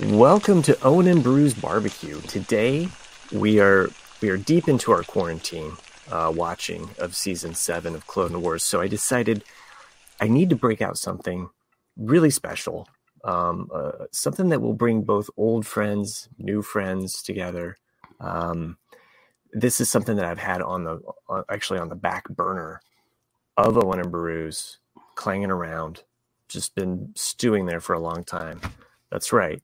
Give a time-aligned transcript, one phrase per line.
[0.00, 2.20] Welcome to Owen and Beru's Barbecue.
[2.20, 2.86] Today
[3.32, 3.90] we are
[4.20, 5.72] we are deep into our quarantine
[6.08, 8.62] uh, watching of season seven of Clone Wars.
[8.62, 9.42] So I decided
[10.20, 11.50] I need to break out something
[11.96, 12.88] really special,
[13.24, 17.76] um, uh, something that will bring both old friends, new friends together.
[18.20, 18.78] Um,
[19.52, 21.00] this is something that I've had on the
[21.48, 22.80] actually on the back burner
[23.56, 24.78] of Owen and Beru's,
[25.16, 26.04] clanging around,
[26.46, 28.60] just been stewing there for a long time.
[29.10, 29.60] That's right.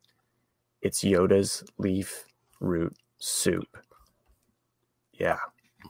[0.84, 2.26] It's Yoda's leaf
[2.60, 3.78] root soup.
[5.14, 5.38] Yeah,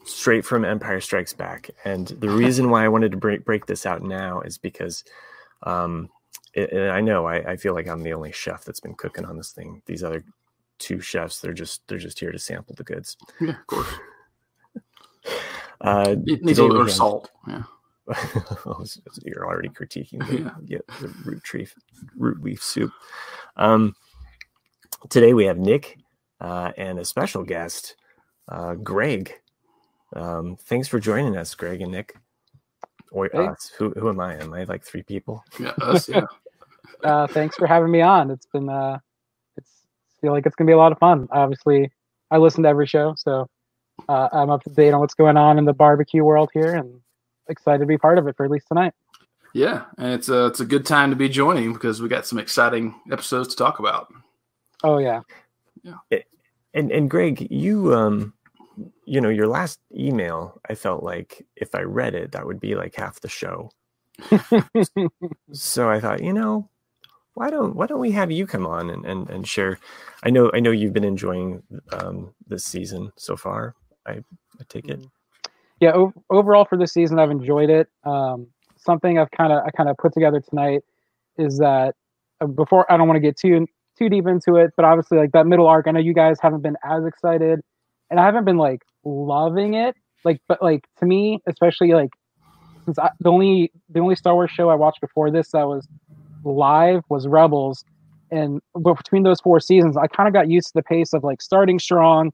[0.05, 1.69] straight from Empire Strikes Back.
[1.85, 5.03] And the reason why I wanted to break break this out now is because
[5.65, 6.09] um,
[6.55, 9.25] it, and I know I, I, feel like I'm the only chef that's been cooking
[9.25, 9.83] on this thing.
[9.87, 10.25] These other
[10.79, 13.17] two chefs, they're just they're just here to sample the goods.
[13.41, 13.95] Yeah, of course.
[15.81, 17.31] uh, it needs a little salt.
[17.49, 17.65] Yeah.
[18.67, 18.85] Oh,
[19.23, 20.79] you're already critiquing the, yeah.
[21.01, 21.67] the root tree
[22.17, 22.93] root leaf soup.
[23.57, 23.97] Um,
[25.09, 25.99] today we have Nick
[26.41, 27.97] uh, and a special guest,
[28.49, 29.33] uh, Greg.
[30.15, 32.17] Um, thanks for joining us, Greg and Nick.
[33.11, 33.47] Or hey.
[33.47, 33.71] us.
[33.79, 34.41] Who, who am I?
[34.41, 35.45] Am I like three people?
[35.59, 36.09] Yeah, us.
[36.09, 36.27] Yeah.
[37.05, 38.31] uh, thanks for having me on.
[38.31, 38.99] It's been uh,
[39.57, 39.71] it's
[40.21, 41.29] feel like it's gonna be a lot of fun.
[41.31, 41.93] Obviously,
[42.31, 43.49] I listen to every show, so
[44.09, 47.01] uh, I'm up to date on what's going on in the barbecue world here, and
[47.49, 48.95] excited to be part of it for at least tonight.
[49.53, 52.41] Yeah, and it's a it's a good time to be joining because we got some
[52.41, 54.13] exciting episodes to talk about.
[54.85, 55.23] Oh yeah,
[55.85, 55.99] yeah.
[56.75, 58.35] And and Greg, you um,
[59.07, 62.77] you know, your last email, I felt like if I read it, that would be
[62.77, 63.71] like half the show.
[65.53, 66.71] so I thought, you know,
[67.35, 69.79] why don't why don't we have you come on and, and, and share?
[70.25, 73.77] I know I know you've been enjoying um, this season so far.
[74.07, 75.01] I, I take it.
[75.01, 75.09] Mm-hmm
[75.81, 77.89] yeah, o- overall for this season, I've enjoyed it.
[78.05, 78.49] Um,
[78.79, 80.83] something I've kind of I kind of put together tonight
[81.39, 81.95] is that
[82.41, 83.67] uh, before I don't want to get too
[83.99, 86.63] too deep into it, but obviously like that middle arc, I know you guys haven't
[86.63, 87.61] been as excited,
[88.11, 89.97] and I haven't been like loving it.
[90.25, 92.11] Like, but like to me, especially like
[92.85, 95.87] since I, the only the only Star Wars show I watched before this that was
[96.45, 97.85] live was Rebels,
[98.31, 101.25] and but between those four seasons, I kind of got used to the pace of
[101.25, 102.33] like starting strong,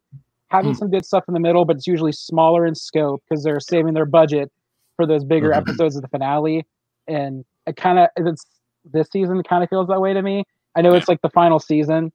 [0.49, 0.77] having mm.
[0.77, 3.95] some good stuff in the middle, but it's usually smaller in scope because they're saving
[3.95, 4.51] their budget
[4.97, 5.69] for those bigger mm-hmm.
[5.69, 6.67] episodes of the finale.
[7.07, 8.45] And it kind of it's
[8.85, 10.45] this season kind of feels that way to me.
[10.77, 12.13] I know it's like the final season,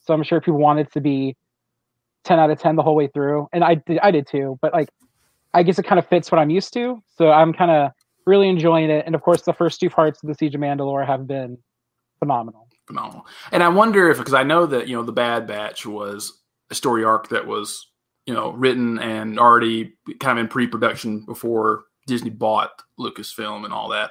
[0.00, 1.36] so I'm sure people want it to be
[2.24, 4.58] 10 out of 10 the whole way through, and I did I did too.
[4.62, 4.88] But like,
[5.54, 7.92] I guess it kind of fits what I'm used to, so I'm kind of
[8.26, 9.04] really enjoying it.
[9.06, 11.58] And of course, the first two parts of the Siege of Mandalore have been
[12.18, 12.68] phenomenal.
[12.86, 13.26] Phenomenal.
[13.52, 16.38] And I wonder if because I know that you know the Bad Batch was
[16.70, 17.90] a story arc that was
[18.26, 23.88] you know written and already kind of in pre-production before Disney bought Lucasfilm and all
[23.90, 24.10] that.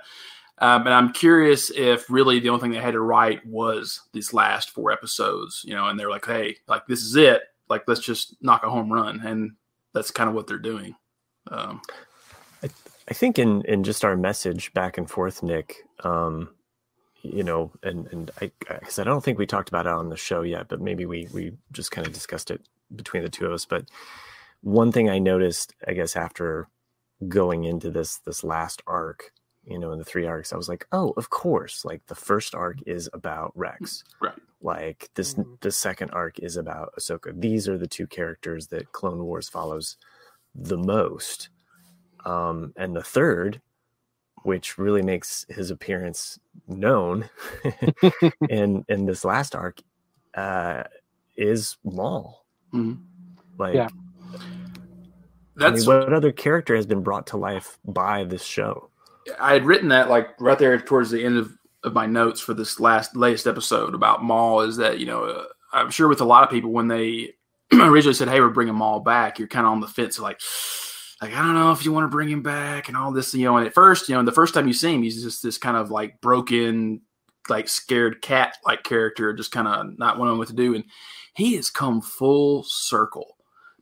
[0.62, 4.34] Um, and I'm curious if really the only thing they had to write was these
[4.34, 7.44] last four episodes, you know, and they're like, hey, like this is it.
[7.70, 9.52] Like let's just knock a home run, and
[9.94, 10.96] that's kind of what they're doing.
[11.50, 11.82] Um,
[12.64, 12.70] I,
[13.10, 16.50] I think in in just our message back and forth, Nick, um,
[17.22, 20.18] you know, and and I because I don't think we talked about it on the
[20.18, 22.62] show yet, but maybe we we just kind of discussed it
[22.96, 23.66] between the two of us.
[23.66, 23.86] But
[24.62, 26.68] one thing I noticed, I guess, after
[27.28, 29.32] going into this this last arc,
[29.70, 32.56] you know, in the three arcs, I was like, oh, of course, like the first
[32.56, 34.34] arc is about Rex, right?
[34.62, 35.54] Like this, mm-hmm.
[35.62, 37.40] the second arc is about Ahsoka.
[37.40, 39.98] These are the two characters that Clone Wars follows
[40.56, 41.50] the most,
[42.26, 43.62] um, and the third
[44.44, 47.30] which really makes his appearance known
[48.50, 49.82] in in this last arc
[50.36, 50.84] uh
[51.36, 52.46] is Maul.
[52.74, 53.02] Mm-hmm.
[53.58, 53.88] Like yeah.
[55.56, 58.89] That's I mean, what other character has been brought to life by this show?
[59.40, 61.52] I had written that like right there towards the end of,
[61.84, 65.44] of my notes for this last latest episode about Maul is that you know uh,
[65.74, 67.34] I'm sure with a lot of people when they
[67.74, 70.40] originally said hey we're bringing Maul back you're kind of on the fence like
[71.22, 73.44] like I don't know if you want to bring him back and all this, you
[73.44, 73.58] know.
[73.58, 75.76] And at first, you know, the first time you see him, he's just this kind
[75.76, 77.02] of like broken,
[77.50, 80.76] like scared cat like character, just kind of not knowing what to do.
[80.76, 80.86] And
[81.34, 83.36] he has come full circle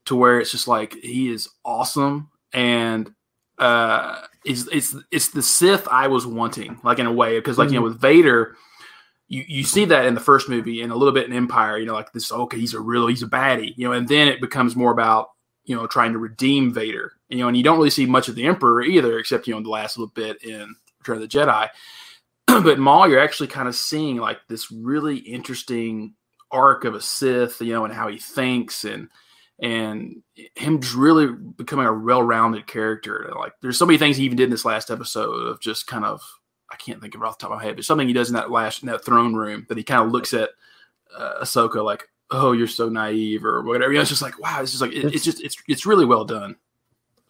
[0.06, 3.12] to where it's just like he is awesome and
[3.60, 7.68] uh it's it's it's the Sith I was wanting, like in a way, because like
[7.68, 7.74] mm-hmm.
[7.76, 7.94] you know mm-hmm.
[7.94, 8.56] with Vader,
[9.28, 11.86] you you see that in the first movie and a little bit in Empire, you
[11.86, 14.42] know, like this okay, he's a real he's a baddie, you know, and then it
[14.42, 15.30] becomes more about
[15.66, 18.36] you know trying to redeem Vader you know, and you don't really see much of
[18.36, 21.28] the Emperor either, except you know in the last little bit in Return of the
[21.28, 21.70] Jedi.
[22.48, 26.14] but Maul, you're actually kind of seeing like this really interesting
[26.52, 29.10] arc of a Sith, you know, and how he thinks and
[29.60, 30.22] and
[30.56, 33.32] him really becoming a well-rounded character.
[33.36, 36.06] Like there's so many things he even did in this last episode of just kind
[36.06, 36.22] of
[36.70, 38.30] I can't think of it off the top of my head, but something he does
[38.30, 40.50] in that last in that throne room that he kind of looks at
[41.18, 43.92] uh, Ahsoka like, "Oh, you're so naive" or whatever.
[43.92, 46.06] You know, it's just like, wow, it's just like it, it's just it's it's really
[46.06, 46.58] well done.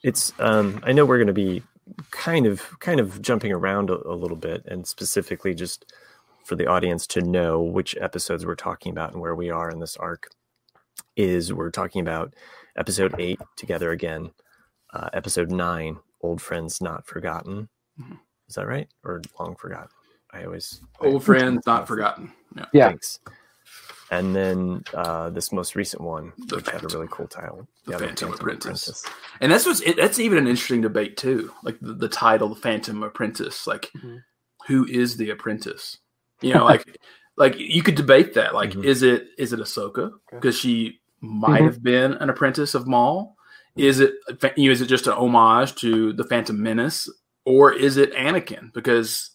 [0.04, 1.64] It's um, I know we're going to be
[2.12, 5.94] kind of kind of jumping around a, a little bit, and specifically just
[6.44, 9.80] for the audience to know which episodes we're talking about and where we are in
[9.80, 10.30] this arc.
[11.18, 12.36] Is we're talking about
[12.78, 14.30] episode eight, Together Again,
[14.94, 17.70] uh, episode nine, Old Friends Not Forgotten.
[18.00, 18.20] Mhm.
[18.48, 18.88] Is that right?
[19.04, 19.90] Or Long Forgotten?
[20.32, 22.32] I always Old friends not forgotten.
[22.56, 22.66] Yeah.
[22.72, 22.88] Yeah.
[22.90, 23.20] Thanks.
[24.12, 27.68] And then uh, this most recent one, The which had a really cool title.
[27.86, 29.04] The Yeah, Phantom Apprentice.
[29.42, 31.52] And that's what's it, that's even an interesting debate too.
[31.64, 33.66] Like the, the title, the Phantom Apprentice.
[33.66, 34.20] Like, Mhm.
[34.68, 35.98] who is the apprentice?
[36.42, 36.86] You know, like
[37.38, 38.54] like you could debate that.
[38.54, 38.84] Like, Mhm.
[38.86, 41.66] is it is it Ahsoka because she might Mhm.
[41.66, 43.36] have been an apprentice of Maul?
[43.76, 44.14] Is it
[44.56, 47.10] you know, is it just an homage to the Phantom Menace,
[47.46, 49.32] or is it Anakin because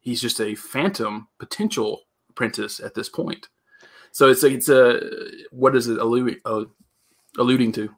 [0.00, 3.48] he's just a Phantom potential apprentice at this point?
[4.12, 5.00] So it's like it's a
[5.50, 6.64] what is it alluding uh,
[7.38, 7.88] alluding to?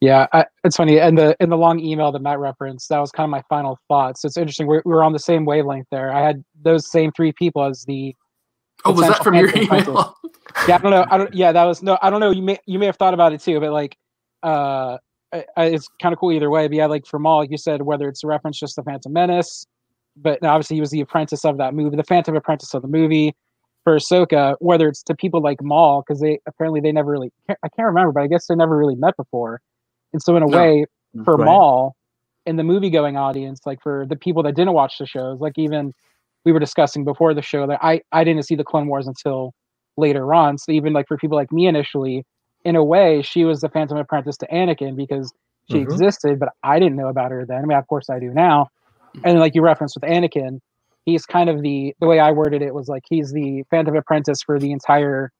[0.00, 0.98] Yeah, I, it's funny.
[0.98, 3.78] And the in the long email that Matt referenced, that was kind of my final
[3.88, 4.22] thoughts.
[4.22, 4.66] So it's interesting.
[4.66, 6.12] We're, we're on the same wavelength there.
[6.12, 8.14] I had those same three people as the.
[8.84, 10.16] Oh, was that from your Phantom email?
[10.68, 11.06] Yeah, I don't know.
[11.10, 11.34] I don't.
[11.34, 11.98] Yeah, that was no.
[12.02, 12.30] I don't know.
[12.30, 13.96] You may you may have thought about it too, but like,
[14.42, 14.98] uh,
[15.32, 16.66] I, I, it's kind of cool either way.
[16.68, 19.12] But yeah, like for Maul, like you said, whether it's a reference just to Phantom
[19.12, 19.66] Menace,
[20.16, 23.34] but obviously he was the apprentice of that movie, the Phantom Apprentice of the movie.
[23.84, 27.54] For Ahsoka, whether it's to people like Maul, because they apparently they never really, I
[27.74, 29.62] can't remember, but I guess they never really met before.
[30.12, 30.54] And so in a No.
[30.58, 30.84] way,
[31.24, 31.46] for Right.
[31.46, 31.96] Maul,
[32.44, 35.54] in the movie going audience, like for the people that didn't watch the shows, like
[35.56, 35.94] even
[36.44, 39.52] we were discussing before the show that I I didn't see the Clone Wars until
[39.96, 40.58] later on.
[40.58, 42.24] So even like for people like me initially,
[42.64, 45.32] in a way, she was the Phantom Apprentice to Anakin because
[45.70, 45.82] she Mhm.
[45.82, 47.58] existed, but I didn't know about her then.
[47.62, 48.68] I mean, of course I do now.
[49.24, 50.60] And like you referenced with Anakin,
[51.04, 54.42] he's kind of the the way I worded it was like he's the Phantom Apprentice
[54.42, 55.30] for the entire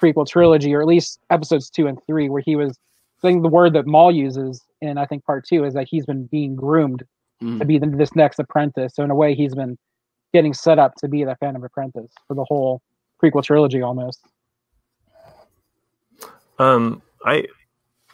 [0.00, 2.78] prequel trilogy, or at least episodes two and three, where he was.
[3.24, 6.04] I think the word that Maul uses in I think part two is that he's
[6.06, 7.04] been being groomed
[7.42, 7.58] Mm.
[7.60, 8.94] to be the, this next apprentice.
[8.94, 9.76] So in a way, he's been
[10.32, 12.80] getting set up to be the Phantom Apprentice for the whole
[13.22, 14.20] prequel trilogy almost.
[16.58, 17.46] Um, I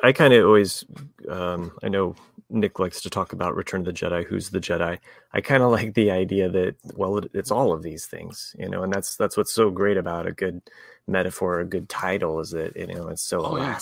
[0.03, 0.85] I kind of always
[1.29, 2.15] um, I know
[2.51, 4.25] Nick likes to talk about Return of the Jedi.
[4.25, 4.99] Who's the Jedi?
[5.33, 8.69] I kind of like the idea that well, it, it's all of these things, you
[8.69, 10.63] know, and that's that's what's so great about a good
[11.07, 13.79] metaphor, a good title, is that you know it's so Oh, yeah.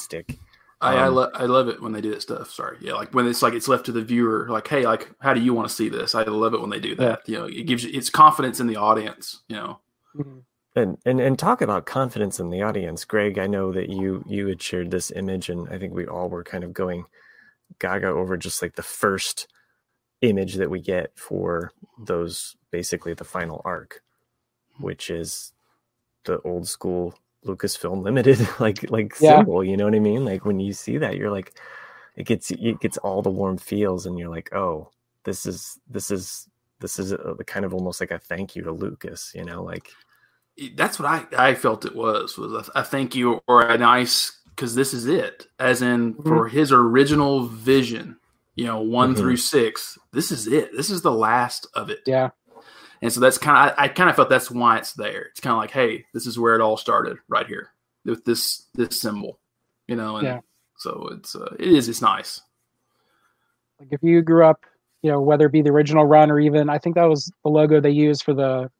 [0.82, 1.00] Elastic.
[1.00, 2.50] I I, Um, lo- I love it when they do that stuff.
[2.50, 4.46] Sorry, yeah, like when it's like it's left to the viewer.
[4.50, 6.14] Like, hey, like how do you want to see this?
[6.14, 7.20] I love it when they do that.
[7.28, 9.42] You know, it gives you it's confidence in the audience.
[9.48, 9.80] You know,
[10.74, 13.38] And, and and talk about confidence in the audience, Greg.
[13.38, 16.44] I know that you you had shared this image, and I think we all were
[16.44, 17.04] kind of going
[17.78, 19.48] gaga over just like the first
[20.20, 24.02] image that we get for those basically the final arc,
[24.78, 25.52] which is
[26.24, 27.14] the old school
[27.46, 29.38] Lucasfilm Limited like like Yeah.
[29.38, 29.64] symbol.
[29.64, 30.24] You know what I mean?
[30.24, 31.54] Like when you see that, you're like,
[32.16, 34.90] it gets it gets all the warm feels, and you're like, oh,
[35.24, 36.48] this is this is
[36.80, 39.32] this is a, kind of almost like a thank you to Lucas.
[39.34, 39.88] You know, like.
[40.74, 44.38] That's what I I felt it was was a, a thank you or a nice
[44.50, 45.46] because this is it.
[45.58, 48.16] As in for his original vision,
[48.54, 49.18] you know, one Mhm.
[49.18, 49.98] through six.
[50.12, 50.74] This is it.
[50.74, 52.00] This is the last of it.
[52.06, 52.30] Yeah.
[53.02, 55.22] And so that's kind of I, I kind of felt that's why it's there.
[55.30, 57.70] It's kind of like, hey, this is where it all started, right here
[58.04, 59.38] with this this symbol,
[59.88, 60.16] you know.
[60.16, 60.40] And Yeah.
[60.78, 62.40] so it's uh, it is it's nice.
[63.78, 64.64] Like if you grew up,
[65.02, 67.50] you know, whether it be the original run or even I think that was the
[67.50, 68.70] logo they used for the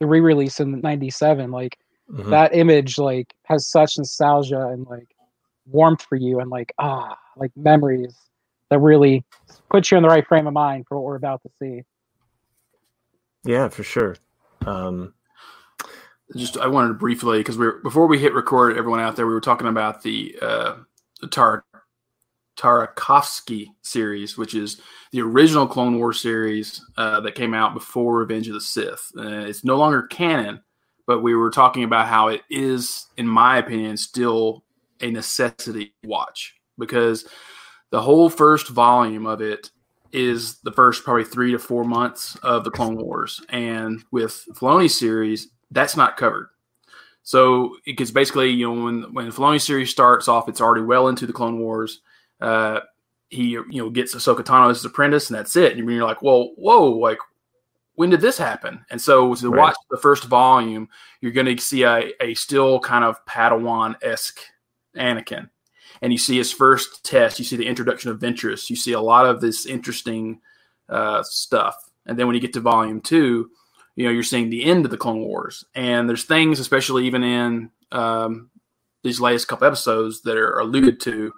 [0.00, 1.50] the re-release in '97.
[1.50, 1.78] Like
[2.10, 2.30] Mhm.
[2.30, 5.08] that image, like has such nostalgia and like
[5.66, 8.14] warmth for you, and like ah, like memories
[8.70, 9.24] that really
[9.70, 11.82] put you in the right frame of mind for what we're about to see.
[13.44, 14.16] Yeah, for sure.
[14.66, 15.14] Um,
[16.36, 19.26] Just I wanted to briefly because we are before we hit record, everyone out there,
[19.26, 20.76] we were talking about the uh,
[21.20, 21.64] the Tar
[22.56, 24.80] Tartakovsky series, which is
[25.12, 29.12] the original Clone War series uh, that came out before Revenge of the Sith.
[29.16, 30.62] Uh, it's no longer canon,
[31.06, 34.64] but we were talking about how it is, in my opinion, still
[35.00, 37.26] a necessity watch because
[37.90, 39.70] the whole first volume of it
[40.14, 44.96] is the first probably three to four months of the Clone Wars, and with Filoni's
[44.98, 46.48] series, that's not covered.
[47.22, 51.08] So it because basically, you know, when when Filoni's series starts off, it's already well
[51.08, 52.00] into the Clone Wars.
[52.40, 52.80] Uh,
[53.28, 55.76] he you know gets Ahsoka Tano as his apprentice, and that's it.
[55.76, 57.18] And you're like, well, whoa, like
[57.94, 58.84] when did this happen?
[58.90, 59.58] And so to Right.
[59.60, 60.88] watch the first volume,
[61.20, 64.40] you're going to see a, a still kind of Padawan esque
[64.96, 65.48] Anakin,
[66.02, 67.38] and you see his first test.
[67.38, 68.68] You see the introduction of Ventress.
[68.70, 70.40] You see a lot of this interesting
[70.88, 71.76] uh, stuff.
[72.06, 73.50] And then when you get to volume two,
[73.96, 77.22] you know you're seeing the end of the Clone Wars, and there's things, especially even
[77.22, 78.50] in um,
[79.02, 81.32] these latest couple episodes, that are alluded to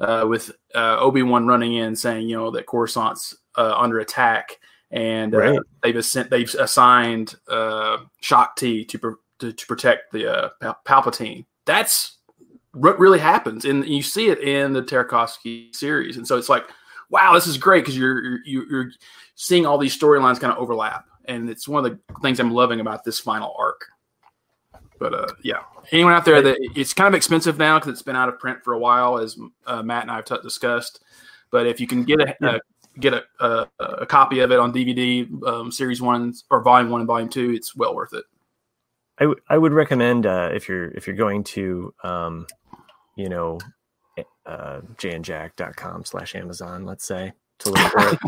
[0.00, 4.58] uh, with uh, Obi Wan running in saying, you know, that Coruscant's uh, under attack,
[4.90, 5.58] and uh, Right.
[5.82, 11.46] they've assen- they've assigned uh, Shaak Ti to, to to protect the uh, Pal- Palpatine.
[11.66, 12.18] That's
[12.74, 16.64] what really happens, and you see it in the Tartakovsky series, and so it's like,
[17.10, 18.90] wow, this is great because you're you're you're
[19.34, 22.80] seeing all these storylines kind of overlap, and it's one of the things I'm loving
[22.80, 23.84] about this final arc.
[24.98, 25.60] But uh, yeah,
[25.90, 28.62] anyone out there that it's kind of expensive now because it's been out of print
[28.62, 29.36] for a while, as
[29.66, 31.02] uh, Matt and I have t- discussed.
[31.50, 32.48] But if you can get a, Yeah.
[32.48, 32.58] uh,
[33.00, 37.00] get a, a a copy of it on DVD, um, series one or volume one
[37.00, 38.24] and volume two, it's well worth it.
[39.18, 42.46] I, w- I would recommend uh, if you're if you're going to um,
[43.16, 43.58] you know
[44.46, 48.18] uh, jayandjack.com slash Amazon, let's say to look for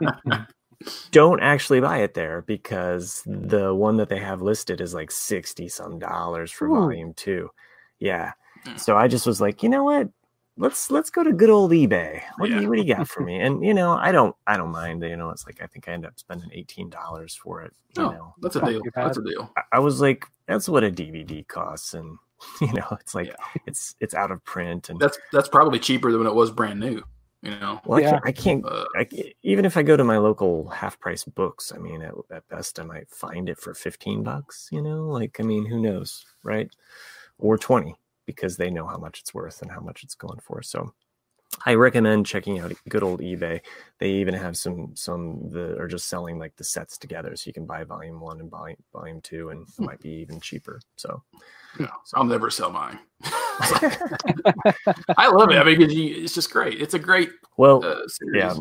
[0.00, 0.40] it.
[1.12, 5.68] Don't actually buy it there because the one that they have listed is like sixty
[5.68, 6.74] some dollars for Ooh.
[6.74, 7.50] volume two.
[8.00, 8.32] Yeah.
[8.64, 8.76] Hmm.
[8.76, 10.08] So I just was like, you know what?
[10.58, 12.20] Let's let's go to good old eBay.
[12.38, 13.40] What do you what do you got for me?
[13.40, 15.02] And you know, I don't I don't mind.
[15.02, 17.72] You know, it's like I think I end up spending eighteen dollars for it.
[17.96, 18.82] You Oh, know, that's a deal.
[18.94, 19.50] That's a deal.
[19.56, 22.18] I- I was like, that's what a DVD costs, and
[22.60, 23.60] you know, it's like Yeah.
[23.66, 26.80] it's it's out of print, and That's that's probably cheaper than when it was brand
[26.80, 27.02] new.
[27.42, 29.08] You know, well, I can't, I can't uh, I,
[29.42, 32.78] even if I go to my local half price books, I mean, at, at best,
[32.78, 34.68] I might find it for fifteen bucks.
[34.70, 36.70] You know, like I mean, who knows, right?
[37.38, 37.96] Or twenty
[38.26, 40.62] because they know how much it's worth and how much it's going for.
[40.62, 40.94] So.
[41.66, 43.60] I recommend checking out good old eBay.
[43.98, 47.52] They even have some some that are just selling like the sets together, so you
[47.52, 50.80] can buy volume one and volume volume two, and it might be even cheaper.
[50.96, 51.22] So
[51.78, 52.98] yeah, I'll never sell mine.
[55.16, 55.58] I love it.
[55.58, 56.80] I mean, it's just great.
[56.80, 58.42] It's a great well, uh, series.
[58.42, 58.54] yeah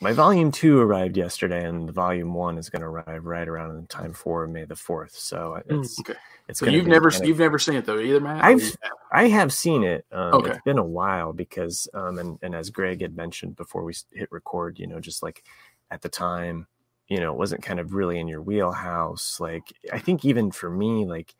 [0.00, 3.76] my volume two arrived yesterday and the volume one is going to arrive right around
[3.76, 6.14] in time for may the 4th so it's Okay.
[6.48, 8.44] it's So you've never you've never seen it though either, Matt.
[8.44, 8.74] I've-
[9.12, 10.50] i have seen it um, Okay.
[10.50, 14.30] it's been a while because um, and, and as greg had mentioned before we hit
[14.32, 15.44] record you know just like
[15.90, 16.66] at the time
[17.08, 20.68] you know it wasn't kind of really in your wheelhouse like i think even for
[20.68, 21.34] me like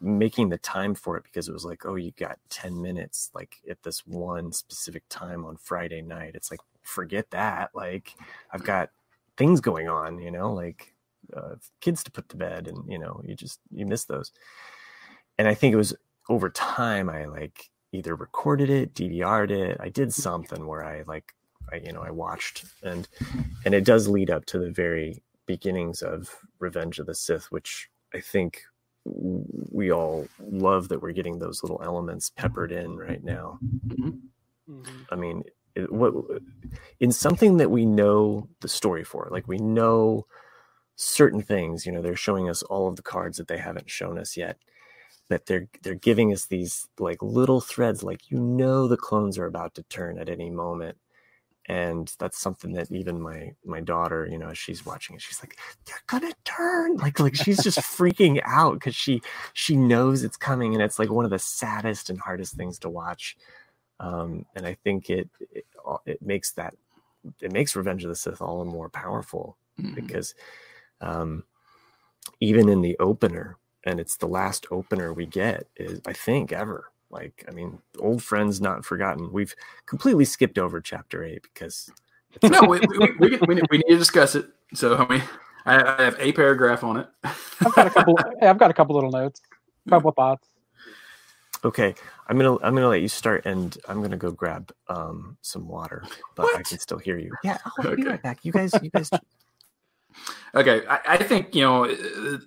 [0.00, 3.56] making the time for it because it was like oh you got 10 minutes like
[3.70, 8.14] at this one specific time on friday night it's like forget that like
[8.52, 8.90] i've got
[9.36, 10.94] things going on you know like
[11.36, 14.32] uh, kids to put to bed and you know you just you miss those.
[15.38, 15.94] And i think it was
[16.28, 19.76] over time i like either recorded it dvr'd it.
[19.80, 21.32] I did something where i like
[21.72, 23.06] i you know i watched and
[23.64, 27.88] and it does lead up to the very beginnings of revenge of the sith which
[28.14, 28.62] i think
[29.04, 33.58] we all love that we're getting those little elements peppered in right now.
[34.68, 35.06] Mhm.
[35.10, 35.54] I mean, it,
[35.90, 36.14] what
[37.00, 40.26] in something that we know the story for, like we know
[40.96, 41.86] certain things.
[41.86, 44.58] You know, they're showing us all of the cards that they haven't shown us yet.
[45.30, 49.46] That they're they're giving us these like little threads, like you know the clones are
[49.46, 50.98] about to turn at any moment,
[51.68, 55.56] and that's something that even my my daughter, you know, she's watching it, she's like,
[55.86, 59.22] they're gonna turn, like like she's just freaking out because she
[59.54, 62.90] she knows it's coming, and it's like one of the saddest and hardest things to
[62.90, 63.36] watch
[64.00, 65.64] um, and I think it, it
[66.06, 66.74] it makes that
[67.40, 69.94] it makes Revenge of the Sith all the more powerful Mhm.
[69.94, 70.34] because
[71.00, 71.44] um,
[72.40, 76.90] even in the opener, and it's the last opener we get is I think ever.
[77.10, 79.32] Like I mean, old friends not forgotten.
[79.32, 79.54] We've
[79.86, 81.90] completely skipped over chapter eight because
[82.42, 84.46] no, we, we, we, we, need- we need to discuss it.
[84.74, 85.22] So I mean,
[85.66, 87.08] I, I have a paragraph on it.
[87.24, 88.18] I've got a couple.
[88.40, 89.40] I've got a couple little notes,
[89.86, 90.48] a couple thoughts.
[91.64, 91.94] Okay.
[92.28, 96.04] I'm gonna I'm gonna let you start, and I'm gonna go grab um, some water,
[96.36, 97.32] but I can still hear you.
[97.42, 98.10] Yeah, I'll be Okay.
[98.10, 98.44] right back.
[98.44, 99.10] You guys, you guys.
[100.54, 102.38] Okay, I, I think you know uh,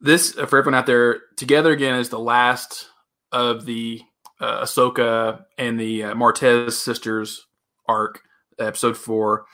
[0.00, 1.20] this uh, for everyone out there.
[1.36, 2.86] Together again is the last
[3.30, 4.00] of the
[4.40, 7.46] uh, Ahsoka and the uh, Martez sisters
[7.86, 8.22] arc,
[8.58, 9.44] episode four,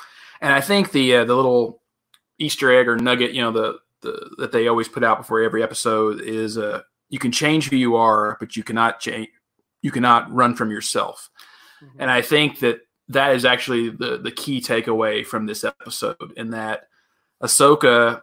[0.40, 1.82] and I think the uh, the little
[2.38, 5.62] Easter egg or nugget, you know, the, the that they always put out before every
[5.64, 6.82] episode is uh,
[7.14, 9.28] you can change who you are, but you cannot change.
[9.82, 11.30] You cannot run from yourself.
[11.80, 12.00] Mm-hmm.
[12.00, 16.50] And I think that that is actually the the key takeaway from this episode, in
[16.50, 16.88] that
[17.40, 18.22] Ahsoka,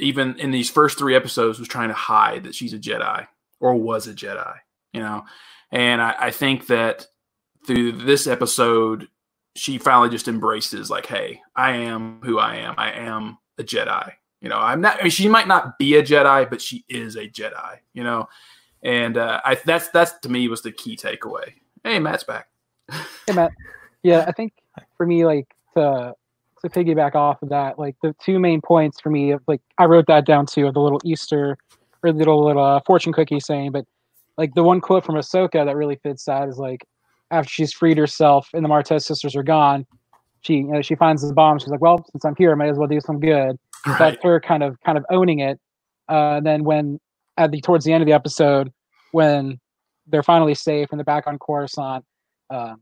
[0.00, 3.28] even in these first three episodes, was trying to hide that she's a Jedi
[3.60, 4.56] or was a Jedi,
[4.92, 5.22] you know.
[5.70, 7.06] And I, I think that
[7.64, 9.06] through this episode,
[9.54, 12.74] she finally just embraces, like, "Hey, I am who I am.
[12.76, 14.98] I am a Jedi." You know, I'm not.
[14.98, 17.78] I mean, she might not be a Jedi, but she is a Jedi.
[17.94, 18.28] You know,
[18.82, 21.52] and uh, I that's that's to me was the key takeaway.
[21.84, 22.48] Hey, Matt's back.
[23.26, 23.52] Hey Matt.
[24.02, 24.52] Yeah, I think
[24.96, 25.46] for me, like
[25.76, 26.14] to
[26.60, 30.06] to piggyback off of that, like the two main points for me, like I wrote
[30.08, 31.56] that down too, of the little Easter
[32.02, 33.84] or little little uh, fortune cookie saying, but
[34.36, 36.84] like the one quote from Ahsoka that really fits that is like
[37.30, 39.86] after she's freed herself and the Martez sisters are gone,
[40.40, 41.60] she you know, she finds the bomb.
[41.60, 43.56] She's like, well, since I'm here, I might as well do some good.
[43.86, 43.98] Right.
[43.98, 45.58] That's her kind of kind of owning it.
[46.08, 47.00] Uh, and then when
[47.36, 48.72] at the towards the end of the episode,
[49.12, 49.58] when
[50.06, 52.04] they're finally safe and they're back on Coruscant,
[52.50, 52.74] uh,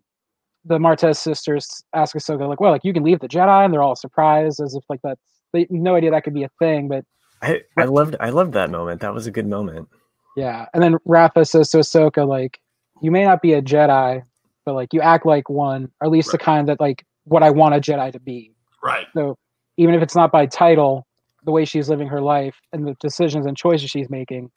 [0.65, 3.83] the Martez sisters ask Ahsoka like, "Well, like you can leave the Jedi," and they're
[3.83, 5.21] all surprised as if like that's
[5.53, 6.89] they no idea that could be a thing.
[6.89, 7.05] But
[7.43, 9.01] I, I loved I loved that moment.
[9.01, 9.89] That was a good moment.
[10.37, 12.61] yeah, and then Rafa says to Ahsoka like,
[13.01, 14.23] "You may not be a Jedi,
[14.67, 17.51] but like you act like one, or at least the kind that like what I
[17.51, 18.53] want a Jedi to be."
[18.83, 19.07] Right.
[19.15, 19.39] So
[19.81, 21.07] even if it's not by title,
[21.45, 24.51] the way she's living her life and the decisions and choices she's making,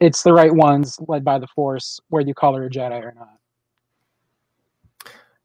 [0.00, 3.12] it's the right ones led by the Force, whether you call her a Jedi or
[3.14, 3.36] not.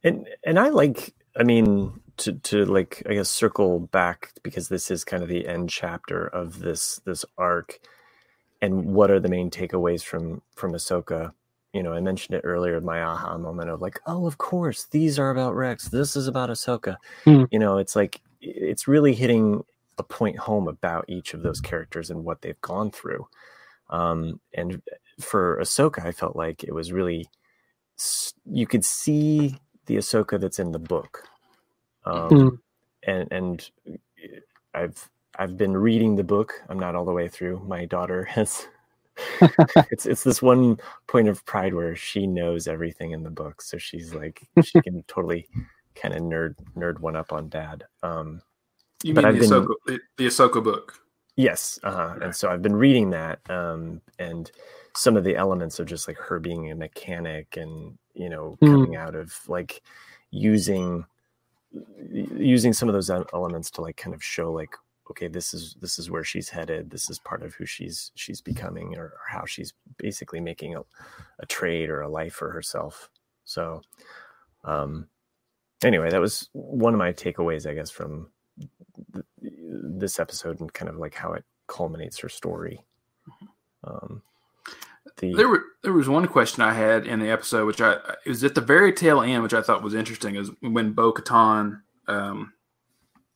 [0.01, 4.89] And and I like I mean to to like I guess circle back because this
[4.89, 7.79] is kind of the end chapter of this this arc
[8.61, 11.33] and what are the main takeaways from from Ahsoka?
[11.73, 15.19] You know, I mentioned it earlier, my aha moment of like, oh, of course, these
[15.19, 15.89] are about Rex.
[15.89, 16.95] This is about Ahsoka.
[17.25, 17.43] Hmm.
[17.51, 19.63] You know, it's like it's really hitting
[19.97, 23.27] a point home about each of those characters and what they've gone through.
[23.89, 24.81] Um, and
[25.19, 27.27] for Ahsoka, I felt like it was really
[28.45, 29.55] you could see
[29.85, 31.23] the Ahsoka that's in the book.
[32.05, 32.49] Um, Hmm.
[33.03, 33.69] and and
[34.73, 36.53] I've I've been reading the book.
[36.69, 37.59] I'm not all the way through.
[37.67, 38.67] My daughter has.
[39.91, 43.77] it's it's this one point of pride where she knows everything in the book, so
[43.77, 45.47] she's like she can totally
[45.95, 47.83] kind of nerd nerd one up on dad.
[48.03, 48.41] Um,
[49.03, 50.97] You But mean I've the, been- Ahsoka, the, the Ahsoka book?
[51.37, 54.51] Yes, uh-huh and so I've been reading that, um, and
[54.95, 58.67] some of the elements of just like her being a mechanic, and you know, Mm.
[58.71, 59.81] coming out of like
[60.31, 61.05] using
[62.11, 64.75] using some of those elements to like kind of show like,
[65.09, 66.89] okay, this is this is where she's headed.
[66.89, 70.81] This is part of who she's she's becoming, or, or how she's basically making a,
[71.39, 73.09] a trade or a life for herself.
[73.45, 73.81] So,
[74.65, 75.07] um,
[75.83, 78.29] anyway, that was one of my takeaways, I guess, from
[79.13, 82.83] th- this episode and kind of like how it culminates her story.
[83.83, 84.21] Um,
[85.17, 87.93] the There were there was one question I had in the episode, which I
[88.25, 91.11] it was at the very tail end, which I thought was interesting, is when Bo
[91.13, 92.53] Katan um,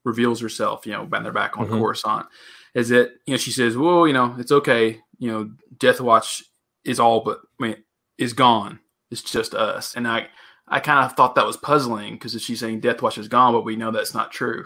[0.04, 1.80] reveals herself, you know, when they're back on Mhm.
[1.80, 2.28] Coruscant.
[2.76, 5.02] Is that you know she says, "Well, you know, it's okay.
[5.18, 6.44] You know, Death Watch
[6.84, 7.84] is all but I mean
[8.18, 8.80] is gone.
[9.10, 10.28] It's just us." And I
[10.68, 13.66] I kind of thought that was puzzling because she's saying Death Watch is gone, but
[13.66, 14.66] we know that's not true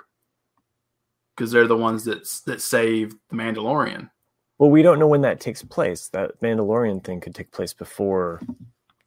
[1.35, 4.09] because they're the ones that that saved the Mandalorian.
[4.57, 6.07] well, we don't know when that takes place.
[6.09, 8.41] That Mandalorian thing could take place before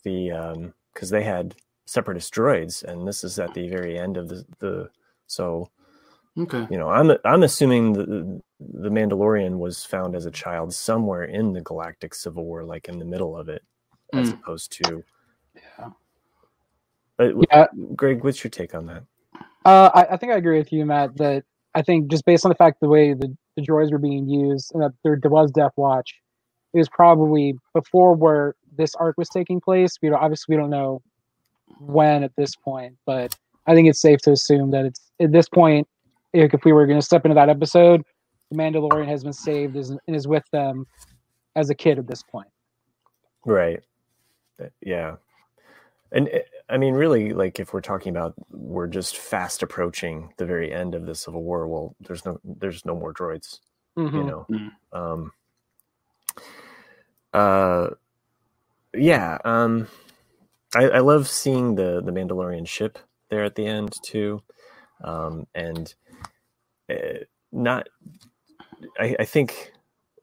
[0.04, 1.54] the because they had
[1.86, 4.90] separatist droids, and this is at the very end of the the
[5.26, 5.70] so
[6.38, 6.66] Okay.
[6.70, 11.52] you know i'm i'm assuming the the mandalorian was found as a child somewhere in
[11.52, 13.62] the galactic civil war like in the middle of it
[14.14, 14.40] as Mm.
[14.40, 15.04] opposed to
[15.54, 15.90] Yeah.
[17.18, 17.66] But Yeah.
[17.94, 19.04] greg what's your take on that
[19.64, 21.16] Uh, I, I think I agree with you, Matt.
[21.16, 21.44] That
[21.74, 24.72] I think just based on the fact the way the, the droids were being used,
[24.74, 26.14] and that there, was Death Watch,
[26.74, 29.96] it was probably before where this arc was taking place.
[30.02, 31.02] We don't, obviously we don't know
[31.78, 35.48] when at this point, but I think it's safe to assume that it's at this
[35.48, 35.86] point.
[36.32, 38.02] If, if we were going to step into that episode,
[38.50, 40.86] the Mandalorian has been saved and is with them
[41.54, 42.48] as a kid at this point.
[43.44, 43.80] right
[44.60, 45.16] Uh, yeah
[46.12, 50.46] and uh, i mean really like if we're talking about we're just fast approaching the
[50.46, 53.60] very end of the civil war well there's no there's no more droids
[54.12, 54.24] you Mhm.
[54.24, 54.72] know Mm.
[54.92, 55.32] um
[57.34, 57.88] uh
[58.94, 59.88] yeah um
[60.74, 62.98] I, I love seeing the the mandalorian ship
[63.30, 64.42] there at the end too
[65.04, 65.94] um and
[66.90, 67.88] uh, not
[68.98, 69.72] I, I think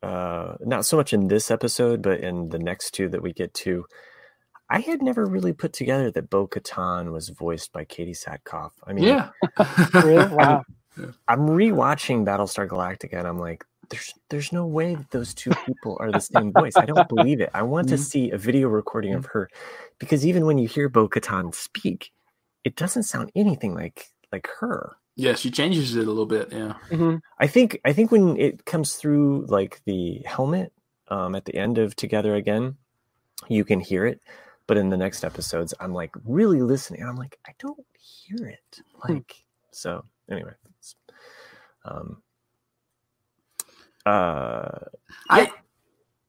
[0.04, 3.54] uh not so much in this episode but in the next two that we get
[3.56, 3.86] to
[4.70, 8.94] i had never really put together that bo katan was voiced by katee sackhoff i
[8.94, 9.30] mean Yeah.
[9.94, 10.28] Really?
[10.36, 10.64] Wow.
[11.30, 15.96] I'm rewatching Battlestar Galactica and I'm like, there's there's no way that those two people
[16.02, 16.74] are the same voice.
[16.76, 17.50] I don't believe it.
[17.54, 18.00] I want to Mhm.
[18.12, 19.50] see a video recording of her
[19.98, 22.12] because even when you hear Bo Katan speak,
[22.66, 24.98] it doesn't sound anything like like her.
[25.16, 26.52] Yeah, she changes it a little bit.
[26.52, 26.74] Yeah.
[26.90, 27.22] Mhm.
[27.40, 30.74] I think I think when it comes through like the helmet
[31.08, 32.76] um, at the end of Together Again,
[33.48, 34.20] you can hear it.
[34.70, 37.02] But in the next episodes, I'm like really listening.
[37.02, 38.82] And I'm like, I don't hear it.
[39.10, 39.34] Like
[39.72, 40.06] so.
[40.30, 40.52] Anyway,
[41.86, 42.22] um,
[44.06, 44.70] uh,
[45.28, 45.52] I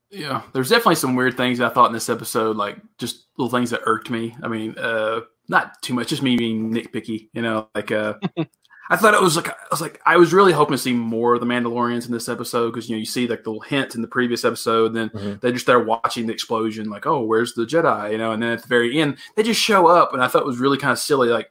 [0.09, 3.69] yeah, there's definitely some weird things I thought in this episode, like just little things
[3.69, 4.35] that irked me.
[4.41, 7.29] I mean, uh, not too much, just me being nitpicky.
[7.33, 8.15] You know, like uh,
[8.91, 11.33] I thought it was like I was like I was really hoping to see more
[11.33, 13.95] of the Mandalorians in this episode because you know you see like the little hint
[13.95, 15.39] in the previous episode, then Mhm.
[15.41, 18.51] they just there watching the explosion, like oh where's the Jedi, you know, and then
[18.51, 20.91] at the very end they just show up, and I thought it was really kind
[20.91, 21.49] of silly, like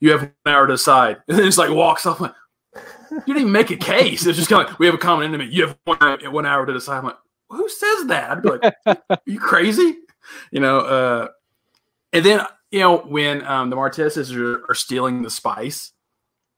[0.00, 2.34] you have an hour to decide, and then it's like walks off, like
[3.12, 4.26] you didn't even make a case.
[4.26, 6.66] It's just kind of like we have a common enemy, you have one one hour
[6.66, 6.98] to decide.
[6.98, 7.16] I'm like
[7.48, 8.30] who says that?
[8.30, 9.98] I'd be like, are you crazy?
[10.50, 11.28] You know, uh,
[12.12, 12.40] and then
[12.72, 15.91] you know when um, the Martezes are, are stealing the spice.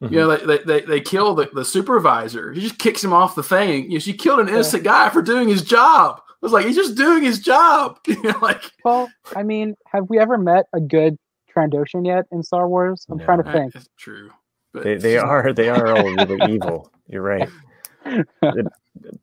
[0.04, 0.10] Mhm.
[0.12, 2.52] You know, they, they, they, they kill the, the supervisor.
[2.52, 3.84] He just kicks him off the thing.
[3.84, 6.20] You know, she killed an innocent guy for doing his job.
[6.26, 7.98] I was like, he's just doing his job.
[8.06, 11.16] You know, like, Well, I mean, have we ever met a good
[11.54, 13.06] Trandoshan yet in Star Wars?
[13.10, 13.24] I'm No.
[13.24, 13.72] trying to think.
[13.72, 14.30] that's true.
[14.72, 16.90] But They, they are they are all really evil.
[17.08, 17.48] You're right.
[18.04, 18.70] The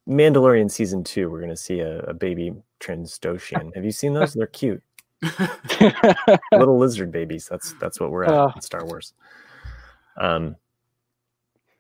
[0.10, 3.74] Mandalorian season two, we're gonna see a, a baby Trandoshan.
[3.76, 4.34] Have you seen those?
[4.34, 4.82] They're cute,
[6.52, 7.48] little lizard babies.
[7.50, 8.52] That's that's what we're at Oh.
[8.56, 9.14] in Star Wars.
[10.18, 10.56] Um,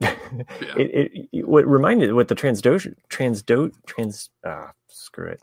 [0.01, 0.73] Yeah.
[0.77, 5.41] it, it, it what reminded what the transdo transdo trans ah screw it.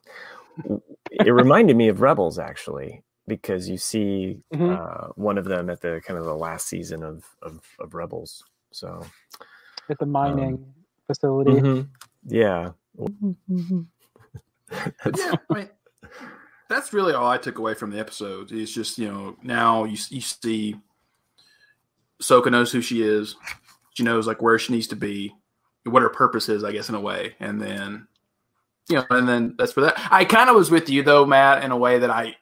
[1.10, 4.74] It reminded me of Rebels actually because you see Mhm.
[4.76, 8.42] uh, one of them at the kind of the last season of of, of Rebels.
[8.72, 9.04] So
[9.88, 10.74] At the mining
[11.06, 11.52] facility.
[11.52, 11.88] mhm.
[12.26, 12.70] yeah,
[15.04, 15.68] But yeah, I mean,
[16.68, 18.52] that's really all I took away from the episode.
[18.52, 20.76] Is just you know now you you see,
[22.22, 23.36] Soka knows who she is.
[23.98, 25.34] She knows like where she needs to be,
[25.82, 27.34] what her purpose is, I guess, in a way.
[27.40, 28.06] And then,
[28.88, 29.94] you know, and then that's for that.
[30.12, 32.36] I kind of was with you though, Matt, in a way that I,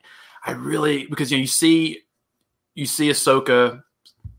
[0.44, 2.00] I really because you know you see,
[2.74, 3.82] you see Ahsoka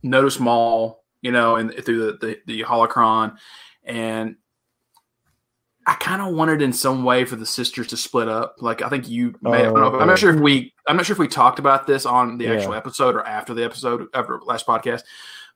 [0.03, 3.36] notice Maul, you know, and through the the, the holocron,
[3.84, 4.36] and
[5.88, 8.58] I kind of wanted in some way for the sisters to split up.
[8.60, 9.65] Like I think you may.
[9.65, 10.75] I I'm not sure if oh, we.
[10.86, 12.51] I'm not sure if we talked about this on the Yeah.
[12.51, 15.01] actual episode or after the episode after last podcast,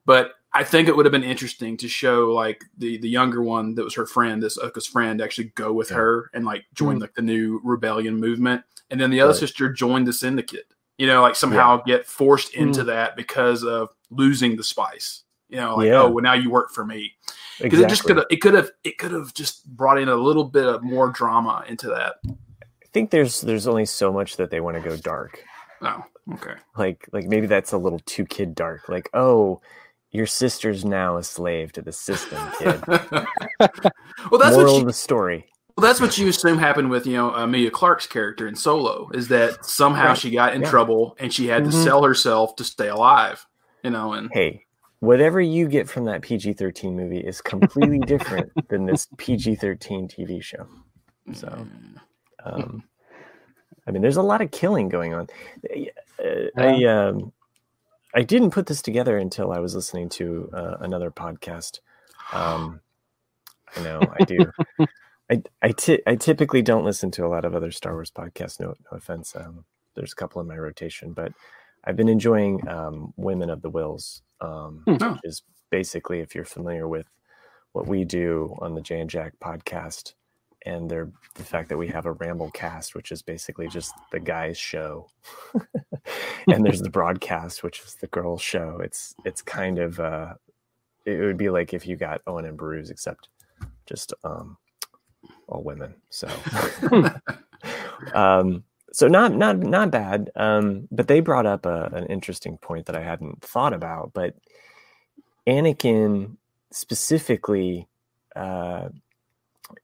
[0.05, 3.75] but I think it would have been interesting to show like the the younger one
[3.75, 5.97] that was her friend, this Oka's friend, actually go with Yeah.
[5.97, 7.01] her and like join Hmm.
[7.01, 9.39] like the new rebellion movement, and then the other Right.
[9.39, 10.67] sister joined the syndicate.
[10.97, 15.23] You know, like somehow get forced into that because of losing the spice.
[15.49, 16.01] You know, like Yeah.
[16.03, 17.13] oh, well now you work for me
[17.59, 17.83] because exactly.
[17.85, 20.43] it just could have it could have it could have just brought in a little
[20.43, 22.15] bit of more drama into that.
[22.27, 25.43] I think there's there's only so much that they want to go dark.
[25.81, 26.55] Oh, okay.
[26.77, 28.87] Like like maybe that's a little too kid dark.
[28.89, 29.61] Like oh,
[30.11, 32.81] your sister's now a slave to the system, kid.
[32.87, 35.45] well, that's Moral what of you, the story.
[35.77, 39.27] well, that's what you assume happened with you know Emilia Clarke's character in Solo is
[39.29, 40.17] that somehow Right.
[40.17, 40.69] she got in Yeah.
[40.69, 41.83] trouble and she had to Mhm.
[41.83, 43.45] sell herself to stay alive.
[43.83, 44.65] You know, and Hey,
[44.99, 50.67] whatever you get from that PG-13 movie is completely different than this PG-13 TV show.
[51.33, 51.65] So,
[52.45, 52.83] um,
[53.87, 55.27] I mean, there's a lot of killing going on.
[56.23, 56.25] Uh,
[56.57, 57.31] I um,
[58.13, 61.79] I didn't put this together until I was listening to uh, another podcast.
[62.33, 62.81] Um,
[63.75, 64.39] I know I do.
[65.29, 68.59] I I, typically don't listen to a lot of other Star Wars podcasts.
[68.59, 69.35] No, no offense.
[69.35, 69.63] Um,
[69.95, 71.31] there's a couple in my rotation, but
[71.85, 74.97] I've been enjoying um, Women of the Wills, um, Hmm.
[75.01, 75.11] Oh.
[75.13, 77.07] which is basically, if you're familiar with
[77.71, 80.13] what we do on the Jay and Jack podcast,
[80.65, 81.11] and the
[81.43, 85.07] fact that we have a ramble cast, which is basically just the guys' show,
[86.47, 88.79] and there's the broadcast, which is the girls' show.
[88.83, 90.33] It's it's kind of uh,
[91.05, 93.29] it would be like if you got Owen and Beru's, except
[93.85, 94.57] just um,
[95.47, 95.95] all women.
[96.09, 96.27] So,
[98.13, 100.29] um, so not not not bad.
[100.35, 104.11] Um, but they brought up a, an interesting point that I hadn't thought about.
[104.13, 104.35] But
[105.47, 106.37] Anakin
[106.71, 107.87] specifically,
[108.35, 108.89] uh,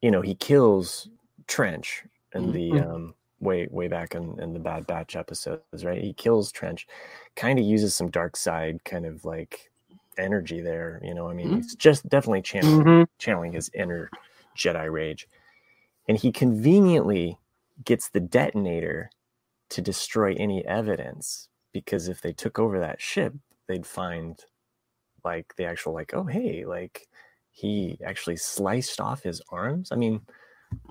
[0.02, 1.10] you know, he kills
[1.48, 2.80] Trench in the Mhm.
[2.80, 6.02] um, way way back in, in the Bad Batch episodes, right?
[6.04, 6.88] He kills Trench,
[7.36, 9.72] kind of uses some dark side kind of like
[10.18, 11.02] energy there.
[11.04, 11.56] You know, I mean, Mhm.
[11.56, 13.06] he's just definitely channeling Mhm.
[13.20, 14.14] channeling his inner
[14.58, 15.28] Jedi rage.
[16.08, 17.40] And he conveniently
[17.84, 19.12] gets the detonator
[19.72, 23.34] to destroy any evidence because if they took over that ship,
[23.68, 24.40] they'd find
[25.24, 27.07] like the actual like, oh hey, like
[27.58, 29.92] he actually sliced off his arms.
[29.92, 30.22] I mean,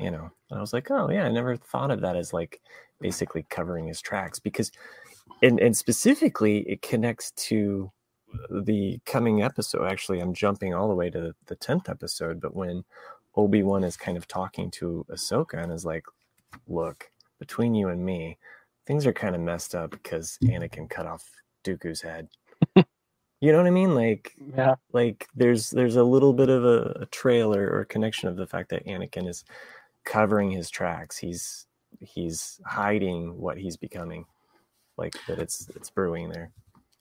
[0.00, 2.60] you know, I was like, oh yeah, I never thought of that as like
[3.00, 4.72] basically covering his tracks because
[5.42, 7.92] and and specifically it connects to
[8.50, 9.86] the coming episode.
[9.86, 12.82] Actually, I'm jumping all the way to the tenth episode, but when
[13.36, 16.04] Obi Wan is kind of talking to Ahsoka and is like,
[16.66, 18.38] "Look, between you and me,
[18.86, 21.30] things are kind of messed up because Anakin cut off
[21.62, 22.28] Dooku's head."
[23.46, 23.94] You know what I mean?
[23.94, 24.74] Like, Yeah.
[24.92, 28.46] like there's there's a little bit of a, a trail or, or connection of the
[28.46, 29.44] fact that Anakin is
[30.04, 31.16] covering his tracks.
[31.18, 31.66] He's
[32.00, 34.24] he's hiding what he's becoming.
[34.96, 36.50] Like that it's it's brewing there.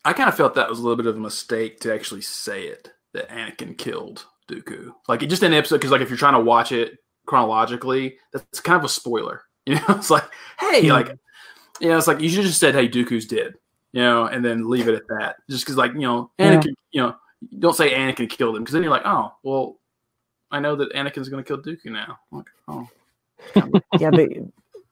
[0.03, 2.63] I kind of felt that was a little bit of a mistake to actually say
[2.63, 2.91] it.
[3.13, 4.91] that Anakin killed Dooku.
[5.08, 8.60] Like it just an episode because like if you're trying to watch it chronologically, that's
[8.62, 9.41] kind of a spoiler.
[9.67, 10.25] You know, it's like,
[10.60, 11.08] hey, like,
[11.79, 13.55] you know, it's like you should have just said, hey, Dooku's dead.
[13.95, 15.38] You know, and then leave it at that.
[15.49, 16.58] Just because, like, you know, Yeah.
[16.58, 17.15] Anakin, you know,
[17.60, 19.77] don't say Anakin killed him because then you're like, oh, well,
[20.51, 22.19] I know that Anakin's going to kill Dooku now.
[22.29, 22.89] Like, oh,
[23.99, 24.29] Yeah, but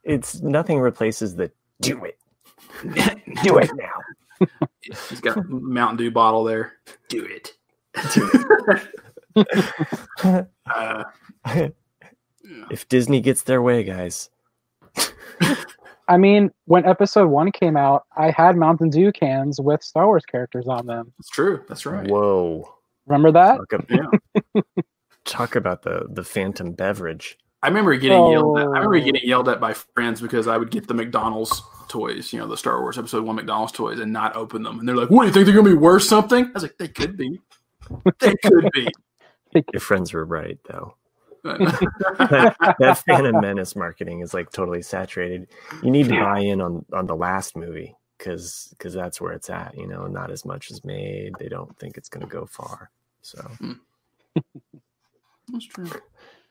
[0.06, 2.18] it's nothing replaces the do it.
[3.44, 4.48] Do it now.
[5.10, 6.74] he's got a Mountain Dew bottle there.
[7.10, 7.52] Do it.
[10.66, 11.04] Uh,
[12.70, 14.30] if Disney gets their way, guys.
[16.08, 20.26] I mean, when episode one came out, I had Mountain Dew cans with Star Wars
[20.26, 21.14] characters on them.
[21.18, 21.64] that's true.
[21.68, 22.10] That's right.
[22.10, 22.74] Whoa.
[23.08, 23.58] Remember that?
[23.58, 23.86] Talk, ab-
[24.56, 24.62] Yeah.
[25.26, 27.38] talk about the the phantom beverage.
[27.62, 28.64] I remember getting yelled at.
[28.64, 29.00] I remember Oh.
[29.02, 32.58] getting yelled at by friends because I would get the McDonald's toys, you know, the
[32.58, 34.80] Star Wars Episode One McDonald's toys, and not open them.
[34.80, 36.78] And they're like, "What do you think they're gonna be worth something?" I was like,
[36.78, 37.40] "They could be.
[38.20, 38.90] They could be."
[39.74, 40.96] Your friends were right, though.
[42.20, 45.48] That, that Phantom Menace marketing is like totally saturated.
[45.82, 49.50] You need to buy in on on the last movie because because that's where it's
[49.50, 49.76] at.
[49.78, 51.34] You know, not as much is made.
[51.40, 52.92] They don't think it's going to go far.
[53.22, 53.74] So hmm.
[55.52, 55.90] That's true.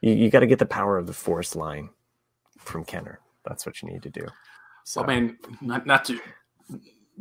[0.02, 1.88] you, you got to get the power of the Force line
[2.58, 3.20] from Kenner.
[3.44, 4.26] That's what you need to do.
[4.84, 6.20] So I mean, not not to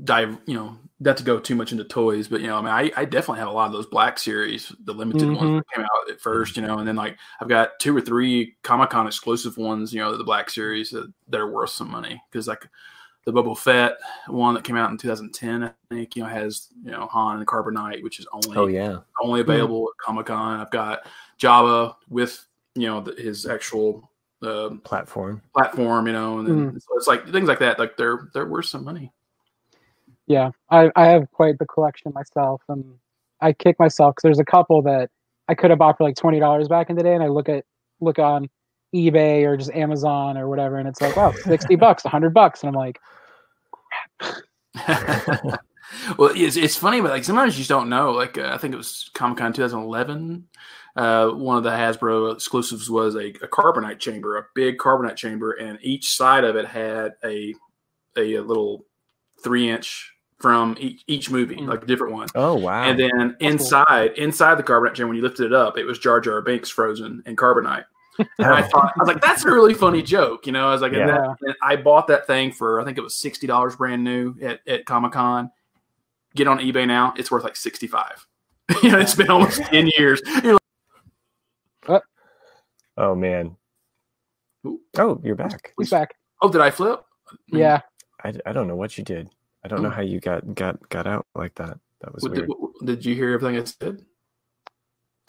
[0.04, 2.94] dive, you know, not to go too much into toys, but you know, I mean,
[2.96, 5.58] I, I definitely have a lot of those Black Series, the limited ones Mhm.
[5.58, 8.56] that came out at first, you know, and then like I've got two or three
[8.64, 12.22] Comic Con exclusive ones, you know, the Black Series that, that are worth some money
[12.30, 12.68] because like
[13.26, 16.92] the Boba Fett one that came out in 2010, I think, you know, has you
[16.92, 20.60] know Han and Carbonite, which is only oh yeah, only available at Comic Con.
[20.60, 21.08] I've got
[21.40, 24.08] Jabba with you know the, his actual.
[24.44, 25.40] Uh, platform.
[25.54, 27.78] platform, you know, and then, so it's like things like that.
[27.78, 29.14] Like they're they're worth some money.
[30.32, 32.86] Yeah, I, I have quite the collection myself, and
[33.42, 35.10] I kick myself because there's a couple that
[35.50, 37.50] I could have bought for like twenty dollars back in the day, and I look
[37.50, 37.66] at
[38.00, 38.50] look on
[38.96, 42.70] eBay or just Amazon or whatever, and it's like, wow, sixty bucks, hundred bucks, and
[42.70, 42.98] I'm like,
[46.18, 48.14] well, it's, it's funny, but like sometimes you just don't know.
[48.14, 50.48] Like uh, I think it was Comic Con 2011.
[50.96, 55.52] Uh, one of the Hasbro exclusives was a, a carbonite chamber, a big carbonite chamber,
[55.52, 57.54] and each side of it had a
[58.18, 58.86] a, little
[59.44, 60.11] three inch
[60.42, 61.68] from each, each movie, Mm.
[61.68, 62.28] like a different one.
[62.36, 62.84] Oh wow.
[62.84, 66.20] And then inside inside the carbonite chamber, when you lifted it up, it was Jar
[66.20, 67.86] Jar Binks frozen in carbonite.
[68.20, 70.46] And I thought, I was like, that's a really funny joke.
[70.46, 72.98] You know, I was like, and that, and I bought that thing for, I think
[72.98, 75.50] it was $60 brand new at, at Comic Con.
[76.36, 78.28] Get on eBay now, it's worth like 65
[78.84, 80.22] You know, it's been almost 10 years.
[80.44, 80.58] You're
[81.88, 82.04] like,
[82.98, 83.56] oh man.
[84.68, 84.80] Ooh.
[84.98, 85.74] Oh, you're back.
[85.80, 86.14] he's back.
[86.42, 87.04] oh, did I flip?
[87.48, 87.82] Yeah,
[88.24, 89.30] I, I don't know what you did.
[89.64, 89.92] I don't know Oh.
[89.92, 91.78] how you got got got out like that.
[92.02, 92.48] That was What weird.
[92.48, 94.04] Did, what- did you hear everything I said?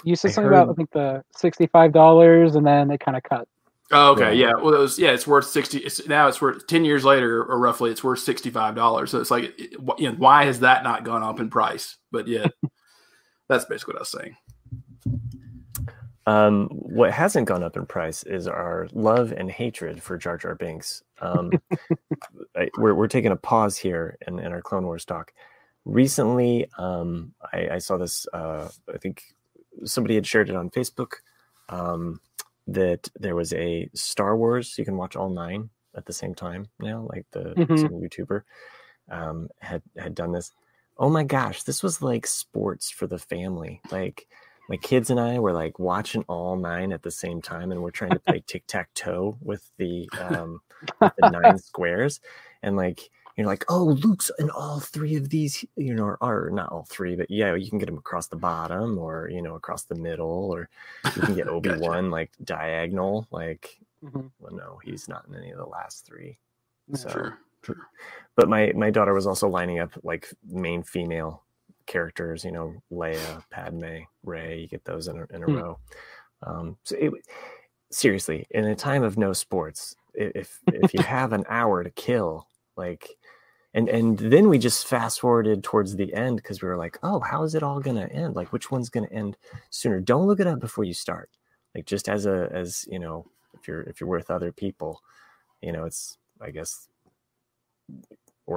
[0.05, 3.16] you said I something about heard- I think the sixty-five dollars, and then they kind
[3.16, 3.47] of cut.
[3.95, 4.35] Oh, okay.
[4.35, 4.47] Yeah.
[4.57, 4.62] Yeah.
[4.62, 5.77] Well, it was, yeah, it's worth 60.
[5.79, 9.07] It's, now it's worth 10 years later, or roughly, it's worth $65.
[9.11, 11.99] So it's like, it- you know, why has that not gone up in price?
[12.11, 12.47] But yeah,
[13.51, 14.37] that's basically what I was saying.
[16.27, 20.55] Um, what hasn't gone up in price is our love and hatred for Jar Jar
[20.55, 21.03] Binks.
[21.21, 21.51] Um,
[22.57, 25.33] I, we're we're taking a pause here in, in our Clone Wars talk.
[25.85, 28.27] Recently, um, I, I saw this.
[28.33, 29.25] Uh, I think
[29.85, 31.15] somebody had shared it on Facebook.
[31.69, 32.21] Um,
[32.69, 34.77] that there was a Star Wars.
[34.79, 37.07] You can watch all nine at the same time now.
[37.11, 37.91] Like the Mhm.
[38.01, 38.43] YouTuber
[39.11, 40.53] um, had had done this.
[40.99, 43.81] Oh my gosh, this was like sports for the family.
[43.91, 44.29] Like
[44.73, 47.93] my kids and I were like watching all nine at the same time, and we're
[47.93, 50.63] trying to play tic tac toe with the um,
[51.03, 52.21] with the nine squares,
[52.65, 56.51] and like you're like, oh, Luke's in all three of these, you know, or, or
[56.53, 59.57] not all three, but yeah, you can get him across the bottom, or you know,
[59.57, 60.71] across the middle, or
[61.15, 63.29] you can get Obi Wan like diagonal.
[63.31, 64.33] Like, Mhm.
[64.41, 66.39] well, no, he's not in any of the last three.
[66.95, 67.39] So, Sure.
[67.65, 67.77] sure.
[68.37, 71.45] but my my daughter was also lining up like main female
[71.87, 75.53] characters you know leia padme rey you get those in a, in a Hmm.
[75.57, 75.79] row.
[76.42, 77.12] Um so it
[77.90, 82.47] seriously in a time of no sports if if you have an hour to kill
[82.77, 83.11] like
[83.75, 87.21] and and then we just fast forwarded towards the end because we were like oh
[87.21, 88.37] how is it all gonna end?
[88.37, 89.37] Like which one's gonna end
[89.71, 90.01] sooner?
[90.01, 91.31] Don't look it up before you start.
[91.75, 95.01] Like just as a as you know if you're if you're with other people
[95.62, 96.88] you know it's i guess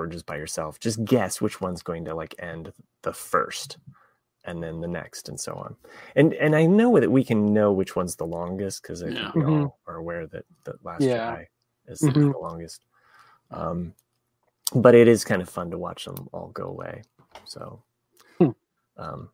[0.03, 2.71] or just by yourself just guess which one's going to like end
[3.03, 3.77] the first
[4.45, 5.75] and then the next and so on
[6.15, 9.19] and and i know that we can know which one's the longest because i Yeah.
[9.19, 9.63] think we Mhm.
[9.63, 11.17] all are aware that the last Yeah.
[11.17, 11.45] jedi
[11.87, 12.31] is Mhm.
[12.33, 12.85] the longest
[13.51, 13.93] um
[14.73, 17.01] but it is kind of fun to watch them all go away
[17.45, 17.81] so
[18.39, 18.51] Hmm.
[18.97, 19.29] um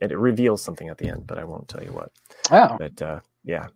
[0.00, 2.10] it reveals something at the end, but I won't tell you what.
[2.50, 3.68] Oh, But uh, yeah,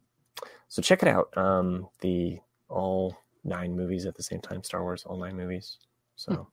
[0.66, 1.28] so check it out.
[1.38, 5.78] Um, the all nine movies at the same time, Star Wars, all nine movies.
[6.16, 6.48] So,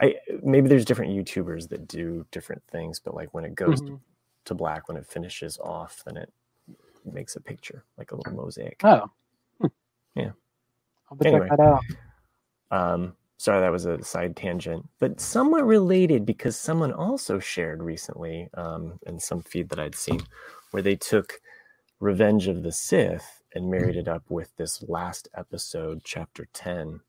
[0.00, 4.00] I maybe there's different YouTubers that do different things, but like when it goes Mhm.
[4.44, 6.32] to black, when it finishes off, then it
[7.04, 8.80] makes a picture like a little mosaic.
[8.84, 9.10] oh,
[9.60, 9.66] Hmm.
[10.14, 10.32] Yeah.
[11.10, 11.48] I'll Anyway.
[11.48, 11.82] check that out.
[12.70, 18.48] Um, sorry, that was a side tangent, but somewhat related because someone also shared recently
[18.54, 20.20] um, in some feed that I'd seen
[20.72, 21.40] where they took
[22.00, 27.00] Revenge of the Sith and married it up with this last episode, chapter 10,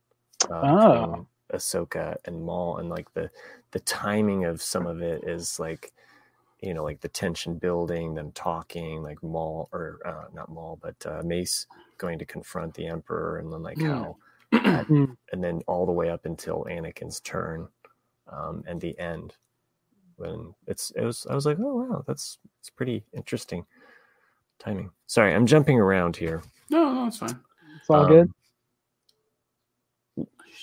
[0.50, 1.28] uh, Oh.
[1.50, 2.78] Between Ahsoka and Maul.
[2.78, 3.32] And like the,
[3.72, 5.94] the timing of some of it is like,
[6.62, 10.96] you know, like the tension building, them talking, like Maul, or uh, not Maul, but
[11.06, 11.68] uh, Mace
[12.00, 14.18] going to confront the Emperor, and then like how
[14.90, 15.18] Mm.
[15.32, 17.68] and then all the way up until Anakin's turn
[18.32, 19.36] um, and the end.
[20.18, 23.66] When it's it was I was like, oh wow, that's it's pretty interesting
[24.60, 24.92] timing.
[25.08, 26.44] Sorry, I'm jumping around here.
[26.70, 27.40] No, no, it's fine.
[27.82, 28.32] It's all Um, good.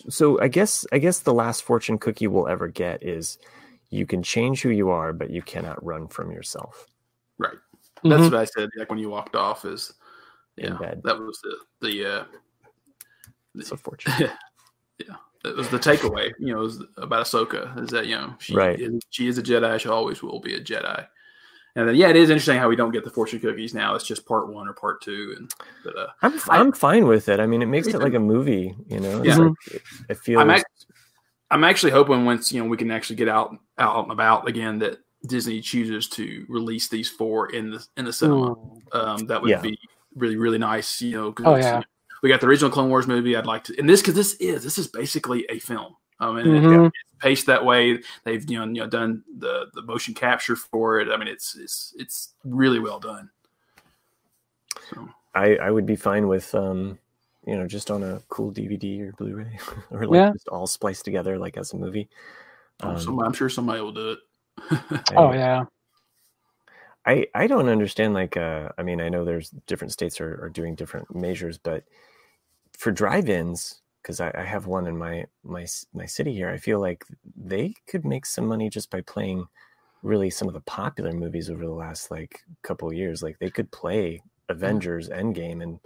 [0.08, 3.38] So I guess I guess the last fortune cookie we'll ever get is
[3.90, 6.86] you can change who you are, but you cannot run from yourself.
[7.38, 7.56] Right.
[8.02, 8.32] That's Mhm.
[8.32, 8.68] what I said.
[8.76, 9.92] Like when you walked off, is
[10.58, 11.02] In yeah, bed.
[11.04, 11.56] that was the
[11.86, 12.24] the uh,
[13.54, 14.12] It's a fortune.
[14.98, 16.32] yeah, that was the takeaway.
[16.38, 18.78] You know, is about Ahsoka is that you know she Right.
[18.78, 19.78] is, she is a Jedi.
[19.80, 21.06] She always will be a Jedi.
[21.76, 23.94] And then yeah, it is interesting how we don't get the fortune cookies now.
[23.94, 25.52] It's just part one or part two, and
[25.84, 27.38] but uh, I'm I- I'm fine with it.
[27.38, 28.74] I mean, it makes it like a movie.
[28.88, 29.36] You know, Yeah.
[29.36, 30.40] like, it, it feels.
[30.40, 30.64] I'm, ac-
[31.50, 34.78] I'm actually hoping once you know we can actually get out out and about again
[34.80, 38.52] that Disney chooses to release these four in the in the cinema.
[38.52, 38.80] Ooh.
[38.92, 39.60] Um, that would Yeah.
[39.60, 39.78] be
[40.14, 41.02] really really nice.
[41.02, 41.78] You know, 'cause, Oh, you yeah.
[41.80, 41.82] know,
[42.22, 43.36] we got the original Clone Wars movie.
[43.36, 45.94] I'd like to, and this because this is this is basically a film.
[46.18, 46.86] I mean, it- Mhm.
[46.86, 48.02] it's paced that way.
[48.24, 51.08] They've you know, you know done the the motion capture for it.
[51.10, 53.30] I mean, it's it's it's really well done.
[54.90, 56.98] So I, I would be fine with um
[57.46, 59.58] you know just on a cool DVD or Blu-ray
[59.90, 60.32] or like Yeah.
[60.32, 62.08] just all spliced together like as a movie.
[62.80, 64.18] Um, somebody, I'm sure somebody will do it.
[65.16, 65.64] Oh yeah.
[67.04, 70.50] I I don't understand like uh I mean I know there's different states are, are
[70.50, 71.84] doing different measures but
[72.76, 76.78] for drive-ins because I, I have one in my my my city here I feel
[76.78, 77.04] like
[77.36, 79.48] they could make some money just by playing
[80.02, 83.50] really some of the popular movies over the last like couple of years like they
[83.50, 84.22] could play mm.
[84.48, 85.80] Avengers Endgame and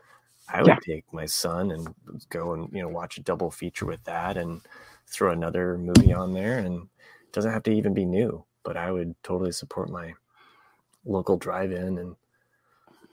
[0.53, 0.79] I would Yeah.
[0.83, 1.95] take my son and
[2.29, 4.61] go and you know watch a double feature with that and
[5.07, 8.91] throw another movie on there and it doesn't have to even be new but I
[8.93, 10.13] would totally support my
[11.07, 12.17] local drive-in and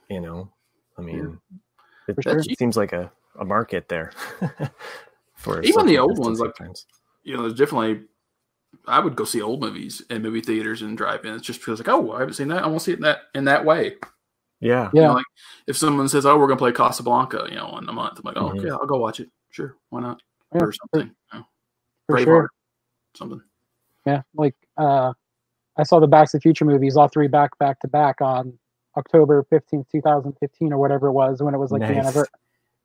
[0.10, 0.52] you know
[0.98, 1.40] i mean
[2.08, 2.40] it, sure.
[2.40, 4.12] it seems like a, a market there
[5.36, 6.86] for Even the old distancing ones, like- times.
[7.24, 8.06] you know, there's definitely.
[8.86, 12.12] I would go see old movies in movie theaters and drive-ins just because, like, oh,
[12.12, 12.64] I haven't seen that.
[12.64, 13.96] I want to see it in that in that way.
[14.60, 15.08] yeah You Yeah.
[15.08, 15.26] know, like
[15.68, 18.38] if someone says, "Oh, we're gonna play Casablanca," you know, in a month, I'm like,
[18.38, 18.60] "Oh, Mhm.
[18.60, 19.30] okay, I'll go watch it.
[19.52, 20.22] Sure, why not?"
[20.54, 21.14] Yeah, or something.
[21.34, 21.46] You know,
[22.08, 22.50] For Braveheart, sure.
[23.16, 23.42] something.
[24.06, 24.22] Yeah.
[24.36, 25.14] Like uh
[25.78, 28.58] I saw the Back to the Future movies, all three back back to back on
[28.98, 32.28] October fifteenth, two thousand fifteen, or whatever it was, when it was like the anniversary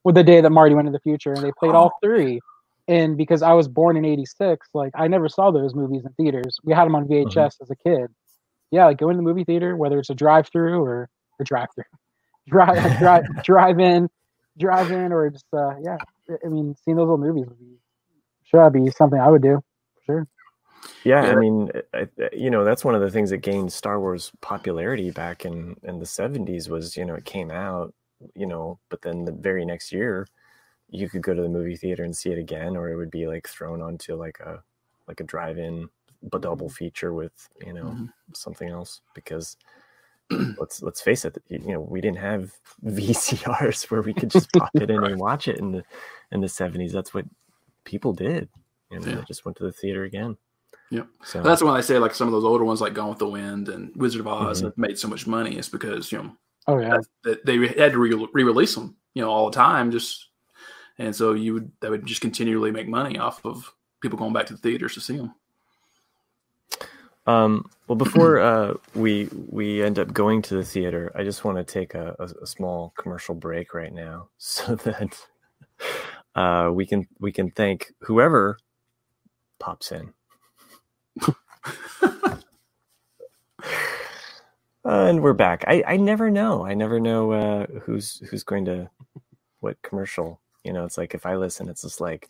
[0.05, 1.77] with the day that Marty went to the future, and they played Oh.
[1.77, 2.41] all three.
[2.89, 6.59] And because I was born in '86, like I never saw those movies in theaters.
[6.65, 8.09] We had them on VHS as a kid.
[8.73, 11.09] Yeah, like go in the movie theater, whether it's a drive-through or
[11.41, 11.85] a drive-through,
[12.49, 14.09] drive drive drive in,
[14.59, 15.97] drive in, or just uh, yeah.
[16.45, 17.77] I mean, seeing those old movies would be
[18.45, 19.63] sure be something I would do.
[19.95, 20.29] For sure.
[21.05, 24.01] yeah i mean I, I- you know that's one of the things that gained star
[24.01, 27.95] wars popularity back in in the 70s was you know it came out
[28.35, 30.27] you know but then the very next year
[30.89, 33.27] you could go to the movie theater and see it again or it would be
[33.27, 34.63] like thrown onto like a
[35.09, 35.89] like a drive-in
[36.31, 38.13] but double feature with you know Mhm.
[38.35, 39.57] something else because
[40.59, 42.53] let's let's face it you know we didn't have
[42.85, 45.85] VCRs where we could just pop it in and watch it in the
[46.31, 47.25] in the 70s that's what
[47.85, 48.49] people did
[48.91, 49.17] and Yeah.
[49.17, 50.37] they just went to the theater again
[50.91, 51.07] Yep.
[51.25, 53.27] so that's when I say like some of those older ones, like Gone with the
[53.27, 54.65] Wind and Wizard of Oz, Mhm.
[54.67, 55.57] have made so much money.
[55.57, 56.37] It's because you know
[56.67, 56.91] Oh yeah.
[56.91, 59.91] that, that they had to re- re-release them, you know, all the time.
[59.91, 60.29] Just
[60.99, 64.47] and so you would that would just continually make money off of people going back
[64.47, 65.35] to the theaters to see them.
[67.27, 71.57] Um, well, before uh, we we end up going to the theater, I just want
[71.59, 75.17] to take a, a, a small commercial break right now, so that
[76.35, 78.59] uh, we can we can thank whoever
[79.59, 80.13] pops in.
[84.85, 85.65] And we're back.
[85.67, 86.67] I, I never know.
[86.67, 88.91] I never know uh, who's who's going to
[89.61, 90.41] what commercial.
[90.65, 92.29] You know, it's like if I listen, it's just like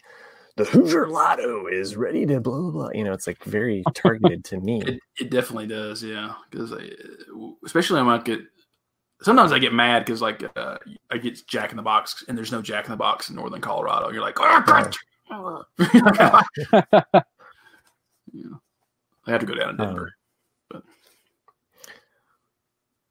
[0.57, 2.90] the Hoosier Lotto is ready to blah blah blah.
[2.92, 4.82] You know, it's like very targeted to me.
[4.86, 6.34] It, it definitely does, yeah.
[6.50, 6.74] Because
[7.64, 8.40] especially I get
[9.22, 10.78] sometimes I get mad because like uh,
[11.11, 13.61] I get Jack in the Box and there's no Jack in the Box in Northern
[13.61, 14.11] Colorado.
[14.11, 14.94] You're like, oh, God.
[18.32, 18.48] yeah.
[19.26, 20.14] I have to go down to Denver.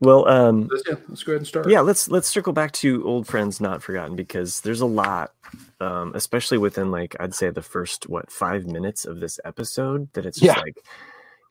[0.02, 1.70] But well, um, let's, yeah, let's go ahead and start.
[1.70, 5.32] Yeah, let's let's circle back to old friends not forgotten because there's a lot,
[5.80, 10.26] um, especially within like I'd say the first what five minutes of this episode that
[10.26, 10.62] it's just Yeah.
[10.62, 10.78] like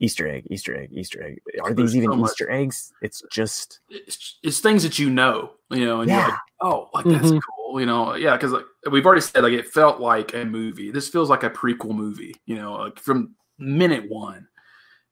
[0.00, 1.40] Easter egg, Easter egg, Easter egg.
[1.62, 2.24] Are There's these even so.
[2.24, 2.92] Easter eggs?
[3.02, 6.16] It's just It's, it's things that you know, you know, and Yeah.
[6.16, 7.40] you're like, oh, like that's Mhm.
[7.56, 10.90] cool, you know, yeah, because like, we've already said like it felt like a movie.
[10.90, 14.48] This feels like a prequel movie, you know, like from minute one.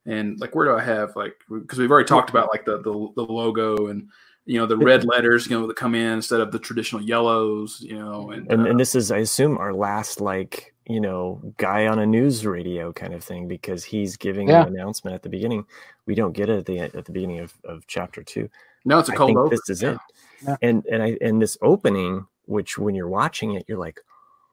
[0.08, 2.92] And like, where do I have like because we've already talked about like the, the
[3.14, 4.08] the logo and
[4.46, 7.80] you know the red letters, you know, that come in instead of the traditional yellows,
[7.82, 11.42] you know, and, and uh, and this is I assume our last like you know
[11.58, 14.62] guy on a news radio kind of thing because he's giving Yeah.
[14.66, 15.66] an announcement at the beginning.
[16.06, 18.48] We don't get it at the at the beginning of, of chapter two.
[18.86, 19.92] no, it's a cold think this is yeah.
[19.92, 19.98] it.
[20.42, 20.56] Yeah.
[20.62, 24.00] And and I and this opening, which when you're watching it, you're like,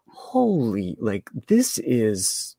[0.09, 2.54] holy, like this is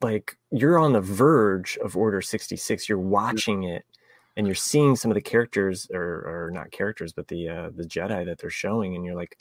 [0.00, 2.88] like you're on the verge of Order 66.
[2.88, 3.02] You're mm.
[3.02, 3.84] watching it
[4.36, 7.84] and you're seeing some of the characters or or not characters, but the uh the
[7.84, 9.38] Jedi that they're showing, and you're like,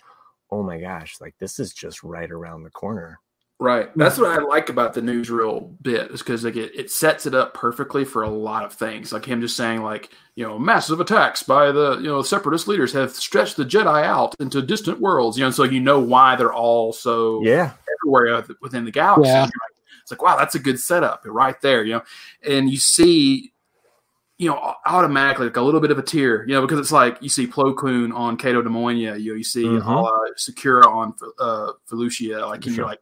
[0.51, 3.19] oh my gosh, like this is just right around the corner.
[3.57, 3.89] Right.
[3.89, 3.93] Mm.
[3.95, 7.33] That's what I like about the newsreel bit is because like it, it sets it
[7.33, 9.13] up perfectly for a lot of things.
[9.13, 12.91] Like him just saying like, you know, massive attacks by the, you know, separatist leaders
[12.91, 16.53] have stretched the Jedi out into distant worlds, you know, so you know why they're
[16.53, 17.71] all so Yeah.
[18.03, 19.29] everywhere uh, within the galaxy.
[19.29, 19.43] Yeah.
[19.43, 19.51] Like-
[20.01, 22.03] It's like, wow, that's a good setup right there, you know.
[22.47, 23.53] And you see,
[24.37, 27.17] you know, automatically like a little bit of a tear, you know, because it's like
[27.21, 29.81] you see Plo Koon on Cato Neimoidia, you know, you see Mhm.
[30.05, 32.83] uh, Secura on uh, Felucia, like, and Sure.
[32.83, 33.01] you're like,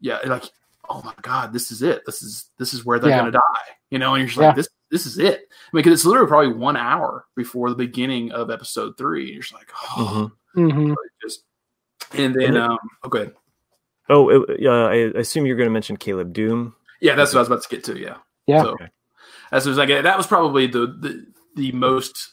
[0.00, 0.44] yeah, like,
[0.88, 2.02] oh my god, this is it.
[2.04, 3.18] This is this is where they're Yeah.
[3.20, 4.14] gonna die, you know.
[4.14, 4.46] And you're just Yeah.
[4.48, 5.48] like, this this is it.
[5.48, 9.22] I mean, because it's literally probably one hour before the beginning of episode three.
[9.26, 10.72] And you're just like, oh, Mhm.
[10.88, 11.44] hmm just.
[12.12, 13.34] And then, And it- um, oh, go ahead.
[14.08, 16.74] Oh, it, uh, I assume you're going to mention Caleb Dume.
[17.00, 17.98] Yeah, that's what I was about to get to.
[17.98, 18.16] Yeah.
[18.46, 18.62] Yeah.
[18.62, 18.88] So, Okay.
[19.52, 21.26] as soon as I get that was probably the the,
[21.56, 22.32] the most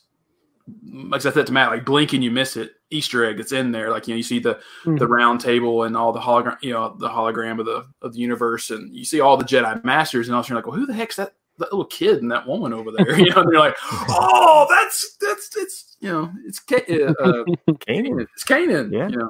[0.94, 3.72] like I said to Matt, like blink and you miss it Easter egg that's in
[3.72, 3.90] there.
[3.90, 6.96] Like you know, you see the the round table and all the hologram, you know,
[7.00, 10.36] the hologram of the of the universe, and you see all the Jedi masters, and
[10.36, 12.92] also you're like, well, who the heck's that that little kid and that woman over
[12.92, 13.12] there?
[13.20, 13.76] You know, and you're like,
[14.10, 17.44] oh, that's that's it's you know, it's Ca- uh, uh,
[17.88, 18.22] Kanan.
[18.34, 18.92] it's Kanan.
[18.92, 19.10] Yeah.
[19.10, 19.30] You know?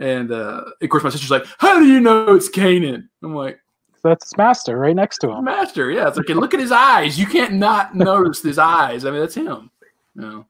[0.00, 3.60] And uh, of course, my sister's like, "How do you know it's Kanan?" I'm like,
[4.02, 5.44] that's his master right next to him.
[5.44, 6.08] Master, yeah.
[6.08, 7.18] It's like, look at his eyes.
[7.18, 9.04] You can't not notice his eyes.
[9.04, 9.70] I mean, that's him.
[10.14, 10.46] You know.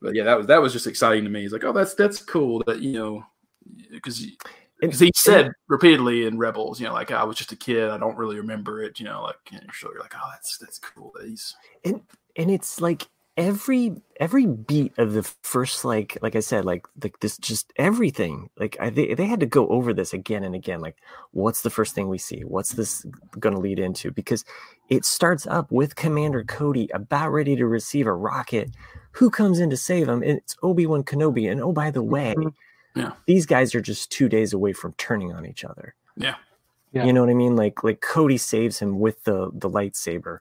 [0.00, 1.42] But yeah, that was that was just exciting to me.
[1.42, 3.26] He's like, oh, that's that's cool that you know,
[3.90, 4.24] because
[4.80, 7.90] because he said repeatedly in Rebels, you know, like I was just a kid.
[7.90, 9.00] I don't really remember it.
[9.00, 11.12] You know, like you know, so you're like, oh, that's that's cool.
[11.16, 12.02] That he's and
[12.36, 17.20] and it's like every every beat of the first like like i said like like
[17.20, 20.80] this just everything like I, they, they had to go over this again and again
[20.80, 20.96] like
[21.32, 23.04] what's the first thing we see what's this
[23.38, 24.44] going to lead into because
[24.88, 28.70] it starts up with commander cody about ready to receive a rocket
[29.12, 32.54] who comes in to save him it's obi-wan kenobi and oh by the way Mhm.
[32.94, 33.12] Yeah.
[33.26, 36.36] these guys are just two days away from turning on each other yeah,
[36.92, 37.04] Yeah.
[37.04, 37.54] you know what I mean?
[37.56, 40.38] Like like Cody saves him with the the lightsaber.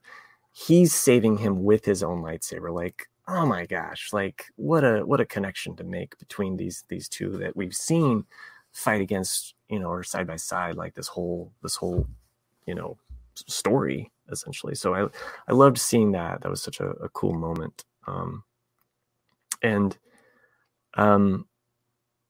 [0.57, 2.73] He's saving him with his own lightsaber.
[2.73, 7.09] Like, oh my gosh, like what a what a connection to make between these these
[7.09, 8.23] two that we've seen
[8.71, 12.07] fight against, you know, or side by side like this whole this whole,
[12.65, 12.97] you know,
[13.35, 14.75] story essentially.
[14.75, 15.07] So I
[15.49, 16.41] I loved seeing that.
[16.41, 17.83] That was such a, a cool moment.
[18.07, 18.43] Um
[19.61, 19.97] and
[20.93, 21.47] um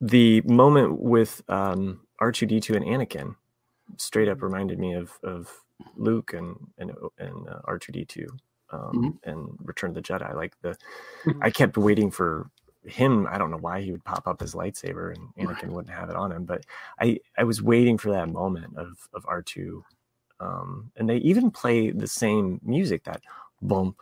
[0.02, 3.36] the moment with um R2D2 and Anakin
[3.98, 5.52] straight up reminded me of of
[5.96, 8.28] Luke and and and uh, R2D2
[8.72, 10.34] um, and Return of the Jedi.
[10.36, 10.78] Like the,
[11.26, 11.40] Mhm.
[11.44, 12.50] I kept waiting for
[12.84, 13.28] him.
[13.28, 16.16] I don't know why he would pop up his lightsaber and Anakin wouldn't have it
[16.16, 16.66] on him, but
[17.00, 19.84] I I was waiting for that moment of of R2.
[20.40, 23.22] Um, and they even play the same music that
[23.62, 23.98] bump,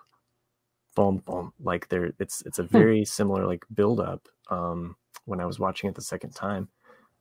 [0.96, 1.54] bump, bump.
[1.60, 4.28] Like there, it's it's a very similar like build up.
[4.50, 4.96] Um,
[5.26, 6.70] when I was watching it the second time,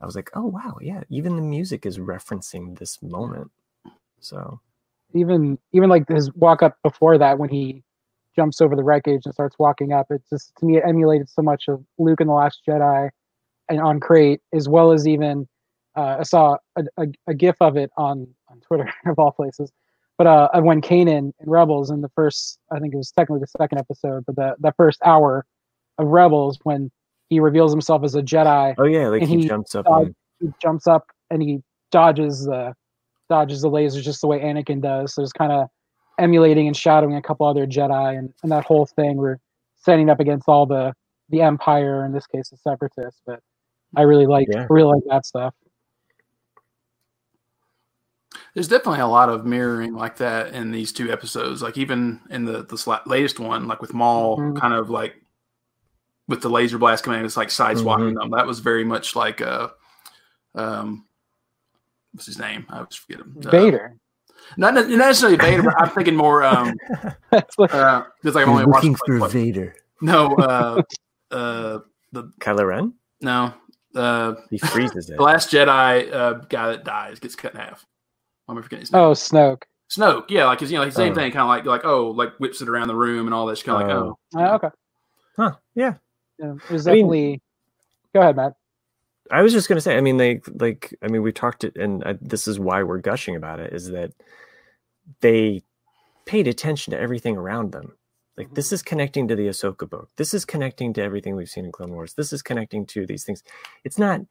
[0.01, 3.51] I was like, oh wow, yeah, even the music is referencing this moment.
[4.23, 4.59] So
[5.13, 7.83] Even even like his walk up before that when he
[8.35, 10.07] jumps over the wreckage and starts walking up.
[10.09, 13.09] It just to me it emulated so much of Luke in the Last Jedi
[13.69, 15.47] and on Crait, as well as even
[15.95, 19.71] uh, I saw a, a, a GIF of it on on Twitter of all places.
[20.17, 23.47] But uh, when Kanan in Rebels in the first, I think it was technically the
[23.47, 25.45] second episode, but the the first hour
[25.97, 26.91] of Rebels when
[27.29, 29.87] he reveals himself as a Jedi oh yeah, like he, he jumps up.
[29.87, 31.61] uh, and, he jumps up and he
[31.91, 32.75] dodges the
[33.33, 35.15] dodges the lasers just the way Anakin does.
[35.15, 35.67] So it's kind of
[36.19, 39.37] emulating and shadowing a couple other Jedi, and, and that whole thing we're
[39.75, 40.93] standing up against all the
[41.29, 43.21] the Empire, in this case the Separatists.
[43.25, 43.39] But
[43.95, 44.67] I really like Yeah.
[44.69, 45.53] really like that stuff.
[48.53, 51.63] There's definitely a lot of mirroring like that in these two episodes.
[51.63, 54.55] Like even in the the sla- latest one, like with Maul, Mhm.
[54.59, 55.15] kind of like
[56.27, 58.19] with the laser blast command, it's like sideswiping Mhm.
[58.19, 58.29] them.
[58.29, 59.71] That was very much like a
[60.55, 61.05] um,
[62.13, 62.65] what's his name?
[62.69, 63.35] I always forget him.
[63.45, 63.95] Uh, Vader.
[64.57, 66.73] not, not necessarily Vader, but I'm thinking more um
[67.31, 69.75] That's like- uh, because I'm only You're watched looking like, for what- Vader.
[70.01, 70.81] no uh
[71.31, 71.79] uh
[72.11, 72.93] the Kylo Ren?
[73.21, 73.53] no
[73.95, 75.17] uh He freezes it.
[75.17, 77.85] the last Jedi uh guy that dies gets cut in half.
[78.47, 79.01] I'm forgetting his name.
[79.01, 79.63] oh, Snoke.
[79.89, 81.15] Snoke, yeah, like 'cause, you know, like, same Oh.
[81.15, 83.63] thing, kind of like like oh, like whips it around the room and all this,
[83.63, 84.17] kind of like Oh.
[84.35, 84.69] oh, Uh, okay.
[85.37, 85.51] Huh.
[85.75, 85.93] Yeah.
[86.39, 87.41] Yeah, it was I mean- definitely.
[88.13, 88.53] Go ahead, Matt.
[89.33, 91.75] I was just going to say, I mean, they like, I mean, we talked it,
[91.75, 94.11] and I, this is why we're gushing about it, is that
[95.21, 95.63] they
[96.25, 97.93] paid attention to everything around them.
[98.37, 98.75] Like, this mm-hmm.
[98.75, 100.09] is connecting to the Ahsoka book.
[100.17, 102.13] This is connecting to everything we've seen in Clone Wars.
[102.13, 103.43] This is connecting to these things.
[103.83, 104.21] It's not,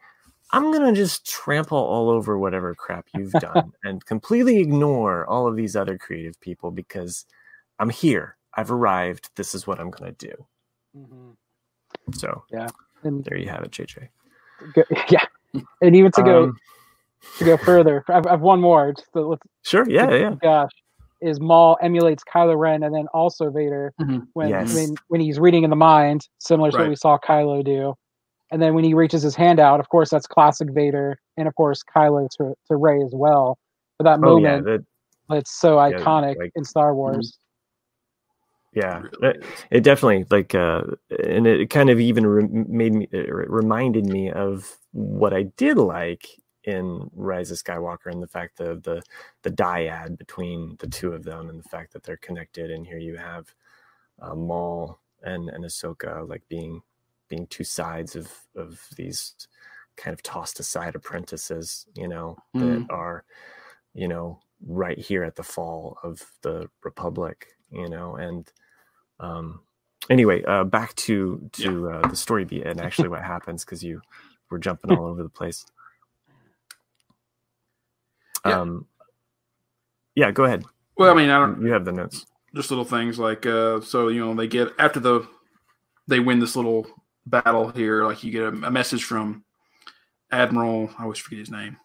[0.53, 5.49] I'm going to just trample all over whatever crap you've done and completely ignore all
[5.49, 7.27] of these other creative people because
[7.81, 8.37] I'm here.
[8.55, 9.31] I've arrived.
[9.35, 10.47] This is what I'm going to do.
[10.97, 12.13] Mm-hmm.
[12.13, 12.45] So,
[13.03, 14.09] And there you have it, JJ.
[14.75, 15.25] Go, yeah,
[15.81, 16.57] and even to go Um,
[17.39, 18.93] to go further, I've, I've one more.
[18.93, 19.89] Just to, let's sure.
[19.89, 20.11] Yeah.
[20.13, 20.35] Yeah.
[20.43, 20.71] gosh,
[21.21, 24.27] is Maul emulates Kylo Ren and then also Vader Mhm.
[24.35, 24.75] when Yes.
[24.75, 27.95] when when he's reading in the mind, similar to what we saw Kylo do.
[28.51, 31.55] And then when he reaches his hand out, of course that's classic Vader, and of
[31.55, 33.59] course Kylo to to Rey as well.
[33.99, 34.59] For that Oh, yeah.
[34.59, 34.85] moment, that-
[35.37, 37.39] it's so Yeah, iconic like- in Star Wars.
[38.75, 39.03] Yeah.
[39.23, 39.39] It really
[39.71, 40.83] it definitely like uh
[41.25, 45.79] and it kind of even re- made me it reminded me of what i did
[45.79, 46.29] like
[46.65, 49.03] in rise of skywalker and the fact of the
[49.43, 52.99] the dyad between the two of them and the fact that they're connected and here
[52.99, 53.55] you have
[54.23, 56.81] uh, maul and and ahsoka like being
[57.29, 59.35] being two sides of of these
[59.97, 63.25] kind of tossed aside apprentices you know that are
[63.95, 68.53] you know right here at the fall of the republic you know and
[69.21, 69.61] um
[70.11, 74.01] anyway uh back to to uh, the story beat and actually what happens because you
[74.51, 75.65] were jumping all over the place
[78.45, 78.61] Yeah.
[78.61, 78.87] um
[80.15, 80.65] yeah go ahead
[80.97, 84.09] Well, I mean, I don't you have the notes just little things like uh, so
[84.09, 85.27] you know they get after the
[86.09, 86.87] they win this little
[87.25, 88.05] battle here.
[88.05, 89.45] Like you get a, a message from
[90.31, 90.91] Admiral.
[90.99, 91.77] I always forget his name.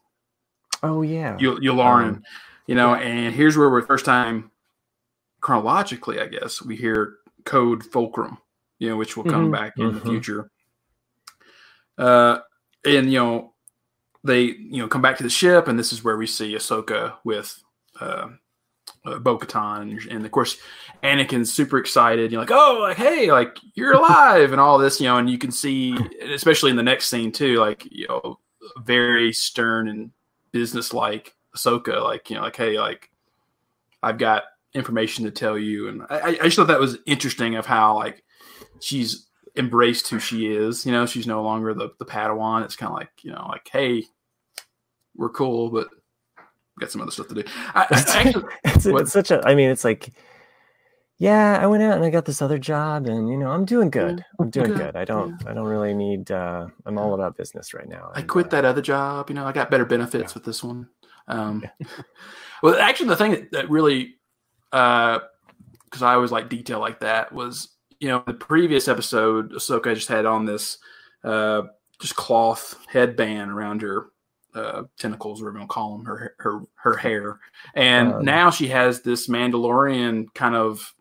[0.84, 2.08] oh yeah Yul- Yularen.
[2.16, 2.24] Um,
[2.66, 4.52] you know, and here's where we're first time
[5.48, 8.38] chronologically, I guess, we hear code fulcrum,
[8.80, 9.52] you know, which will come Mhm.
[9.54, 10.06] back in the Mhm.
[10.06, 10.52] future.
[11.98, 12.40] Uh,
[12.84, 13.54] and you know,
[14.26, 17.14] they you know come back to the ship, and this is where we see Ahsoka
[17.24, 17.64] with
[18.02, 18.28] uh,
[19.06, 20.58] uh, Bo-Katan, and, and of course,
[21.02, 22.30] Anakin's super excited.
[22.30, 25.38] You're like, oh, like hey, like you're alive, and all this, you know, and you
[25.38, 28.38] can see, especially in the next scene too, like you know,
[28.80, 30.12] very stern and
[30.52, 33.10] business-like Ahsoka, like you know, like hey, like
[34.04, 34.44] I've got
[34.78, 38.24] information to tell you, and I, I just thought that was interesting of how like
[38.80, 40.86] she's embraced who she is.
[40.86, 42.64] You know, she's no longer the the Padawan.
[42.64, 44.06] It's kind of like you know, like hey,
[45.16, 45.88] we're cool, but
[46.80, 47.44] got some other stuff to do.
[47.74, 50.14] I, I actually, it's, it's such a i mean it's like
[51.18, 53.90] yeah i went out and i got this other job and you know i'm doing
[53.90, 57.74] good i'm doing Good, i don't i don't really need uh i'm all about business
[57.74, 59.30] right now I and, quit uh, that other job.
[59.30, 60.88] You know, I got better benefits with this one.
[61.28, 61.64] Um,
[62.64, 64.16] well, actually, the thing that, that really,
[64.72, 70.08] because I always like detail like that, was you know the previous episode, Ahsoka just
[70.08, 70.78] had on this
[71.24, 71.64] uh,
[72.00, 74.08] just cloth headband around her
[74.54, 77.40] uh, tentacles, we're gonna call them, her her her hair,
[77.76, 80.94] and Um, now she has this Mandalorian kind of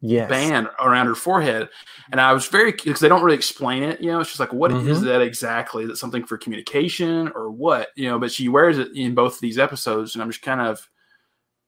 [0.00, 1.70] yes band around her forehead.
[2.12, 4.02] And I was very because they don't really explain it.
[4.02, 5.04] You know, it's just like, what is Mhm.
[5.04, 5.84] that exactly?
[5.84, 7.88] Is it something for communication or what?
[7.96, 10.60] You know, but she wears it in both of these episodes, and I'm just kind
[10.60, 10.86] of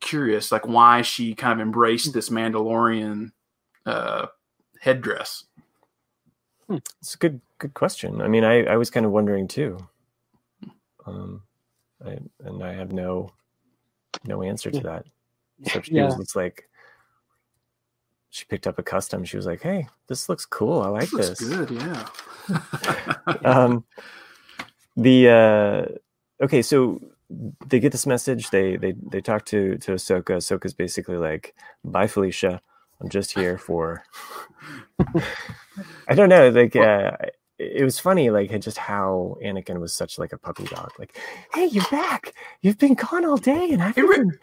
[0.01, 3.32] curious, like why she kind of embraced this Mandalorian
[3.86, 4.26] uh,
[4.80, 5.44] headdress.
[7.01, 8.20] It's a good good question.
[8.22, 9.78] I mean, I, I was kind of wondering too.
[11.07, 11.42] Um,
[12.05, 13.32] I, and I have no
[14.24, 15.07] no answer to that.
[15.64, 16.03] So she Yeah.
[16.03, 16.68] was it's like
[18.30, 19.24] she picked up a custom.
[19.24, 20.82] She was like, "Hey, this looks cool.
[20.82, 22.09] I like looks this." good, yeah.
[23.44, 23.84] um,
[24.97, 27.01] the uh, okay, so
[27.66, 28.51] they get this message.
[28.51, 30.37] They they they talk to to Ahsoka.
[30.37, 31.55] Ahsoka's basically like,
[31.85, 32.61] "Bye, Felicia.
[33.01, 34.03] I'm just here for."
[36.09, 36.49] I don't know.
[36.51, 37.12] Like, uh,
[37.59, 40.93] it was funny, like just how Anakin was such like a puppy dog.
[40.99, 41.18] Like,
[41.53, 42.35] hey, you're back.
[42.62, 44.39] You've been gone all day, and I've been.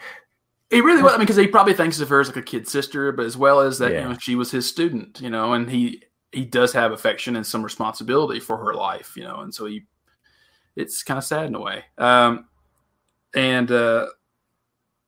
[0.70, 1.14] He really was.
[1.14, 3.38] I mean, because he probably thinks of her as like a kid sister, but as
[3.38, 4.02] well as that, Yeah.
[4.04, 7.46] you know, she was his student, you know, and he he does have affection and
[7.46, 9.84] some responsibility for her life, you know, and so he
[10.76, 11.84] it's kind of sad in a way.
[12.00, 12.46] Um,
[13.34, 14.08] and uh,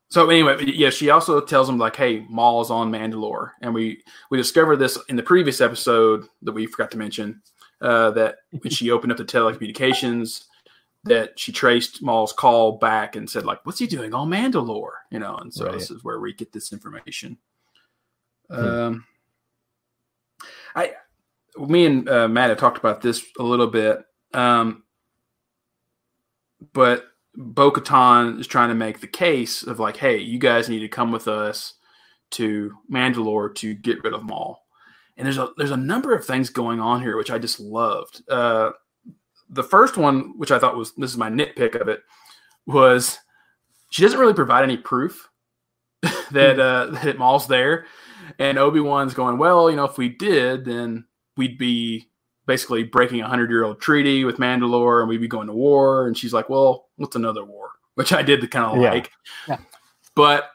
[0.09, 4.38] so anyway, yeah, she also tells him like, "Hey, Maul's on Mandalore," and we we
[4.38, 7.41] discovered this in the previous episode that we forgot to mention
[7.82, 10.45] uh, that when she opened up the telecommunications,
[11.03, 15.19] that she traced Maul's call back and said like, "What's he doing on Mandalore?" You
[15.19, 15.73] know, and so Right.
[15.73, 17.38] this is where we get this information.
[18.49, 18.55] Hmm.
[18.55, 19.05] Um,
[20.76, 20.93] I,
[21.57, 24.84] me and uh, Matt have talked about this a little bit, um,
[26.73, 27.05] but
[27.38, 30.88] Bo Katan is trying to make the case of like, hey, you guys need to
[30.88, 31.73] come with us
[32.31, 34.61] to Mandalore to get rid of Maul.
[35.17, 38.21] And there's a there's a number of things going on here which I just loved.
[38.29, 38.71] Uh,
[39.49, 42.01] the first one, which I thought was this is my nitpick of it,
[42.65, 43.17] was
[43.89, 45.29] she doesn't really provide any proof
[46.31, 47.86] that uh, that Maul's there,
[48.39, 51.05] and Obi Wan's going, well, you know, if we did, then
[51.38, 52.09] we'd be
[52.47, 56.07] basically breaking a hundred year old treaty with Mandalore, and we'd be going to war.
[56.07, 57.69] And she's like, well, what's another war?
[57.95, 58.91] Which I did kind of Yeah.
[58.91, 59.11] like,
[59.47, 59.57] Yeah.
[60.15, 60.49] but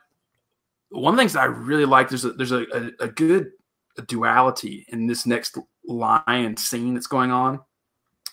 [0.91, 3.53] one of the things that I really like there's a there's a, a, a good
[4.07, 7.61] duality in this next line and scene that's going on,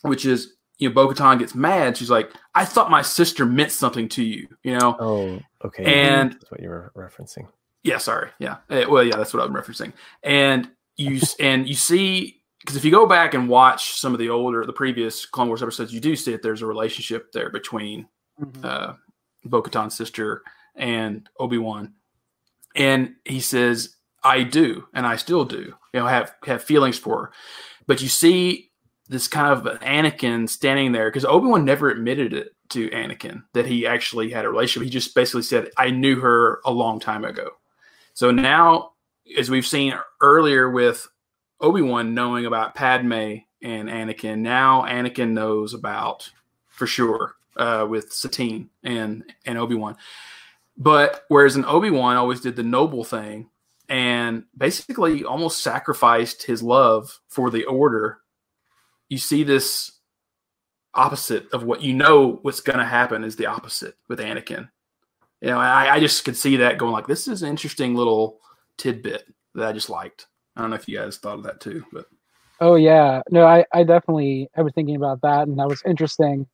[0.01, 1.97] which is you know Bo Katan gets mad.
[1.97, 4.95] She's like, I thought my sister meant something to you, you know.
[4.99, 5.83] Oh, okay.
[5.85, 7.47] And- that's what you were referencing.
[7.83, 8.31] Yeah, sorry.
[8.39, 8.57] Yeah.
[8.69, 9.93] Eh, well, yeah, that's what I'm referencing.
[10.23, 14.29] And you and you see because if you go back and watch some of the
[14.29, 18.07] older, the previous Clone Wars episodes, you do see that there's a relationship there between
[18.41, 18.65] Mhm.
[18.65, 18.93] uh,
[19.45, 20.43] Bo Katan's sister
[20.75, 21.93] and Obi Wan,
[22.75, 27.17] and he says, "I do, and I still do, you know, have have feelings for
[27.25, 27.31] her."
[27.87, 28.71] But you see
[29.09, 33.65] this kind of Anakin standing there because Obi Wan never admitted it to Anakin that
[33.65, 34.83] he actually had a relationship.
[34.83, 37.51] He just basically said, "I knew her a long time ago."
[38.13, 38.91] So now,
[39.37, 41.07] as we've seen earlier with
[41.59, 46.29] Obi Wan knowing about Padme and Anakin, now Anakin knows about
[46.67, 49.97] for sure uh, with Satine and and Obi Wan.
[50.77, 53.49] But whereas an Obi Wan always did the noble thing
[53.89, 58.19] and basically almost sacrificed his love for the Order,
[59.09, 59.91] you see this
[60.93, 64.69] opposite of what you know what's going to happen is the opposite with Anakin.
[65.41, 68.39] You know, I, I just could see that going like this is an interesting little
[68.77, 69.23] tidbit
[69.55, 70.27] that I just liked.
[70.57, 72.07] I don't know if you guys thought of that too, but
[72.59, 76.47] Oh yeah, no, I, I definitely I was thinking about that, and that was interesting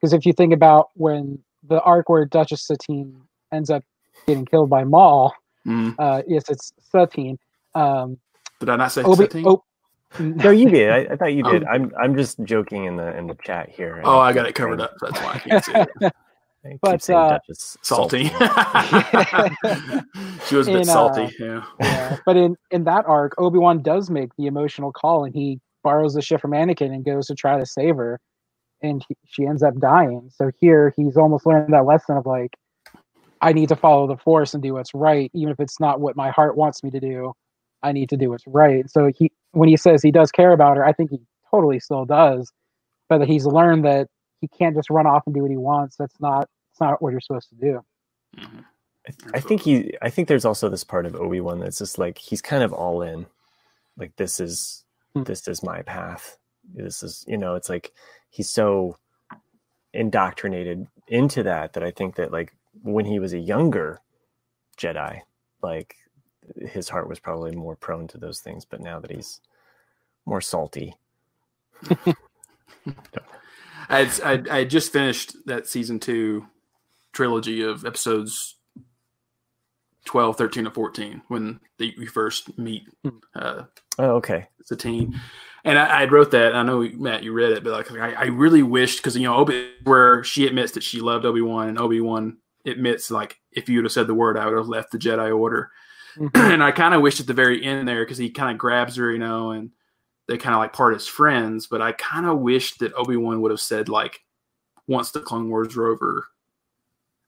[0.00, 3.20] because if you think about when the arc where Duchess Satine
[3.52, 3.84] ends up
[4.28, 5.34] getting killed by Maul,
[5.66, 7.36] mm, uh, yes, it's Satine.
[7.74, 8.18] Um,
[8.60, 9.46] did I not say Obi, Satine?
[9.48, 9.64] oh,
[10.20, 10.90] No, you did.
[10.90, 11.64] I, I thought you did.
[11.64, 11.66] Oh.
[11.66, 14.00] I'm I'm just joking in the in the chat here.
[14.04, 14.94] Oh, I got it covered up.
[15.00, 16.12] That's why I can't see it.
[16.64, 18.24] I keep But, saying uh, Duchess Salty.
[20.46, 21.34] she was a bit In, uh, salty.
[21.38, 21.64] Yeah.
[21.80, 22.16] yeah.
[22.26, 26.14] But in in that arc, Obi Wan does make the emotional call, and he borrows
[26.14, 28.20] the ship from Anakin and goes to try to save her,
[28.82, 30.30] and he, she ends up dying.
[30.34, 32.54] So here, he's almost learned that lesson of like,
[33.40, 36.16] I need to follow the Force and do what's right, even if it's not what
[36.16, 37.32] my heart wants me to do.
[37.82, 38.88] I need to do what's right.
[38.90, 42.04] So he, when he says he does care about her, I think he totally still
[42.04, 42.52] does,
[43.08, 44.08] but that he's learned that
[44.40, 45.96] he can't just run off and do what he wants.
[45.96, 46.48] That's not.
[46.72, 47.80] It's not what you're supposed to do.
[48.38, 48.64] Mhm.
[49.08, 49.96] I, th- I think he.
[50.02, 52.72] I think there's also this part of Obi Wan that's just like he's kind of
[52.72, 53.26] all in.
[53.96, 54.84] Like this is
[55.14, 55.24] Hmm.
[55.24, 56.38] this is my path.
[56.74, 57.54] This is you know.
[57.56, 57.92] It's like
[58.30, 58.98] he's so
[59.94, 64.00] indoctrinated into that that I think that like when he was a younger
[64.78, 65.20] Jedi,
[65.62, 65.96] like
[66.70, 68.64] his heart was probably more prone to those things.
[68.64, 69.40] But now that he's
[70.26, 70.94] more salty,
[73.90, 76.46] I had, I, I just finished that season two
[77.12, 78.56] trilogy of episodes
[80.04, 82.84] 12, 13, and 14 when they, we first meet
[83.34, 83.64] uh,
[83.98, 85.20] oh okay, Satine.
[85.64, 86.54] And I, I wrote that.
[86.54, 89.36] I know Matt, you read it, but like I, I really wished because you know
[89.36, 93.68] Obi, where she admits that she loved Obi Wan, and Obi Wan admits like if
[93.68, 95.70] you would have said the word, I would have left the Jedi Order.
[96.16, 96.30] Mhm.
[96.54, 98.96] and I kind of wished at the very end there because he kind of grabs
[98.96, 99.70] her, you know, and
[100.28, 101.66] they kind of like part as friends.
[101.66, 104.20] But I kind of wish that Obi Wan would have said like,
[104.86, 106.26] once the Clone Wars are over,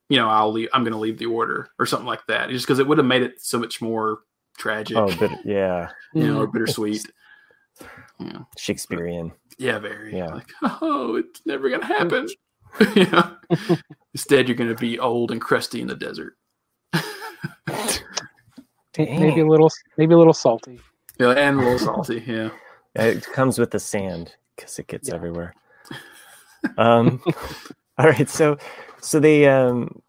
[0.08, 0.68] you know, I'll leave.
[0.72, 3.06] I'm going to leave the Order or something like that, just because it would have
[3.06, 4.20] made it so much more
[4.58, 7.04] tragic, oh but yeah, you know, or bittersweet.
[8.18, 8.40] Yeah.
[8.56, 9.32] Shakespearean.
[9.58, 10.16] Yeah, very.
[10.16, 10.26] Yeah.
[10.26, 12.28] Like, oh, it's never gonna happen.
[12.94, 13.36] you know?
[14.14, 16.34] Instead, you're gonna be old and crusty in the desert.
[18.98, 20.78] Maybe a little, maybe a little salty.
[21.18, 22.22] Yeah, and a little salty.
[22.26, 22.50] Yeah.
[22.94, 24.34] It comes with the sand.
[24.56, 25.14] because it gets Yeah.
[25.14, 25.54] everywhere.
[26.76, 27.22] Um,
[27.98, 28.56] all right, so
[29.00, 30.00] so they um,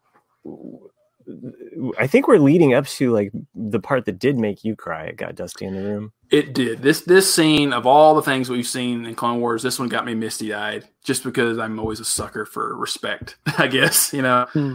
[1.98, 5.04] I think we're leading up to like the part that did make you cry.
[5.04, 6.12] It got Dusty in the room.
[6.30, 6.82] It did.
[6.82, 10.04] This this scene of all the things we've seen in Clone Wars, this one got
[10.04, 13.36] me misty eyed just because I'm always a sucker for respect.
[13.58, 14.46] I guess you know.
[14.52, 14.74] Hmm.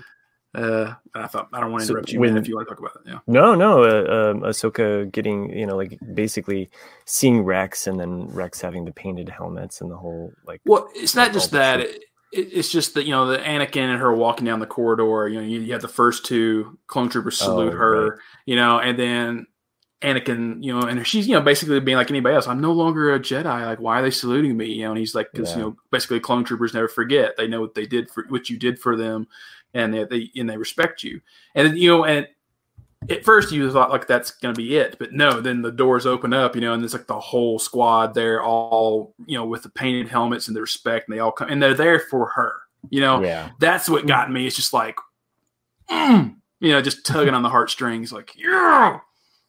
[0.55, 2.67] Uh, I thought I don't want to So interrupt you, when- man, if you want
[2.67, 3.09] to talk about it.
[3.11, 3.19] Yeah.
[3.27, 6.69] No, no, uh, um, Ahsoka getting you know like basically
[7.05, 11.13] seeing Rex and then Rex having the painted helmets and the whole like Well, it's
[11.15, 11.81] not just that.
[11.81, 15.27] It, it's just that you know the Anakin and her walking down the corridor.
[15.27, 18.09] You know, you, you have the first two clone troopers salute Oh, her.
[18.11, 18.19] right.
[18.45, 19.45] You know, and then
[20.01, 22.47] Anakin, you know, and she's you know basically being like anybody else.
[22.47, 23.45] I'm no longer a Jedi.
[23.65, 24.67] Like, why are they saluting me?
[24.67, 25.57] You know, and he's like, because Yeah.
[25.57, 27.35] you know, basically clone troopers never forget.
[27.37, 29.27] They know what they did for what you did for them,
[29.73, 31.21] and they, they and they respect you.
[31.55, 32.27] And you know, and
[33.09, 35.39] at first you thought like that's going to be it, but no.
[35.39, 39.13] Then the doors open up, you know, and it's like the whole squad there, all
[39.25, 41.73] you know, with the painted helmets and the respect, and they all come and they're
[41.73, 42.53] there for her.
[42.89, 44.47] You know, yeah that's what got me.
[44.47, 44.97] It's just like,
[45.89, 48.99] mm, you know, just tugging on the heartstrings, like yeah,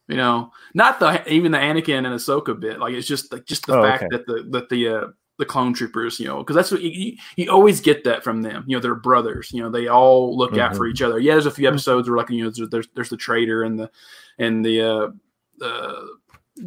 [0.07, 2.79] you know, not the even the Anakin and Ahsoka bit.
[2.79, 4.17] Like it's just like just the Oh, fact okay.
[4.17, 5.07] that the that the uh,
[5.41, 8.43] the clone troopers, you know, because that's what you, you, you always get that from
[8.43, 8.63] them.
[8.67, 9.51] You know, they're brothers.
[9.51, 11.19] You know, they all look out for each other.
[11.19, 13.77] Yeah, there's a few episodes where like you know there's there's, there's the traitor and
[13.77, 13.91] the
[14.37, 16.01] and the uh, uh,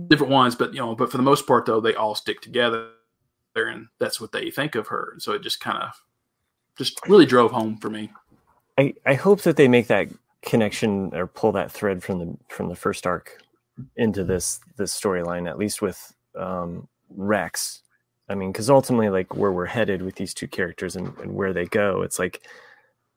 [0.08, 2.88] different ones, but you know, but for the most part though, they all stick together,
[3.54, 5.10] and that's what they think of her.
[5.12, 5.90] And so it just kind of
[6.76, 8.12] just really drove home for me.
[8.76, 10.08] I, I hope that they make that
[10.42, 13.38] connection or pull that thread from the from the first arc
[13.96, 17.82] into this this storyline at least with um, Rex.
[18.28, 21.52] I mean, because ultimately, like where we're headed with these two characters and, and where
[21.52, 22.46] they go, it's like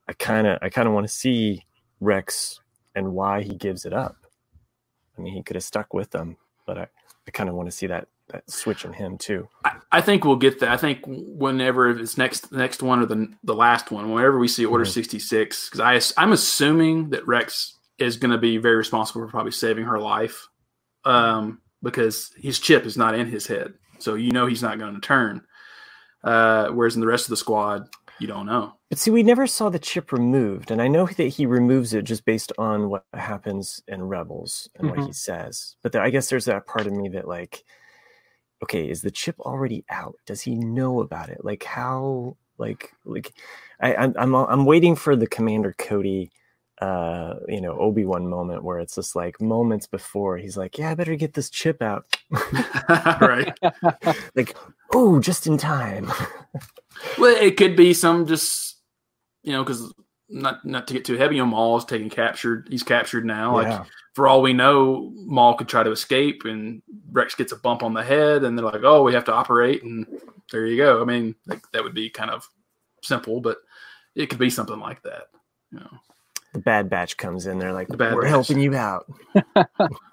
[0.07, 1.63] I kind of I kind of want to see
[1.99, 2.59] Rex
[2.95, 4.17] and why he gives it up.
[5.17, 6.87] I mean, he could have stuck with them, but I,
[7.27, 9.47] I kind of want to see that that switch in him too.
[9.63, 10.69] I, I think we'll get that.
[10.69, 14.65] I think whenever it's next next one or the the last one, whenever we see
[14.65, 14.93] Order Mhm.
[14.93, 15.79] sixty six, because
[16.17, 19.99] I I'm assuming that Rex is going to be very responsible for probably saving her
[19.99, 20.47] life,
[21.05, 24.95] um, because his chip is not in his head, so you know he's not going
[24.95, 25.41] to turn.
[26.23, 27.87] Uh, whereas in the rest of the squad,
[28.19, 28.73] you don't know.
[28.89, 32.03] But see, we never saw the chip removed, and I know that he removes it
[32.03, 35.07] just based on what happens in Rebels and what Mhm.
[35.07, 35.75] he says.
[35.83, 37.63] But there, I guess there's that part of me that, like,
[38.63, 40.15] okay, is the chip already out?
[40.25, 41.43] Does he know about it?
[41.45, 42.37] Like, how?
[42.57, 43.33] Like, like,
[43.81, 46.31] I, I'm I'm I'm waiting for the Commander Cody,
[46.81, 50.91] uh, you know, Obi Wan moment where it's just like moments before he's like, yeah,
[50.91, 52.05] I better get this chip out.
[52.89, 53.51] right.
[54.35, 54.55] like,
[54.93, 56.11] oh, just in time.
[57.19, 58.77] Well, it could be some just
[59.43, 59.93] you know because
[60.29, 62.67] not not to get too heavy on Maul is taking captured.
[62.71, 63.53] He's captured now.
[63.53, 67.83] Like for all we know, Maul could try to escape, and Rex gets a bump
[67.83, 70.07] on the head, and they're like, "Oh, we have to operate," and
[70.51, 71.01] there you go.
[71.01, 72.49] I mean, like, that would be kind of
[73.03, 73.59] simple, but
[74.15, 75.25] it could be something like that.
[75.71, 75.99] You know,
[76.53, 77.59] The Bad Batch comes in.
[77.59, 78.29] They're like, The Bad we're Batch.
[78.29, 79.05] helping you out.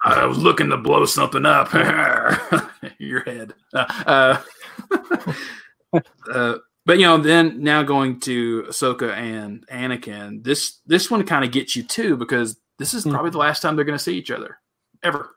[0.05, 1.73] I was looking to blow something up.
[2.99, 3.55] Your head.
[3.75, 4.43] Uh,
[5.93, 6.55] uh, uh,
[6.87, 11.51] but you know, then now going to Ahsoka and Anakin, this this one kind of
[11.53, 13.11] gets you too because this is Hmm.
[13.13, 14.59] probably the last time they're going to see each other
[15.03, 15.31] ever.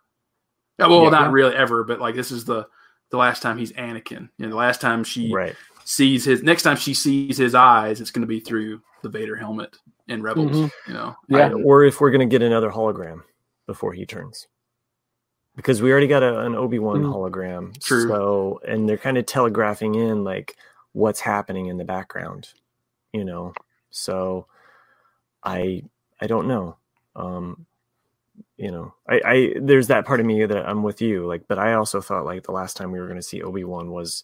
[0.79, 1.09] Yeah, well, Yeah.
[1.11, 2.67] not really ever, but like this is the
[3.11, 4.29] the last time he's Anakin.
[4.37, 5.55] You know, the last time she Right.
[5.85, 9.35] sees his next time she sees his eyes, it's going to be through the Vader
[9.35, 9.77] helmet
[10.07, 10.51] in Rebels.
[10.51, 10.71] Mhm.
[10.87, 11.51] You know, Yeah.
[11.53, 13.23] or if we're going to get another hologram
[13.65, 14.47] before he turns
[15.55, 17.13] because we already got a, an obi-wan Mm.
[17.13, 18.07] hologram True.
[18.07, 20.55] so and they're kind of telegraphing in like
[20.93, 22.53] what's happening in the background
[23.11, 23.53] you know
[23.89, 24.45] so
[25.43, 25.83] i
[26.21, 26.77] i don't know
[27.15, 27.65] um
[28.55, 31.57] you know i i there's that part of me that i'm with you like but
[31.59, 34.23] i also thought like the last time we were going to see obi-wan was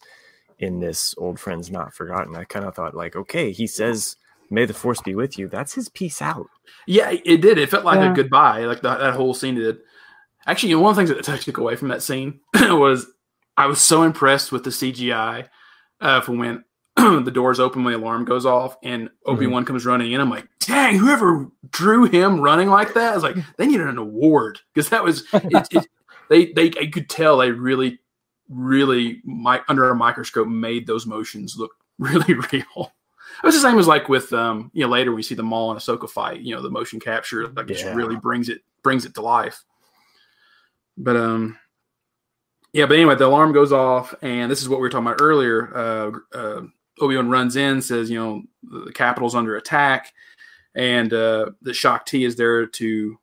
[0.59, 4.15] in this old friends not forgotten i kind of thought like okay he says
[4.49, 6.47] may the force be with you that's his peace out
[6.87, 7.57] Yeah, it did.
[7.57, 8.11] It felt like Yeah.
[8.11, 8.65] a goodbye.
[8.65, 9.77] Like that, that whole scene did.
[10.45, 13.07] Actually, you know, one of the things that I took away from that scene was
[13.55, 15.47] I was so impressed with the CGI
[16.01, 16.63] uh, for when
[16.97, 20.19] the doors open when the alarm goes off and Obi Wan comes running in.
[20.21, 23.97] I'm like, dang, whoever drew him running like that, I was like, they needed an
[23.97, 25.87] award because that was it, it,
[26.29, 27.99] they they I could tell they really
[28.49, 32.91] really mi- under a microscope made those motions look really real.
[33.41, 35.43] It was the same as like with um, you know later when we see the
[35.43, 38.61] Maul and Ahsoka fight, you know the motion capture like it just really brings it
[38.83, 39.63] brings it to life.
[40.97, 41.57] But um,
[42.73, 42.85] yeah.
[42.85, 45.75] But anyway, the alarm goes off, and this is what we were talking about earlier.
[45.75, 46.61] Uh, uh,
[46.99, 50.13] Obi Wan runs in, says you know the, the capital's under attack,
[50.75, 53.17] and uh, the Shaak Ti is there to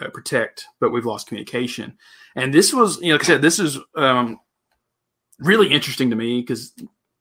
[0.00, 1.96] uh, protect, but we've lost communication.
[2.34, 4.38] And this was you know like I said this is um,
[5.38, 6.72] really interesting to me because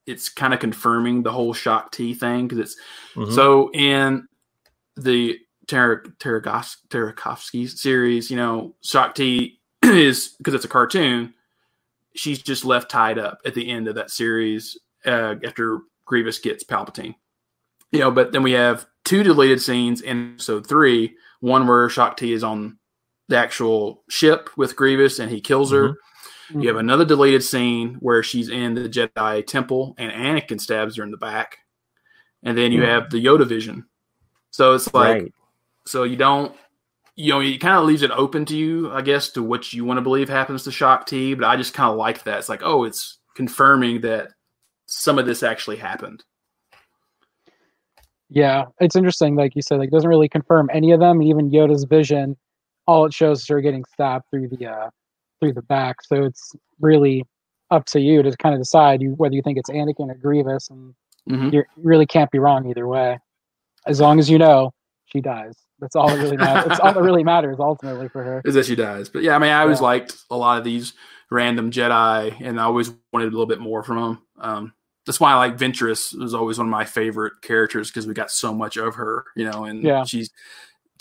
[0.07, 2.75] it's kind of confirming the whole Shaak Ti thing because it's
[3.15, 3.33] Mhm.
[3.33, 4.27] so in
[4.95, 5.39] the
[6.89, 11.33] Tartakovsky series, you know, Shaak Ti is because it's a cartoon.
[12.15, 16.63] She's just left tied up at the end of that series uh, after Grievous gets
[16.63, 17.15] Palpatine.
[17.91, 21.15] You know, but then we have two deleted scenes in episode three.
[21.41, 22.77] One where Shaak Ti is on
[23.27, 25.95] the actual ship with Grievous and he kills her.
[26.49, 31.03] You have another deleted scene where she's in the Jedi temple and Anakin stabs her
[31.03, 31.57] in the back.
[32.43, 32.87] And then you Hmm.
[32.87, 33.85] have the Yoda vision.
[34.51, 35.33] So it's like, right.
[35.87, 36.55] so you don't,
[37.15, 39.85] you know, it kind of leaves it open to you, I guess, to what you
[39.85, 41.33] want to believe happens to Shaak Ti.
[41.33, 42.39] But I just kind of like that.
[42.39, 44.31] It's like, oh, it's confirming that
[44.85, 46.23] some of this actually happened.
[48.29, 49.35] Yeah, it's interesting.
[49.35, 51.21] Like you said, like it doesn't really confirm any of them.
[51.21, 52.35] Even Yoda's vision,
[52.87, 54.89] all it shows is her getting stabbed through the uh,
[55.39, 56.01] through the back.
[56.03, 57.25] So it's really
[57.71, 60.69] up to you to kind of decide you, whether you think it's Anakin or Grievous,
[60.69, 60.93] and
[61.29, 61.51] Mhm.
[61.51, 63.19] you're, you really can't be wrong either way.
[63.87, 64.71] As long as you know
[65.05, 66.65] she dies, that's all that really matters.
[66.67, 68.41] That's all that really matters ultimately for her.
[68.45, 69.09] Is that she dies.
[69.09, 69.85] But yeah, I mean, I always Yeah.
[69.85, 70.93] liked a lot of these
[71.31, 74.21] random Jedi, and I always wanted a little bit more from them.
[74.39, 74.73] Um,
[75.07, 78.31] that's why I like Ventress was always one of my favorite characters because we got
[78.31, 80.03] so much of her, you know, and Yeah.
[80.03, 80.29] she's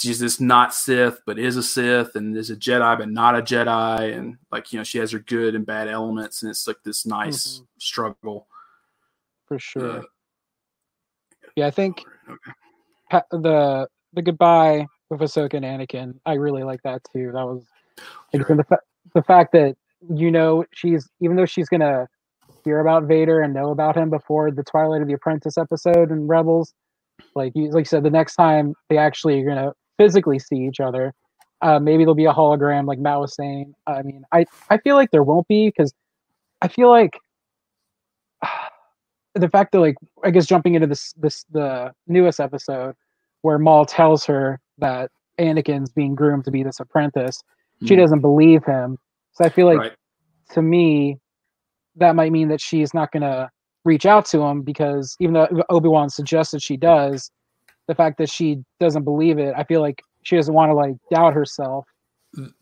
[0.01, 3.43] she's this not Sith but is a Sith and is a Jedi but not a
[3.43, 6.83] Jedi and like you know she has her good and bad elements and it's like
[6.85, 7.67] this nice Mhm.
[7.79, 8.47] struggle.
[9.47, 9.99] For sure.
[10.01, 10.03] Uh,
[11.57, 12.53] yeah, I think okay.
[13.11, 17.31] pa- the the goodbye with Ahsoka and Anakin, I really like that too.
[17.33, 17.65] That was
[18.33, 18.57] like Sure.
[18.57, 18.81] the fa-
[19.15, 19.77] the fact that
[20.15, 22.09] you know she's even though she's gonna
[22.65, 26.29] hear about Vader and know about him before the Twilight of the Apprentice episode and
[26.29, 26.73] Rebels,
[27.35, 30.81] like you like you said, the next time they actually are gonna physically see each
[30.81, 31.13] other,
[31.63, 33.75] uh, maybe there'll be a hologram, like Matt was saying.
[33.87, 35.93] I mean, I I feel like there won't be because
[36.63, 37.19] I feel like
[39.35, 42.95] the fact that like I guess jumping into this this the newest episode
[43.43, 47.43] where Maul tells her that Anakin's being groomed to be this apprentice,
[47.85, 47.99] she Mhm.
[47.99, 48.99] doesn't believe him.
[49.33, 49.93] So I feel like right.
[50.53, 51.19] to me
[51.97, 53.51] that might mean that she's not gonna
[53.85, 57.31] reach out to him because even though Obi Wan suggested she does,
[57.89, 60.95] the fact that she doesn't believe it, I feel like she doesn't want to like
[61.11, 61.85] doubt herself.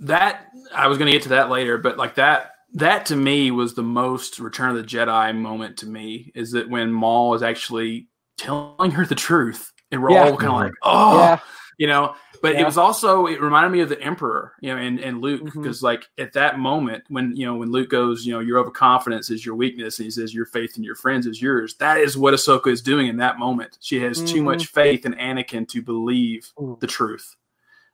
[0.01, 3.51] that I was going to get to that later, but like that that to me
[3.51, 7.43] was the most Return of the Jedi moment to me is that when Maul is
[7.43, 8.09] actually
[8.39, 10.25] telling her the truth, and we're Yeah.
[10.31, 11.39] all kind of like, oh, Yeah,
[11.79, 12.14] you know.
[12.43, 15.45] But it was also it reminded me of the Emperor, you know, and, and Luke
[15.45, 19.30] because like at that moment when you know when Luke goes, you know, your overconfidence
[19.30, 21.76] is your weakness, and he says your faith in your friends is yours.
[21.76, 23.78] That is what Ahsoka is doing in that moment.
[23.80, 24.47] She has too Mhm.
[24.47, 27.36] much faith in Anakin to believe Ooh, the truth,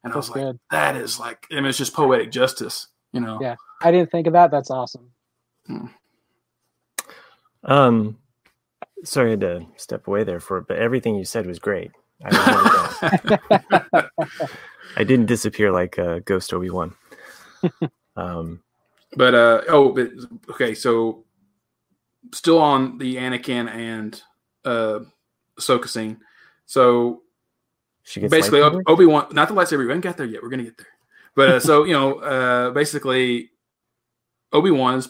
[0.03, 0.59] and I that's was like, good.
[0.71, 3.39] that is like, I mean, it's just poetic justice, you know.
[3.43, 3.57] Yeah.
[3.83, 4.51] I didn't think of that.
[4.51, 5.11] That's awesome.
[7.65, 8.19] Um,
[9.05, 11.91] sorry I had to step away there for it, but everything you said was great.
[12.25, 14.09] I.
[14.97, 16.95] I didn't disappear like uh, Ghost Obi Wan.
[18.17, 18.63] Um,
[19.15, 20.11] But uh oh, but
[20.51, 21.25] okay, so
[22.35, 24.21] still on the Anakin and
[24.65, 25.01] uh
[25.57, 26.19] Ahsoka scene.
[26.67, 27.23] So
[28.03, 28.61] she gets basically?
[28.61, 29.79] Obi Wan, not the lightsaber.
[29.79, 30.43] We haven't got there yet.
[30.43, 30.89] We're gonna get there.
[31.37, 33.51] But uh, so you know, uh basically
[34.53, 35.09] Obi Wan is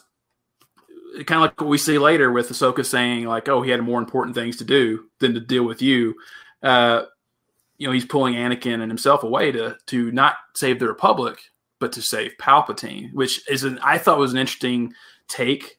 [1.25, 3.99] kind of like what we see later with Ahsoka saying like, "Oh, he had more
[4.01, 6.15] important things to do than to deal with you."
[6.63, 7.03] Uh,
[7.77, 11.39] you know, he's pulling Anakin and himself away to to not save the Republic,
[11.79, 14.93] but to save Palpatine, which is an I thought was an interesting
[15.29, 15.79] take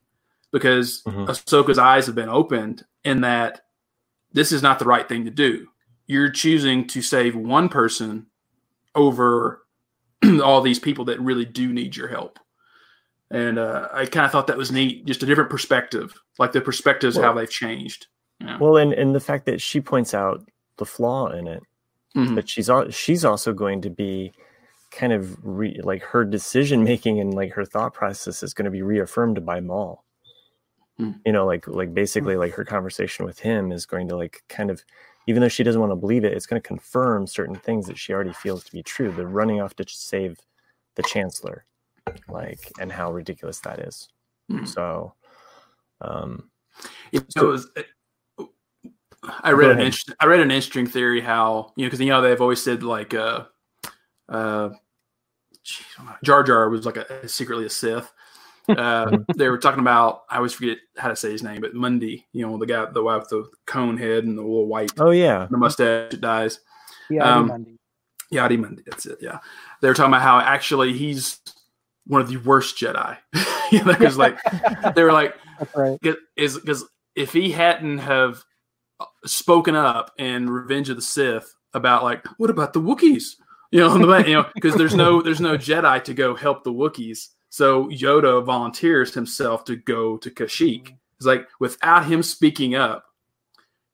[0.51, 1.27] because Mhm.
[1.27, 3.61] Ahsoka's eyes have been opened in that
[4.31, 5.67] this is not the right thing to do.
[6.07, 8.27] You're choosing to save one person
[8.95, 9.61] over
[10.43, 12.39] all these people that really do need your help.
[13.31, 16.61] And uh, I kind of thought that was neat, just a different perspective, like the
[16.61, 18.07] perspectives Well- how they've changed.
[18.59, 20.47] Well, and and the fact that she points out
[20.79, 21.61] the flaw in it,
[22.15, 22.33] Mhm.
[22.35, 24.33] but she's she's also going to be
[24.91, 28.71] kind of re- like her decision making and like her thought process is going to
[28.71, 30.03] be reaffirmed by Maul.
[30.97, 31.11] Hmm.
[31.25, 34.71] You know, like like basically like her conversation with him is going to like kind
[34.71, 34.83] of
[35.27, 37.99] even though she doesn't want to believe it, it's going to confirm certain things that
[37.99, 39.11] she already feels to be true.
[39.11, 40.39] The running off to save
[40.95, 41.65] the chancellor,
[42.27, 44.09] like, and how ridiculous that is.
[44.49, 44.65] Hmm.
[44.65, 45.13] So,
[46.01, 46.49] um,
[47.11, 47.67] It was.
[49.43, 49.85] I read an ahead.
[49.87, 50.15] interesting.
[50.19, 53.13] I read an interesting theory how you know because you know they've always said like
[53.13, 53.45] uh,
[54.29, 54.69] uh,
[55.63, 55.85] geez,
[56.23, 58.11] Jar Jar was like a secretly a Sith.
[58.69, 62.27] Uh, they were talking about I always forget how to say his name, but Mundi,
[62.33, 65.09] you know the guy, the guy with the cone head and the little white oh
[65.09, 66.59] yeah, the mustache that dies.
[67.09, 67.77] Yeah, Um, Monday.
[68.31, 69.17] Yadi Mundi, that's it.
[69.21, 69.39] Yeah,
[69.81, 71.39] they were talking about how actually he's
[72.05, 73.17] one of the worst Jedi.
[73.71, 74.37] you know, because like
[74.93, 75.99] they were like That's right.
[76.35, 78.43] is because if he hadn't have
[79.25, 83.35] spoken up in Revenge of the Sith about like, what about the Wookiees?
[83.71, 86.73] You know, the, you know, because there's no there's no Jedi to go help the
[86.73, 87.27] Wookiees.
[87.49, 90.95] So Yoda volunteers himself to go to Kashyyyk.
[91.17, 93.05] It's like without him speaking up,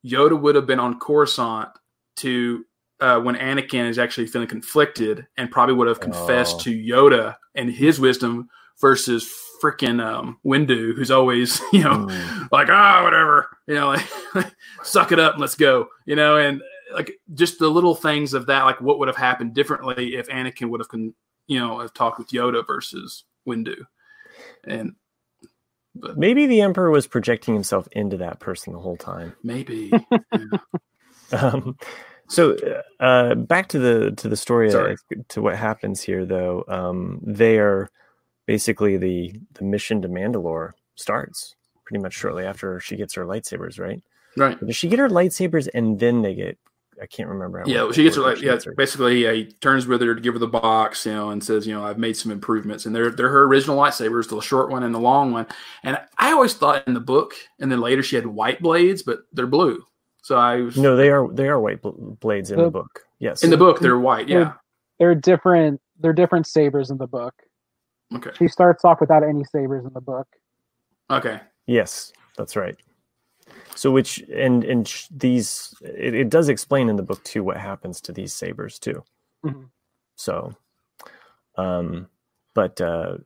[0.06, 1.70] Yoda would have been on Coruscant
[2.18, 2.66] to
[3.02, 6.64] uh, when Anakin is actually feeling conflicted and probably would have confessed Oh.
[6.64, 8.48] to Yoda and his wisdom
[8.80, 9.30] versus
[9.66, 12.48] freaking um, Windu, who's always you know Mm.
[12.52, 13.90] like ah whatever you know
[14.36, 14.54] like
[14.84, 16.62] suck it up and let's go you know and
[16.94, 20.70] like just the little things of that like what would have happened differently if Anakin
[20.70, 21.14] would have con-
[21.48, 23.76] you know have talked with Yoda versus Windu
[24.66, 24.94] and
[25.96, 29.34] but Maybe the Emperor was projecting himself into that person the whole time.
[29.44, 29.92] maybe
[31.32, 31.78] Um,
[32.28, 32.56] so
[33.00, 34.96] uh, back to the to the story Sorry.
[35.30, 36.64] to what happens here though.
[36.68, 37.90] Um, they are
[38.46, 43.80] basically the the mission to Mandalore starts pretty much shortly after she gets her lightsabers,
[43.80, 44.02] right?
[44.38, 46.58] right Does she get her lightsabers and then they get?
[47.02, 47.60] I can't remember.
[47.60, 49.86] how yeah it she gets her works, like but yeah she basically yeah, he turns
[49.86, 52.16] with her to give her the box you know and says you know I've made
[52.16, 55.46] some improvements and they're they're her original lightsabers the short one and the long one
[55.84, 59.20] and I always thought in the book and then later she had white blades but
[59.34, 59.84] they're blue
[60.22, 61.90] so I was No, they are they are white bl-
[62.22, 63.02] blades in the The- book.
[63.20, 64.54] Yes, in the book they're white yeah
[64.98, 65.82] They're different.
[66.00, 67.34] They're different sabers in the book.
[68.16, 70.28] Okay She starts off without any sabers in the book.
[71.10, 72.76] okay Yes, that's right.
[73.76, 77.58] So which and and sh- these it, it does explain in the book too what
[77.58, 79.04] happens to these sabers too.
[79.46, 79.70] Mhm.
[80.16, 80.56] So,
[81.58, 82.08] um,
[82.54, 83.18] but uh,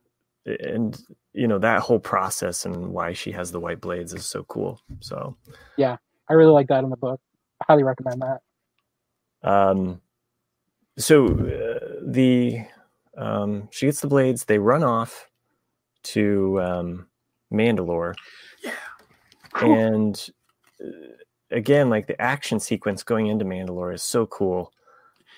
[0.46, 0.98] and
[1.34, 4.80] you know that whole process and why she has the white blades is so cool.
[5.00, 5.36] So,
[5.76, 5.96] yeah,
[6.28, 7.20] I really like that in the book.
[7.60, 8.40] I highly recommend that.
[9.48, 10.00] um,
[10.98, 12.64] so uh, the
[13.16, 14.44] um, she gets the blades.
[14.44, 15.28] They run off
[16.04, 17.06] to um,
[17.52, 18.14] Mandalore.
[18.62, 18.72] Yeah.
[19.60, 20.28] and
[20.80, 20.86] uh,
[21.50, 24.72] again like the action sequence going into mandalore is so cool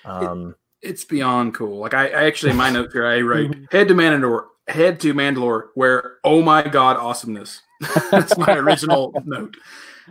[0.05, 0.53] um
[0.83, 1.79] it's beyond cool.
[1.79, 5.13] Like I, I actually in my note here I write head to Mandalore, head to
[5.13, 7.61] Mandalore, where oh my god awesomeness.
[8.11, 9.57] That's my original note.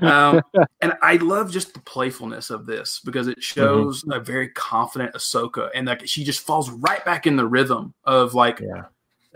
[0.01, 0.43] Um,
[0.81, 5.71] and I love just the playfulness of this because it shows a very confident Ahsoka,
[5.75, 8.85] and like she just falls right back in the rhythm of like yeah.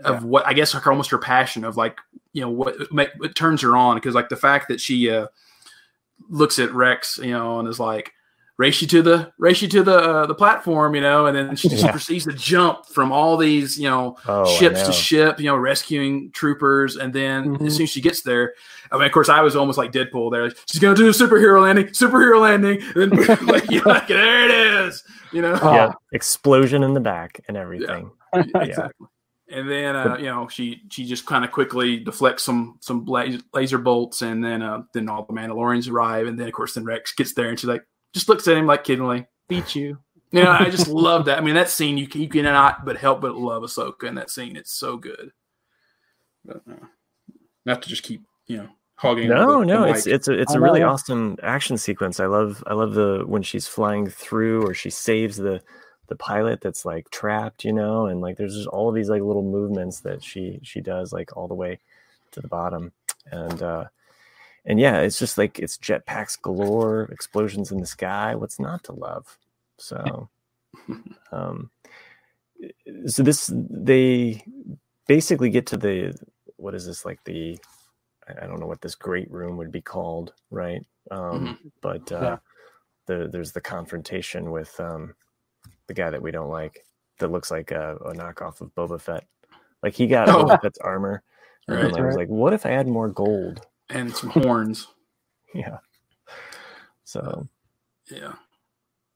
[0.03, 1.99] of what I guess like almost her passion of like
[2.33, 5.27] you know what what, what turns her on because like the fact that she uh,
[6.29, 8.13] looks at Rex you know and is like
[8.57, 11.55] race you to the race you to the uh, the platform you know and then
[11.55, 11.91] she just Yeah.
[11.91, 15.55] proceeds to jump from all these you know oh I ships to ship you know
[15.57, 16.95] rescuing troopers.
[16.95, 17.67] And then Mhm.
[17.67, 18.53] as soon as she gets there
[18.91, 21.61] I mean of course I was almost like Deadpool there she's gonna do a superhero
[21.61, 22.81] landing superhero landing.
[22.95, 24.51] And then like, you're like there it
[24.87, 25.57] is you know?
[25.61, 25.73] Oh.
[25.73, 28.09] yeah explosion in the back and everything.
[28.33, 29.07] Exactly.
[29.49, 33.05] And then uh, you know she she just kind of quickly deflects some some
[33.53, 36.83] laser bolts, and then uh, then all the Mandalorians arrive, and then of course then
[36.83, 37.83] Rex gets there, and she's like
[38.17, 39.99] just looks at him like kiddingly, beat you.
[40.31, 41.37] You know, I just love that.
[41.37, 44.29] I mean, that scene you can, you cannot but help but love Ahsoka in that
[44.29, 44.55] scene.
[44.57, 45.31] It's so good.
[46.45, 46.85] But, uh,
[47.65, 49.27] not to just keep you know hogging.
[49.29, 50.89] no the- no the it's it's a, it's I a really know.
[50.89, 55.35] awesome action sequence i love i love the when she's flying through or she saves
[55.37, 55.61] the
[56.07, 59.21] the pilot that's like trapped you know and like there's just all of these like
[59.21, 61.77] little movements that she she does like all the way
[62.31, 62.93] to the bottom
[63.31, 63.83] and uh
[64.67, 68.93] and yeah it's just like it's jetpacks galore explosions in the sky what's not to
[68.93, 69.39] love
[69.79, 70.29] so
[71.33, 71.71] um
[73.07, 74.43] so this they
[75.07, 76.15] basically get to the
[76.57, 77.57] what is this like the
[78.29, 80.85] I- I don't know what this great room would be called, right?
[81.11, 82.37] Um, But uh, Yeah.
[83.07, 85.15] the, there's the confrontation with um,
[85.87, 86.85] the guy that we don't like
[87.19, 89.25] that looks like a, a knockoff of Boba Fett.
[89.83, 90.49] Like he got Oh.
[90.57, 91.23] Boba Fett's armor,
[91.69, 91.83] and Right.
[91.83, 93.61] then I was like, what if I had more gold?
[93.89, 94.87] And some horns.
[95.53, 95.77] Yeah.
[97.05, 97.47] So
[98.11, 98.33] Yeah.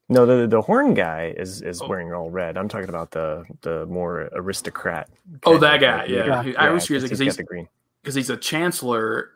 [0.08, 1.86] no, the the horn guy is is Oh.
[1.88, 2.56] wearing all red.
[2.56, 5.10] I'm talking about the the more aristocrat.
[5.44, 5.98] Oh, that guy.
[6.00, 6.42] like, Yeah.
[6.42, 6.54] Yeah.
[6.58, 7.68] I always curious because got he's green.
[8.02, 9.32] because he's a chancellor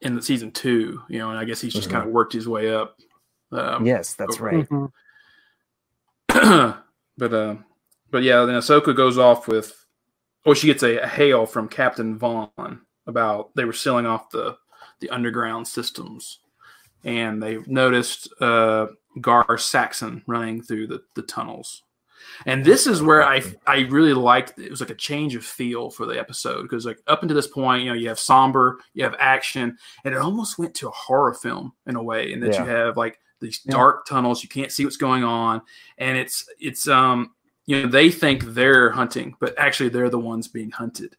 [0.00, 1.92] in the season two, you know, and I guess he's just Mhm.
[1.92, 2.96] kind of worked his way up.
[3.50, 4.68] Um, Yes, that's over- right.
[4.68, 4.92] Mhm.
[7.18, 7.56] but uh,
[8.10, 9.84] but yeah, then Ahsoka goes off with,
[10.46, 12.50] oh, she gets a, a hail from Captain Vaughn
[13.06, 14.56] about they were sealing off the
[15.00, 16.38] the underground systems,
[17.04, 18.86] and they noticed uh,
[19.20, 21.82] Gar Saxon running through the, the tunnels.
[22.46, 25.90] And this is where I I really liked it was like a change of feel
[25.90, 26.62] for the episode.
[26.62, 30.14] Because like up until this point you know you have somber you have action and
[30.14, 33.18] it almost went to a horror film in a way in that you have like
[33.40, 33.72] these Yeah.
[33.72, 35.60] dark tunnels you can't see what's going on.
[35.98, 37.34] And it's it's um
[37.66, 41.16] you know they think they're hunting but actually they're the ones being hunted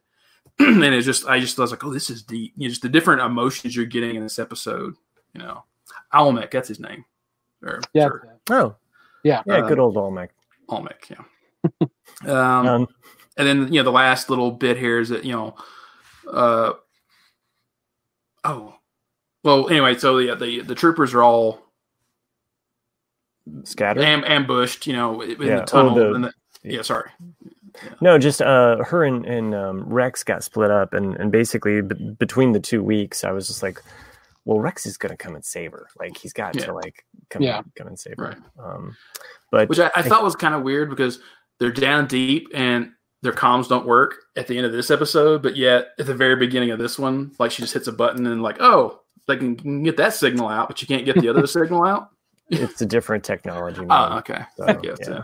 [0.58, 2.52] and it's just I just was like, oh, this is deep.
[2.56, 4.94] You know, just the different emotions you're getting in this episode.
[5.34, 5.64] You know,
[6.12, 7.04] Almec, that's his name.
[7.62, 8.06] Or, Yeah.
[8.06, 8.76] or Oh,
[9.22, 9.42] Yeah.
[9.46, 10.30] yeah, Uh, good old Olmec.
[10.68, 11.86] Almec, yeah.
[12.26, 12.88] um, Um,
[13.36, 15.56] and then you know the last little bit here is that you know,
[16.30, 16.72] uh,
[18.44, 18.74] oh,
[19.44, 21.60] well, anyway, so yeah, the the troopers are all
[23.64, 25.36] scattered, am, ambushed, you know, in Yeah.
[25.56, 25.94] the Oh, tunnel.
[25.94, 26.32] the- and the,
[26.64, 27.10] yeah, sorry.
[28.00, 32.10] No, just uh, her and, and um, Rex got split up, and and basically b-
[32.18, 33.82] between the two weeks, I was just like,
[34.44, 35.86] well, Rex is gonna come and save her.
[35.98, 36.66] Like he's got Yeah.
[36.66, 37.62] to like come Yeah.
[37.76, 38.24] come and save her.
[38.28, 38.36] Right.
[38.58, 38.96] Um,
[39.50, 41.18] but Which I, I thought was kind of weird because
[41.58, 45.56] they're down deep and their comms don't work at the end of this episode, but
[45.56, 48.42] yet at the very beginning of this one, like she just hits a button and
[48.42, 51.46] like, oh, they can, can get that signal out, but you can't get the other
[51.46, 52.10] signal out.
[52.50, 53.80] it's a different technology.
[53.80, 54.12] Oh, man.
[54.18, 54.42] okay.
[54.56, 55.10] So, I guess, yeah.
[55.10, 55.22] yeah.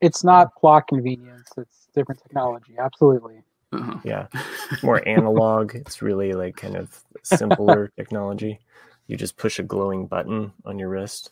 [0.00, 1.50] It's not plot convenience.
[1.58, 2.74] It's different technology.
[2.78, 3.42] Absolutely.
[3.74, 3.98] Uh-huh.
[4.04, 4.26] yeah
[4.82, 8.60] more analog it's really like kind of simpler technology
[9.06, 11.30] you just push a glowing button on your wrist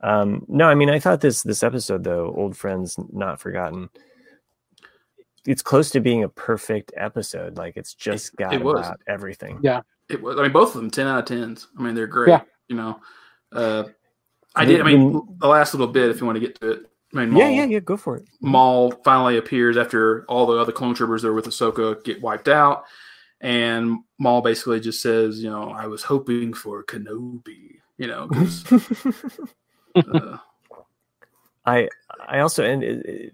[0.00, 3.88] um no i mean i thought this this episode though old friends not forgotten
[5.46, 8.84] it's close to being a perfect episode like it's just got it was.
[8.84, 9.82] about everything Yeah.
[10.10, 10.38] It was.
[10.38, 11.68] I mean, both of them, ten out of tens.
[11.78, 12.30] I mean, they're great.
[12.30, 12.40] Yeah.
[12.68, 13.00] You know,
[13.52, 13.84] uh,
[14.56, 14.80] I did.
[14.80, 16.89] I mean, the last little bit, if you want to get to it.
[17.14, 20.56] I mean, Maul, yeah yeah yeah go for it Maul finally appears after all the
[20.58, 22.84] other clone troopers that were with Ahsoka get wiped out,
[23.40, 28.64] and Maul basically just says, "You know, I was hoping for Kenobi." You know, 'cause,
[29.96, 30.36] uh,
[31.66, 31.88] I
[32.26, 33.32] I also and it, it,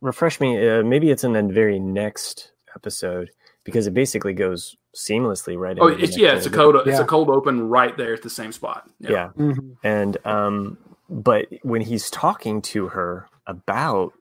[0.00, 0.68] refresh me.
[0.68, 3.30] Uh, maybe it's in the very next episode
[3.64, 5.78] because it basically goes seamlessly right.
[5.80, 6.72] oh, into the it's next yeah, it's a episode.
[6.72, 7.02] cold, it's Yeah.
[7.02, 8.88] a cold open right there at the same spot.
[9.00, 9.30] Yeah.
[9.38, 9.76] Mhm.
[9.82, 10.78] and um,
[11.12, 14.12] but when he's talking to her about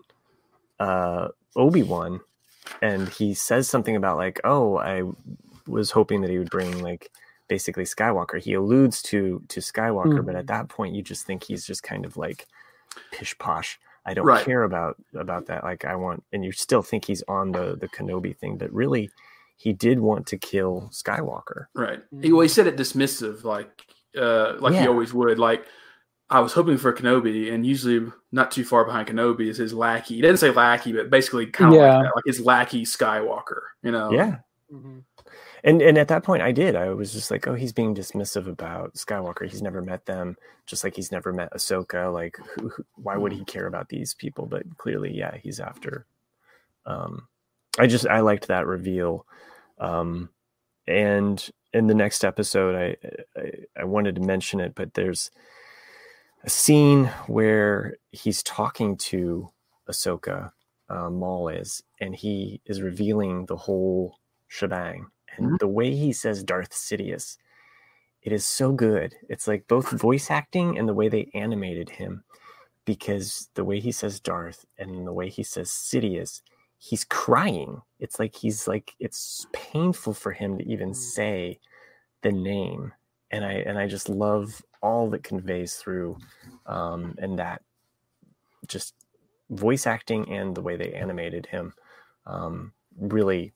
[0.79, 2.21] uh Obi Wan,
[2.81, 5.03] and he says something about like, oh, I
[5.67, 7.09] was hoping that he would bring like
[7.47, 8.39] basically Skywalker.
[8.41, 10.39] He alludes to to Skywalker, but Mhm.
[10.39, 12.47] at that point, you just think he's just kind of like
[13.11, 13.79] pish posh.
[14.05, 14.43] I don't Right.
[14.43, 15.63] care about about that.
[15.63, 19.11] Like I want, and you still think he's on the the Kenobi thing, but really,
[19.57, 21.67] he did want to kill Skywalker.
[21.75, 22.01] Right.
[22.21, 23.85] He, well, he said it dismissive, like
[24.17, 25.37] uh, like he always would.
[25.37, 25.65] Like
[26.31, 30.15] I was hoping for Kenobi, and usually not too far behind Kenobi is his lackey.
[30.15, 31.97] He didn't say lackey, but basically kind of Yeah.
[31.97, 33.61] like that, like his lackey Skywalker.
[33.83, 34.11] You know.
[34.11, 34.37] Yeah,
[34.73, 35.03] Mhm.
[35.63, 36.75] And and at that point, I did.
[36.75, 39.47] I was just like, oh, he's being dismissive about Skywalker.
[39.47, 42.11] He's never met them, just like he's never met Ahsoka.
[42.11, 44.47] Like, who, who, why would he care about these people?
[44.47, 46.07] But clearly, yeah, he's after.
[46.87, 47.27] Um,
[47.77, 49.27] I just I liked that reveal,
[49.79, 50.29] um,
[50.87, 53.51] and in the next episode, I, I
[53.81, 55.29] I wanted to mention it, but there's
[56.43, 59.49] a scene where he's talking to
[59.89, 60.51] Ahsoka,
[60.89, 64.17] uh, Maul is, and he is revealing the whole
[64.47, 65.07] shebang.
[65.37, 65.59] And Mhm.
[65.59, 67.37] the way he says Darth Sidious,
[68.23, 69.15] it is so good.
[69.29, 72.23] It's like both voice acting and the way they animated him,
[72.85, 76.41] because the way he says Darth and the way he says Sidious,
[76.77, 77.81] he's crying.
[77.99, 80.95] It's like he's like it's painful for him to even Mm.
[80.95, 81.59] say
[82.23, 82.93] the name,
[83.31, 86.17] and I and I just love all that conveys through,
[86.65, 87.61] um, and that
[88.67, 88.95] just
[89.49, 91.73] voice acting and the way they animated him
[92.25, 93.51] um, really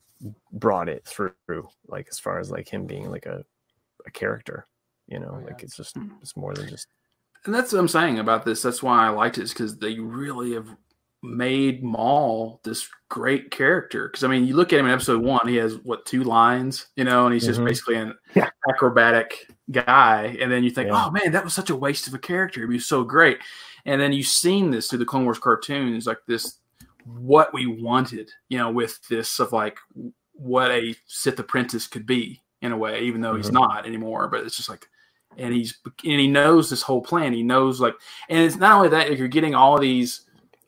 [0.53, 1.33] brought it through
[1.87, 3.45] like as far as like him being like a,
[4.05, 4.65] a character
[5.07, 5.45] you know Oh, yeah.
[5.47, 6.87] like it's just it's more than just
[7.45, 8.61] And that's what I'm saying about this.
[8.63, 10.67] That's why I liked it, is because they really have
[11.21, 14.07] made Maul this great character.
[14.07, 16.87] Because I mean, you look at him in episode one, he has what two lines,
[16.95, 17.65] you know, and he's just Mhm.
[17.67, 18.49] basically an Yeah.
[18.67, 20.37] acrobatic guy.
[20.39, 21.05] And then you think, Yeah.
[21.07, 22.61] oh man, that was such a waste of a character.
[22.61, 23.39] He was so great.
[23.85, 26.59] And then you've seen this through the Clone Wars cartoons, like this,
[27.05, 29.77] what we wanted, you know, with this of like
[30.33, 33.53] what a Sith apprentice could be in a way, even though he's Mhm.
[33.53, 34.27] not anymore.
[34.27, 34.89] But it's just like,
[35.37, 37.33] and he's and he knows this whole plan.
[37.33, 37.95] He knows like,
[38.29, 40.21] and it's not only that you're getting all these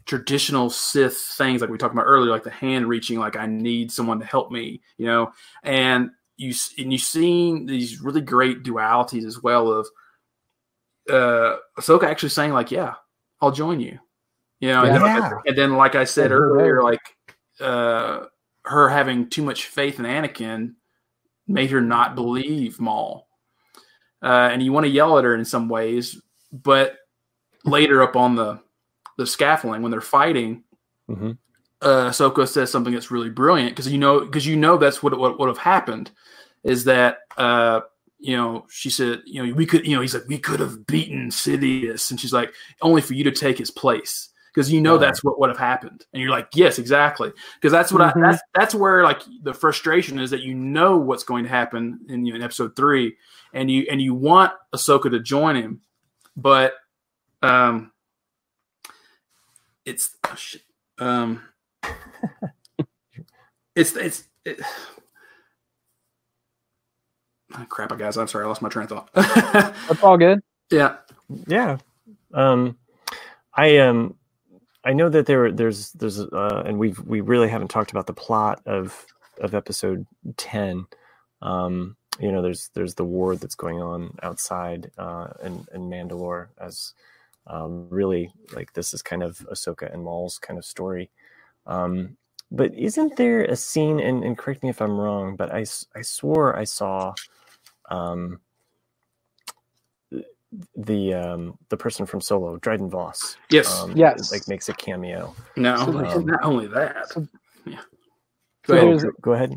[0.05, 3.91] traditional Sith things like we talked about earlier, like the hand reaching, like I need
[3.91, 5.31] someone to help me, you know,
[5.63, 9.88] and you s- and you've seen these really great dualities as well of
[11.09, 12.95] uh Ahsoka actually saying like, yeah,
[13.41, 13.97] I'll join you,
[14.59, 16.84] you know, and, then, and then like I said Yeah, earlier, right.
[16.91, 18.26] like uh
[18.64, 20.73] her having too much faith in Anakin
[21.47, 23.27] made her not believe Maul.
[24.22, 26.97] Uh, and you want to yell at her in some ways, but
[27.64, 28.59] later up on the
[29.18, 30.64] the scaffolding when they're fighting,
[31.09, 31.38] Mhm.
[31.81, 35.17] Uh, Ahsoka says something that's really brilliant because you know because you know that's what
[35.17, 36.11] what would have happened
[36.63, 37.81] is that uh,
[38.19, 40.87] you know she said you know we could you know he's like we could have
[40.87, 44.97] beaten Sidious and she's like only for you to take his place because you know
[44.97, 47.31] that's what would have happened, and you're like, yes, exactly,
[47.61, 48.25] because that's what Mhm.
[48.25, 51.99] I that's that's where like the frustration is that you know what's going to happen
[52.09, 53.17] in, you know, in episode three,
[53.53, 55.81] and you and you want Ahsoka to join him,
[56.35, 56.73] but
[57.43, 57.91] um,
[59.85, 60.63] it's oh, shit.
[60.97, 61.43] um,
[63.76, 64.23] it's it's.
[64.45, 64.59] It,
[67.57, 68.18] Oh, crap, guys!
[68.18, 69.09] I'm sorry, I lost my train of thought.
[69.14, 70.41] That's all good.
[70.69, 70.97] yeah,
[71.47, 71.77] Yeah.
[72.34, 72.77] Um,
[73.53, 74.15] I um,
[74.84, 78.14] I know that there there's there's uh, and we've we really haven't talked about the
[78.14, 79.05] plot of
[79.39, 80.05] of episode
[80.35, 80.85] ten.
[81.41, 86.47] Um, you know, there's there's the war that's going on outside uh, in in Mandalore
[86.59, 86.93] as
[87.47, 91.09] um, really like this is kind of Ahsoka and Maul's kind of story.
[91.68, 92.18] Um,
[92.52, 93.99] but isn't there a scene?
[93.99, 95.65] And, and correct me if I'm wrong, but I,
[95.95, 97.14] I swore I saw.
[97.89, 98.39] Um,
[100.77, 103.35] the um the person from Solo, Dryden Voss.
[103.49, 104.31] yes, Um, Yes.
[104.31, 105.35] like makes a cameo.
[105.57, 107.10] no, So like, not only that.
[107.10, 107.27] so-
[107.65, 107.81] yeah,
[108.65, 109.02] so go ahead.
[109.02, 109.53] go, go ahead.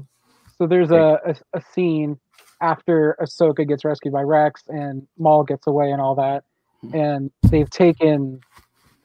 [0.58, 2.18] So there's a, a, a scene
[2.60, 6.42] after Ahsoka gets rescued by Rex and Maul gets away and all that,
[6.84, 6.94] Mhm.
[6.94, 8.40] and they've taken,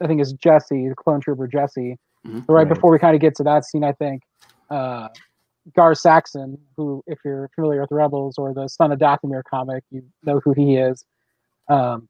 [0.02, 1.98] I think it's Jesse, the clone trooper Jesse.
[2.26, 2.45] Mhm.
[2.47, 2.69] Right Right.
[2.69, 4.23] before we kind of get to that scene, I think
[4.69, 5.10] uh,
[5.76, 10.03] Gar Saxon, who, if you're familiar with Rebels or the Son of Dathomir comic, you
[10.23, 11.03] know who he is.
[11.69, 12.07] Um,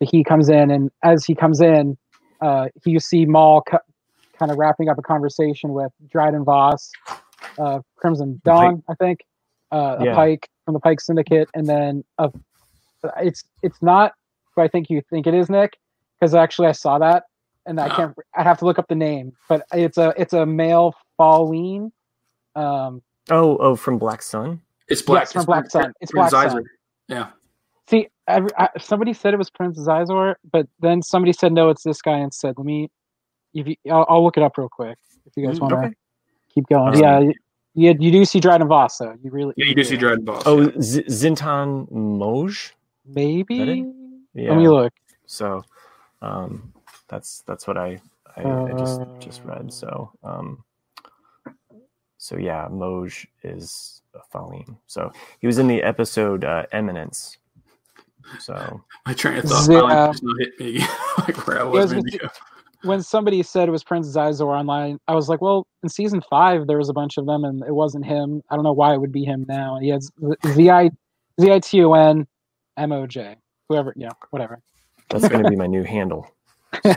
[0.00, 1.96] he comes in, and as he comes in,
[2.40, 3.78] uh, you see Maul cu-
[4.36, 6.90] kind of wrapping up a conversation with Dryden Voss,
[7.58, 9.20] uh, Crimson The Pike- Dawn, I think,
[9.70, 10.14] uh, a Yeah.
[10.14, 12.32] Pike from the Pike Syndicate, and then a,
[13.20, 14.12] it's it's not
[14.54, 15.78] who I think you think it is, Nick,
[16.18, 17.24] because actually I saw that,
[17.66, 18.14] and I can't.
[18.34, 21.90] I have to look up the name, but it's a it's a male Falleen.
[22.54, 24.60] Um, Oh, oh, from Black Sun.
[24.88, 25.22] It's black.
[25.22, 25.92] Yes, from Black Sun.
[26.00, 26.64] It's Black Prince Sun.
[27.08, 27.28] Yeah,
[27.88, 31.82] see, every, I, somebody said it was Prince Xizor, but then somebody said no, it's
[31.84, 32.90] this guy and said, Let me.
[33.54, 35.78] If you, I'll, I'll look it up real quick if you guys Mm, want to
[35.86, 35.94] okay.
[36.54, 36.94] keep going.
[36.94, 37.34] Um, yeah, you,
[37.74, 39.14] you you do see Dryden Voss though.
[39.22, 40.42] You really yeah, you do see Dryden Voss.
[40.46, 42.72] Oh, Z- Ziton Moj.
[43.06, 43.54] maybe.
[43.54, 43.86] Is that it?
[44.34, 44.50] Yeah.
[44.50, 44.92] Let me look.
[45.26, 45.62] So,
[46.22, 46.72] um,
[47.12, 48.00] that's that's what I
[48.36, 49.72] I, I just just Uh, read.
[49.72, 50.64] So, um,
[52.18, 54.76] so yeah, Moj is a Falleen.
[54.86, 57.36] So he was in the episode uh, Eminence.
[58.38, 60.06] So my train of thought Yeah.
[60.10, 60.78] just not hit me
[61.18, 61.74] like where I was.
[61.74, 62.28] Yeah, a it's minute ago.
[62.84, 66.66] when somebody said it was Prince Xizor online, I was like, well, in season five
[66.66, 68.42] there was a bunch of them, and it wasn't him.
[68.50, 69.78] I don't know why it would be him now.
[69.80, 70.10] He has
[70.46, 70.90] Z I
[71.40, 72.26] Z I T O N
[72.78, 73.36] M O J.
[73.68, 74.60] Whoever, yeah, whatever.
[75.10, 76.26] that's going to be my new handle.
[76.74, 76.80] So,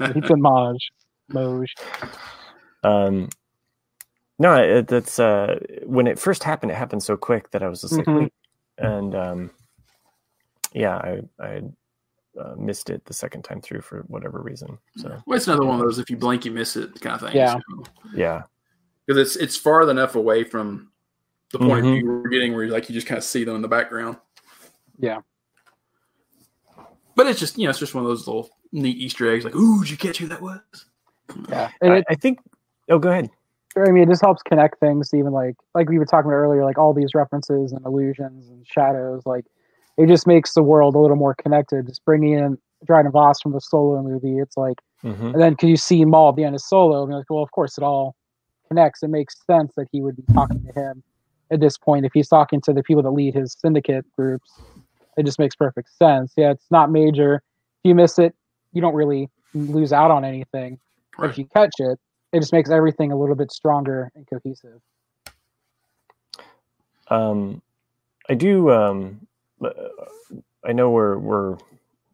[0.00, 0.76] It's a Moj.
[1.32, 1.66] Moj.
[2.82, 3.28] um,
[4.38, 6.72] no, it, that's uh, when it first happened.
[6.72, 8.20] It happened so quick that I was just like, Mhm.
[8.20, 8.32] wait,
[8.78, 9.50] and um,
[10.72, 11.62] yeah, I I
[12.40, 14.78] uh, missed it the second time through for whatever reason.
[14.96, 17.20] So Well, it's another one of those if you blink you miss it kind of
[17.28, 17.36] thing.
[17.36, 17.58] Yeah.
[18.14, 18.42] yeah,
[19.06, 20.90] because it's it's far enough away from
[21.52, 21.88] the point Mhm.
[21.88, 24.16] of view we're getting where like you just kind of see them in the background.
[24.98, 25.20] Yeah.
[27.16, 29.54] But it's just you know it's just one of those little neat Easter eggs like
[29.54, 30.60] ooh did you catch who that was?
[31.48, 31.70] Yeah.
[31.80, 32.40] And I, it, I think.
[32.88, 33.30] Oh, go ahead.
[33.76, 35.10] I mean, it just helps connect things.
[35.14, 38.66] Even like like we were talking about earlier, like all these references and illusions and
[38.66, 39.22] shadows.
[39.26, 39.44] Like
[39.96, 41.86] it just makes the world a little more connected.
[41.86, 45.68] Just bringing in Dryden Voss from the Solo movie, it's like, hmm and then because
[45.68, 47.84] you see Maul at the end of Solo, and you're like, well, of course it
[47.84, 48.16] all
[48.68, 49.02] connects.
[49.02, 51.02] It makes sense that he would be talking to him
[51.50, 54.60] at this point if he's talking to the people that lead his syndicate groups.
[55.16, 56.32] It just makes perfect sense.
[56.36, 57.36] Yeah, it's not major.
[57.36, 58.34] If you miss it,
[58.72, 60.78] you don't really lose out on anything.
[61.18, 61.98] But if you catch it,
[62.32, 64.80] it just makes everything a little bit stronger and cohesive.
[67.08, 67.60] Um,
[68.28, 68.70] I do.
[68.70, 69.26] Um,
[69.62, 69.70] uh,
[70.64, 71.56] I know we're we're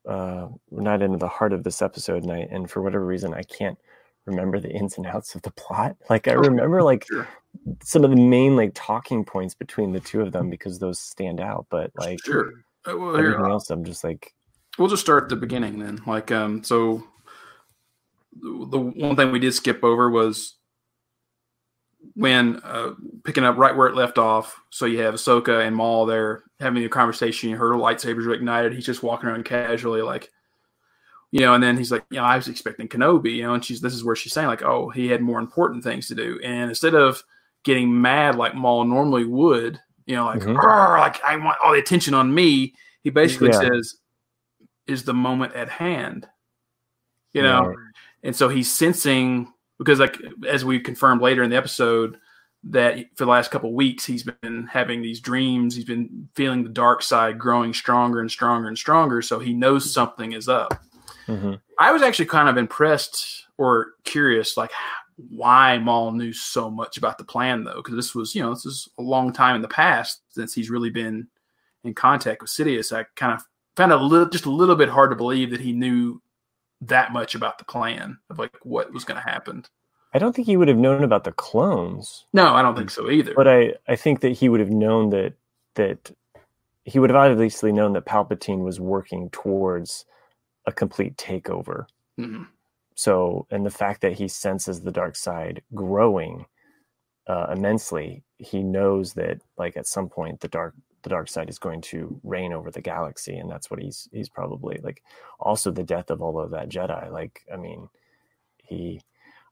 [0.06, 3.34] uh, we're not into the heart of this episode, and I and for whatever reason
[3.34, 3.78] I can't
[4.24, 5.96] remember the ins and outs of the plot.
[6.10, 7.28] Like I remember like Sure.
[7.84, 11.40] some of the main like talking points between the two of them because those stand
[11.40, 11.66] out.
[11.70, 12.52] But like Sure.
[12.86, 14.32] Well, here, everything else, I'm just like
[14.78, 16.00] we'll just start at the beginning then.
[16.06, 17.04] Like, um, so
[18.40, 20.54] the one thing we did skip over was
[22.14, 22.94] when uh,
[23.24, 24.60] picking up right where it left off.
[24.70, 27.50] So you have Ahsoka and Maul there having a conversation.
[27.50, 28.72] You heard her lightsabers are ignited.
[28.72, 30.30] He's just walking around casually, like,
[31.30, 31.54] you know.
[31.54, 33.54] And then he's like, you know, I was expecting Kenobi, you know.
[33.54, 36.14] And she's this is where she's saying like, oh, he had more important things to
[36.14, 36.38] do.
[36.44, 37.22] And instead of
[37.64, 40.54] getting mad like Maul normally would, you know, like, Mhm.
[40.98, 42.74] Like I want all the attention on me.
[43.02, 43.60] He basically Yeah.
[43.60, 43.96] says,
[44.86, 46.28] "Is the moment at hand?"
[47.32, 47.76] You know, Right.
[48.22, 50.18] and so he's sensing because, like,
[50.48, 52.18] as we confirmed later in the episode,
[52.64, 55.76] that for the last couple of weeks he's been having these dreams.
[55.76, 59.22] He's been feeling the dark side growing stronger and stronger and stronger.
[59.22, 60.82] So he knows something is up.
[61.26, 64.70] hmm I was actually kind of impressed or curious, like
[65.28, 68.66] why Maul knew so much about the plan, though, because this was, you know, this
[68.66, 71.28] is a long time in the past since he's really been
[71.84, 72.96] in contact with Sidious.
[72.96, 73.44] I kind of
[73.76, 76.20] found it a little, just a little bit hard to believe that he knew
[76.82, 79.64] that much about the plan of like what was going to happen.
[80.14, 83.10] I don't think he would have known about the clones, No, I don't think so
[83.10, 83.34] either.
[83.34, 85.34] but I, I think that he would have known that
[85.74, 86.10] that
[86.84, 90.06] he would have obviously known that Palpatine was working towards
[90.64, 91.86] a complete takeover.
[92.18, 92.46] Mhm.
[92.94, 96.46] So, and the fact that he senses the dark side growing
[97.26, 100.74] uh, immensely, he knows that like at some point the dark
[101.06, 104.28] the dark side is going to reign over the galaxy, and that's what he's he's
[104.30, 105.02] probably like.
[105.40, 107.12] Also, the death of all of that Jedi.
[107.12, 107.88] Like, I mean,
[108.64, 109.00] he.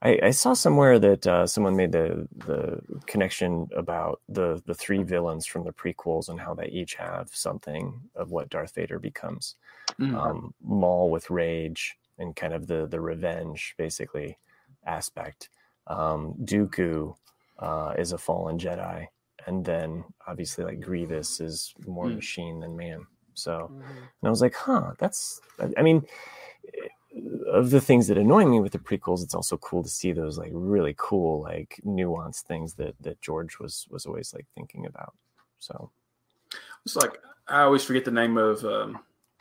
[0.02, 5.04] I, I saw somewhere that uh, someone made the the connection about the the three
[5.04, 9.56] villains from the prequels and how they each have something of what Darth Vader becomes
[10.00, 10.16] Mhm.
[10.16, 14.38] um, Maul with rage and kind of the the revenge basically
[14.86, 15.50] aspect.
[15.86, 17.14] Um, Dooku
[17.58, 19.08] uh, is a fallen Jedi,
[19.46, 22.16] and then obviously like Grievous is more Mm.
[22.16, 23.06] machine than man.
[23.34, 25.40] So, and I was like, huh, that's.
[25.58, 26.06] I- I mean,
[26.72, 26.88] eh,
[27.46, 30.36] of the things that annoy me with the prequels, it's also cool to see those
[30.38, 35.14] like really cool like nuanced things that that George was was always like thinking about.
[35.58, 35.90] So
[36.84, 37.18] It's like
[37.48, 38.98] I always forget the name of um,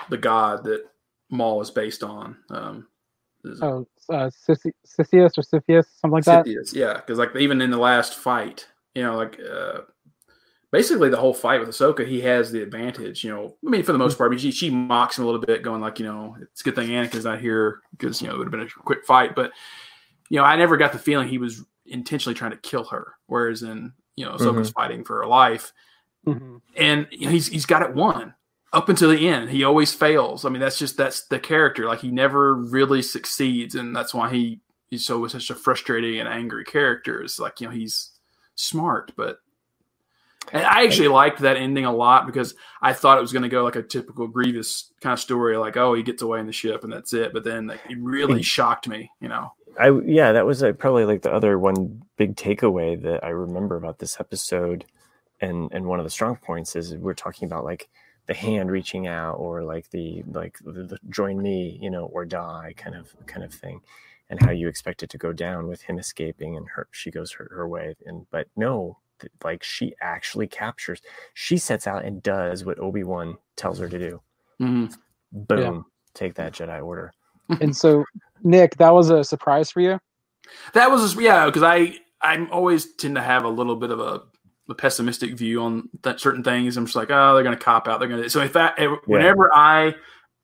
[0.10, 0.86] the god that
[1.30, 2.38] Maul is based on.
[2.50, 2.88] Um,
[3.44, 6.46] is Oh, uh, Sissi- Sissius or Siphius, something like that.
[6.46, 9.82] Sidious, yeah, because like even in the last fight, you know, like uh,
[10.72, 13.24] basically the whole fight with Ahsoka, he has the advantage.
[13.24, 15.42] You know, I mean, for the most part, but she, she mocks him a little
[15.42, 18.36] bit, going like, you know, it's a good thing Anakin's not here because you know
[18.36, 19.36] it would have been a quick fight.
[19.36, 19.52] But
[20.30, 23.14] you know, I never got the feeling he was intentionally trying to kill her.
[23.28, 25.74] Whereas in you know, Ahsoka's fighting for her life,
[26.28, 26.62] Mhm.
[26.78, 28.34] and you know, he's he's got it won
[28.72, 29.50] up until the end.
[29.50, 30.46] He always fails.
[30.46, 31.86] I mean, that's just that's the character.
[31.86, 36.30] Like he never really succeeds, and that's why he he's so such a frustrating and
[36.30, 37.22] angry character.
[37.22, 38.12] It's like you know he's
[38.56, 39.38] smart, but
[40.52, 43.50] and I actually liked that ending a lot because I thought it was going to
[43.50, 46.54] go like a typical Grievous kind of story, like oh he gets away in the
[46.54, 47.34] ship and that's it.
[47.34, 49.54] But then like, it really shocked me, you know.
[49.80, 53.76] I yeah, that was uh, probably like the other one big takeaway that I remember
[53.76, 54.86] about this episode,
[55.42, 57.90] and and one of the strong points is we're talking about like
[58.28, 62.26] the hand reaching out or like the like the, the join me, you know, or
[62.26, 63.82] die kind of kind of thing,
[64.34, 67.32] and how you expect it to go down with him escaping and her she goes
[67.32, 71.02] her, her way, and but no, th- like she actually captures,
[71.36, 74.22] she sets out and does what Obi Wan tells her to do.
[74.60, 74.92] Mhm.
[75.32, 75.86] Boom,
[76.16, 77.14] take that Jedi order.
[77.62, 78.04] And so,
[78.42, 80.00] Nick, that was a surprise for you.
[80.74, 84.00] That was just, yeah, because I I'm always tend to have a little bit of
[84.00, 84.22] a,
[84.70, 86.76] a pessimistic view on that certain things.
[86.76, 88.00] I'm just like, oh, they're going to cop out.
[88.00, 88.30] They're going to.
[88.32, 89.94] So if that, whenever I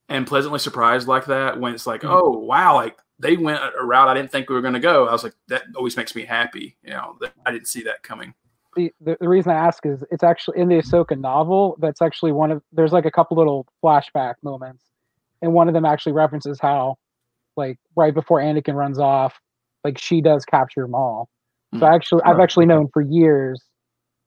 [0.10, 2.10] am pleasantly surprised like that, when it's like, Mhm.
[2.12, 5.08] oh wow, like they went a route I didn't think we were going to go,
[5.08, 6.78] I was like, that always makes me happy.
[6.84, 8.34] You know, that I didn't see that coming.
[8.76, 11.76] The, the, the reason I ask is it's actually in the Ahsoka novel.
[11.80, 14.86] That's actually one of there's like a couple little flashback moments,
[15.42, 16.96] and one of them actually references how,
[17.58, 19.40] like right before Anakin runs off,
[19.84, 21.30] like she does capture Maul.
[21.78, 21.94] So Hmm.
[21.94, 23.62] actually, I've actually known for years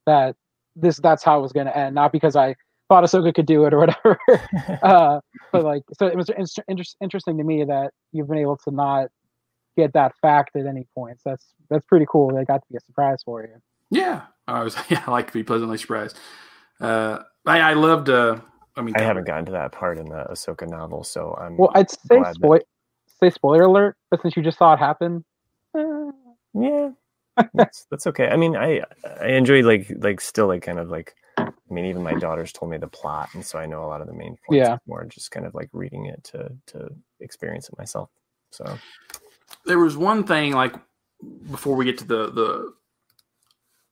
[0.06, 0.36] that
[0.77, 2.56] this that's how it was going to end, not because I
[2.93, 4.19] thought Ahsoka could do it or whatever.
[4.82, 5.20] uh,
[5.51, 8.70] but like, so it was in- inter- interesting to me that you've been able to
[8.70, 9.09] not
[9.78, 11.19] get that fact at any point.
[11.23, 12.35] So that's that's pretty cool.
[12.35, 13.55] That got to be a surprise for you.
[13.90, 14.77] Yeah, I was.
[14.90, 16.19] Yeah, I like to be pleasantly surprised.
[16.81, 18.10] Uh, I, I loved.
[18.10, 18.36] Uh,
[18.77, 21.70] I mean, I haven't gotten to that part in the Ahsoka novel, so I'm Well,
[21.74, 22.64] I'd say glad that-
[23.20, 25.24] say spoiler alert, but since you just saw it happen,
[25.77, 26.10] eh,
[26.55, 26.90] yeah,
[27.55, 28.28] that's, that's okay.
[28.28, 28.82] I mean, I
[29.20, 31.14] I enjoy like like still like kind of like
[31.73, 34.03] I mean, even my daughters told me the plot, and so I know a lot
[34.03, 34.59] of the main points.
[34.59, 34.77] Yeah.
[34.86, 36.90] More just kind of like reading it to to
[37.20, 38.11] experience it myself.
[38.51, 38.78] So
[39.65, 40.74] there was one thing like
[41.51, 42.74] before we get to the the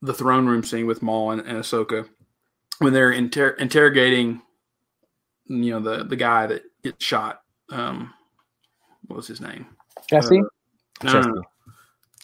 [0.02, 2.06] the throne room scene with Maul and, and Ahsoka
[2.80, 4.42] when they're inter- interrogating
[5.46, 7.40] you know the the guy that gets shot
[7.70, 8.12] um
[9.06, 9.66] what was his name
[10.08, 11.42] Jesse, Uh, no, Jesse, no, no,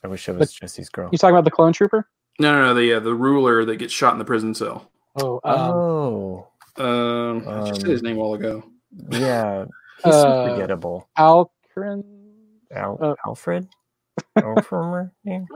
[0.05, 1.09] I wish it was Jesse's girl.
[1.13, 2.09] you talking about the clone trooper?
[2.39, 5.41] no, no, no, the uh, the ruler that gets shot in the prison cell Oh,
[5.45, 6.47] um, oh,
[6.79, 8.63] um, I just said his Um, name a while ago
[9.11, 9.65] yeah,
[10.05, 11.09] he's so Uh, forgettable.
[11.19, 12.05] Alcrin.
[12.73, 13.69] Al- uh, Alfred,
[14.37, 15.47] Alfred, name?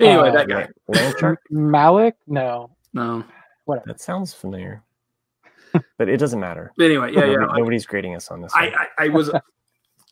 [0.00, 1.36] anyway Uh, that guy Lanchard.
[1.50, 2.14] Malik?
[2.26, 2.70] No.
[2.92, 3.24] no
[3.64, 3.86] Whatever.
[3.86, 4.82] That sounds familiar,
[5.98, 6.72] but it doesn't matter.
[6.76, 8.52] But anyway yeah yeah Nobody- like, nobody's grading us on this.
[8.54, 8.66] I.
[8.98, 9.30] I, I was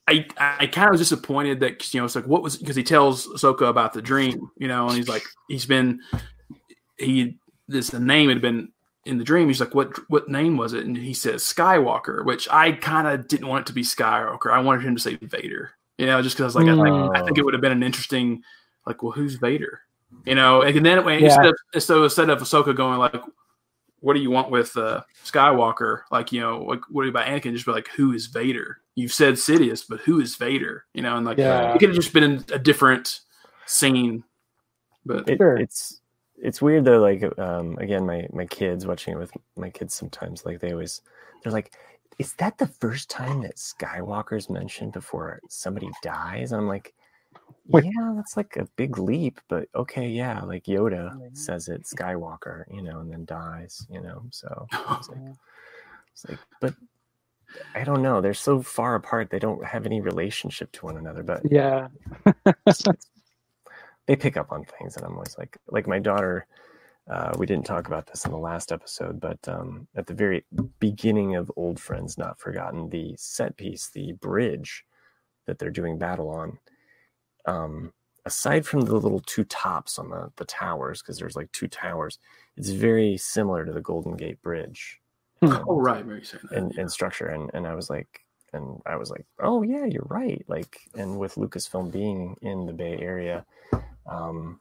[0.08, 2.82] I I kind of was disappointed that you know it's like what was because he
[2.82, 6.00] tells Ahsoka about the dream, you know, and he's like he's been
[6.96, 7.38] he
[7.72, 8.72] this the name had been
[9.04, 12.48] in the dream, he's like, "What what name was it?" And he says Skywalker, which
[12.50, 14.52] I kind of didn't want it to be Skywalker.
[14.52, 17.16] I wanted him to say Vader, you know, just because I was like I, think,
[17.16, 18.42] I think it would have been an interesting,
[18.86, 19.80] like, well, who's Vader?
[20.24, 21.16] You know, and then yeah.
[21.16, 23.16] instead of so instead of Ahsoka going like,
[24.00, 27.54] "What do you want with uh, Skywalker?" Like, you know, like what about Anakin?
[27.54, 30.84] Just be like, "Who is Vader?" You've said Sidious, but who is Vader?
[30.92, 31.74] You know, and like yeah.
[31.74, 33.20] it could have just been a different
[33.66, 34.22] scene.
[35.04, 36.01] But it, it's
[36.42, 37.00] it's weird though.
[37.00, 40.44] Like um, again, my my kids watching it with my kids sometimes.
[40.44, 41.00] Like they always
[41.42, 41.72] they're like,
[42.18, 46.94] "Is that the first time that Skywalker's mentioned before somebody dies?" And I'm like,
[47.68, 52.82] "Yeah, that's like a big leap, but okay, yeah." Like Yoda says it, Skywalker, you
[52.82, 54.24] know, and then dies, you know.
[54.30, 55.18] So it's like,
[56.12, 56.74] it's like, but
[57.74, 58.20] I don't know.
[58.20, 61.22] They're so far apart; they don't have any relationship to one another.
[61.22, 61.88] But yeah,
[64.06, 66.46] they pick up on things and i'm always like like my daughter
[67.10, 70.44] uh, we didn't talk about this in the last episode but um, at the very
[70.78, 74.84] beginning of old friends not forgotten the set piece the bridge
[75.46, 76.58] that they're doing battle on
[77.46, 77.92] um,
[78.24, 82.18] aside from the little two tops on the, the towers because there's like two towers
[82.56, 85.00] it's very similar to the golden gate bridge
[85.42, 85.54] hmm.
[85.66, 86.22] oh right very
[86.52, 88.20] in, in structure and, and i was like
[88.52, 92.72] and i was like oh yeah you're right like and with lucasfilm being in the
[92.72, 93.44] bay area
[94.06, 94.60] um,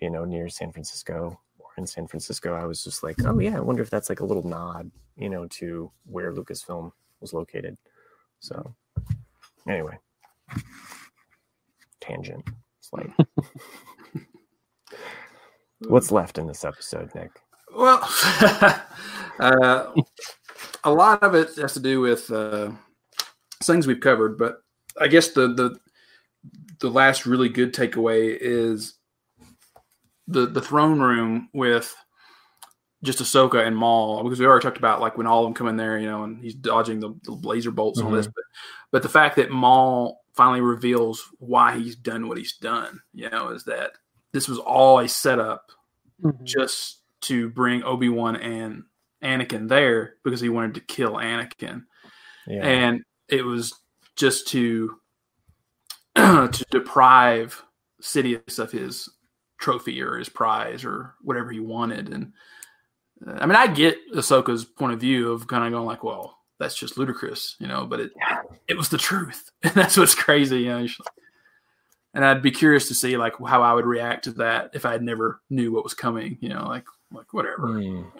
[0.00, 3.56] you know, near San Francisco or in San Francisco, I was just like, oh yeah,
[3.56, 7.76] I wonder if that's like a little nod, you know, to where Lucasfilm was located.
[8.40, 8.74] So
[9.68, 9.98] anyway,
[12.00, 12.44] tangent.
[12.78, 13.10] It's like
[15.88, 17.30] what's left in this episode, Nick?
[17.74, 18.00] Well,
[19.40, 19.92] uh,
[20.84, 22.70] a lot of it has to do with uh,
[23.62, 24.58] things we've covered, but
[25.00, 25.78] I guess the the
[26.84, 28.92] the last really good takeaway is
[30.28, 31.96] the the throne room with
[33.02, 35.66] just Ahsoka and Maul because we already talked about like when all of them come
[35.66, 38.08] in there, you know, and he's dodging the, the laser bolts mm-hmm.
[38.08, 38.34] and all this, mm-hmm.
[38.36, 43.30] but but the fact that Maul finally reveals why he's done what he's done, you
[43.30, 43.92] know, is that
[44.34, 45.72] this was all a setup
[46.22, 46.44] mm-hmm.
[46.44, 48.82] just to bring Obi Wan and
[49.22, 51.84] Anakin there because he wanted to kill Anakin,
[52.46, 52.62] yeah.
[52.62, 53.72] and it was
[54.16, 54.98] just to
[56.52, 57.62] to deprive
[58.02, 59.08] Sidious of his
[59.58, 62.12] trophy or his prize or whatever he wanted.
[62.12, 62.32] And
[63.26, 66.38] uh, I mean, I get Ahsoka's point of view of kind of going like, well,
[66.58, 68.12] that's just ludicrous, you know, but it
[68.68, 69.50] it was the truth.
[69.64, 70.86] And that's what's crazy, you know.
[72.12, 74.92] And I'd be curious to see like how I would react to that if I
[74.92, 77.68] had never knew what was coming, you know, like like whatever.
[77.68, 77.82] Mm.
[77.82, 78.12] You know.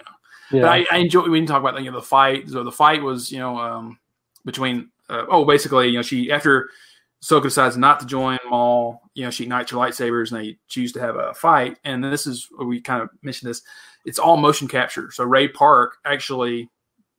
[0.50, 0.62] yeah.
[0.62, 2.48] But I, I enjoy we didn't talk about you know the fight.
[2.48, 3.98] So the fight was, you know, um
[4.44, 6.70] between uh, oh basically, you know, she after
[7.24, 9.01] Ahsoka decides not to join Maul.
[9.14, 11.78] You know, she ignites her lightsabers and they choose to have a fight.
[11.84, 13.62] And this is we kind of mentioned this.
[14.05, 15.10] It's all motion capture.
[15.10, 16.68] So Ray Park actually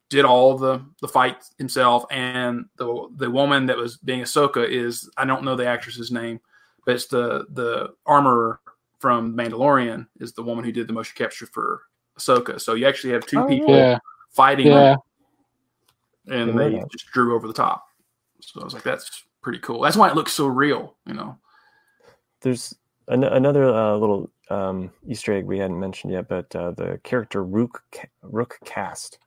[0.10, 5.10] did all the the fight himself, and the the woman that was being Ahsoka is
[5.18, 6.40] I don't know the actress's name,
[6.86, 8.60] but it's the the armorer
[9.00, 11.82] from Mandalorian is the woman who did the motion capture for
[12.20, 12.62] Ahsoka.
[12.62, 13.98] So you actually have two oh, people yeah.
[14.30, 14.98] fighting, yeah.
[16.28, 17.88] and they just drew over the top.
[18.42, 19.80] So I was like, that's pretty cool.
[19.80, 21.38] That's why it looks so real, you know.
[22.42, 22.74] There's
[23.08, 27.44] an- another uh, little um, Easter egg we hadn't mentioned yet, but uh, the character
[27.44, 27.84] Rook
[28.24, 29.20] Rook Kast,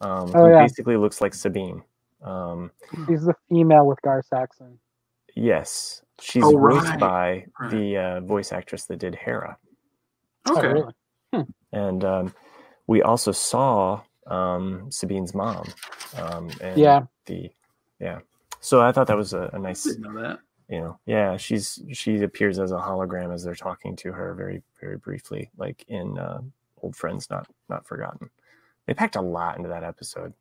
[0.00, 0.62] um, oh, yeah.
[0.62, 1.82] basically looks like Sabine.
[2.22, 2.70] Um,
[3.08, 4.78] She's the female with Gar Saxon.
[5.34, 7.70] Yes, she's oh, voiced by right.
[7.72, 9.58] the uh, voice actress that did Hera.
[10.48, 10.68] Okay.
[10.68, 10.92] Oh, really?
[11.34, 11.42] hmm.
[11.72, 12.34] And um,
[12.86, 15.66] we also saw um, Sabine's mom.
[16.16, 17.02] Um, and yeah.
[17.26, 17.50] The
[17.98, 18.20] yeah.
[18.60, 19.84] So I thought that was a, a nice.
[19.84, 20.40] Didn't know that.
[20.68, 24.62] You know, yeah, she's she appears as a hologram as they're talking to her very
[24.80, 26.40] very briefly, like in uh,
[26.82, 28.30] Old Friends Not Not Forgotten.
[28.86, 30.32] They packed a lot into that episode.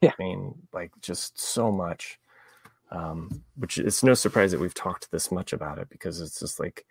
[0.00, 2.18] Yeah, I mean, like just so much.
[2.90, 6.60] Um, which it's no surprise that we've talked this much about it because it's just
[6.60, 6.84] like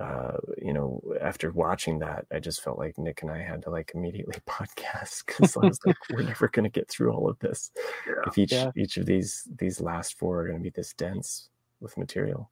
[0.00, 3.70] uh, you know, after watching that, I just felt like Nick and I had to
[3.70, 7.38] like immediately podcast because I was like, we're never going to get through all of
[7.40, 7.72] this
[8.06, 8.14] yeah.
[8.26, 8.70] if each yeah.
[8.76, 11.50] each of these these last four are going to be this dense
[11.80, 12.50] with material.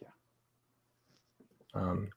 [0.00, 0.08] Yeah.
[1.74, 2.10] Um.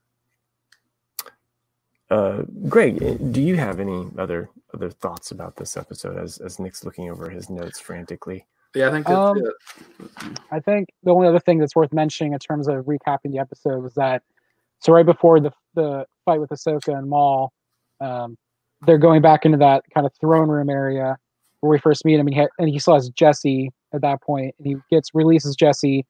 [2.09, 6.59] Uh, Greg, eh, do you have any other other thoughts about this episode as as
[6.59, 8.45] Nick's looking over his notes frantically?
[8.75, 10.41] Yeah, I think that's um, it.
[10.51, 13.81] I think the only other thing that's worth mentioning in terms of recapping the episode
[13.81, 14.21] was that
[14.79, 17.51] so right before the the fight with Ahsoka and Maul,
[17.99, 18.37] um,
[18.85, 21.17] they're going back into that kind of throne room area
[21.61, 24.21] where we first meet him, and he, ha- and he still has Jesse at that
[24.21, 26.05] point, and he gets releases Jesse,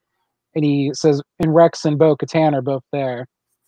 [0.54, 3.26] and he says, and Rex and Bo Katan are both there,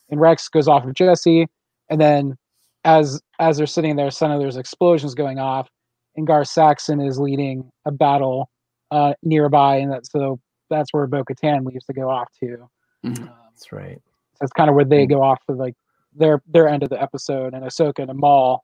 [0.09, 1.47] and Rex goes off of Jesse,
[1.89, 2.35] and then
[2.84, 5.69] as as they're sitting there, suddenly there's explosions going off,
[6.15, 8.49] and Gar Saxon is leading a battle
[8.91, 10.39] uh, nearby, and that so
[10.69, 12.69] that's where Bo Katan leaves to go off to.
[13.05, 13.22] Mhm.
[13.22, 13.97] Um, That's right.
[14.34, 15.76] so that's kind of where they go off to like
[16.15, 18.63] their their end of the episode, and Ahsoka and Maul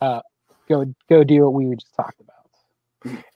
[0.00, 0.20] uh,
[0.68, 2.34] go go do what we just talked about.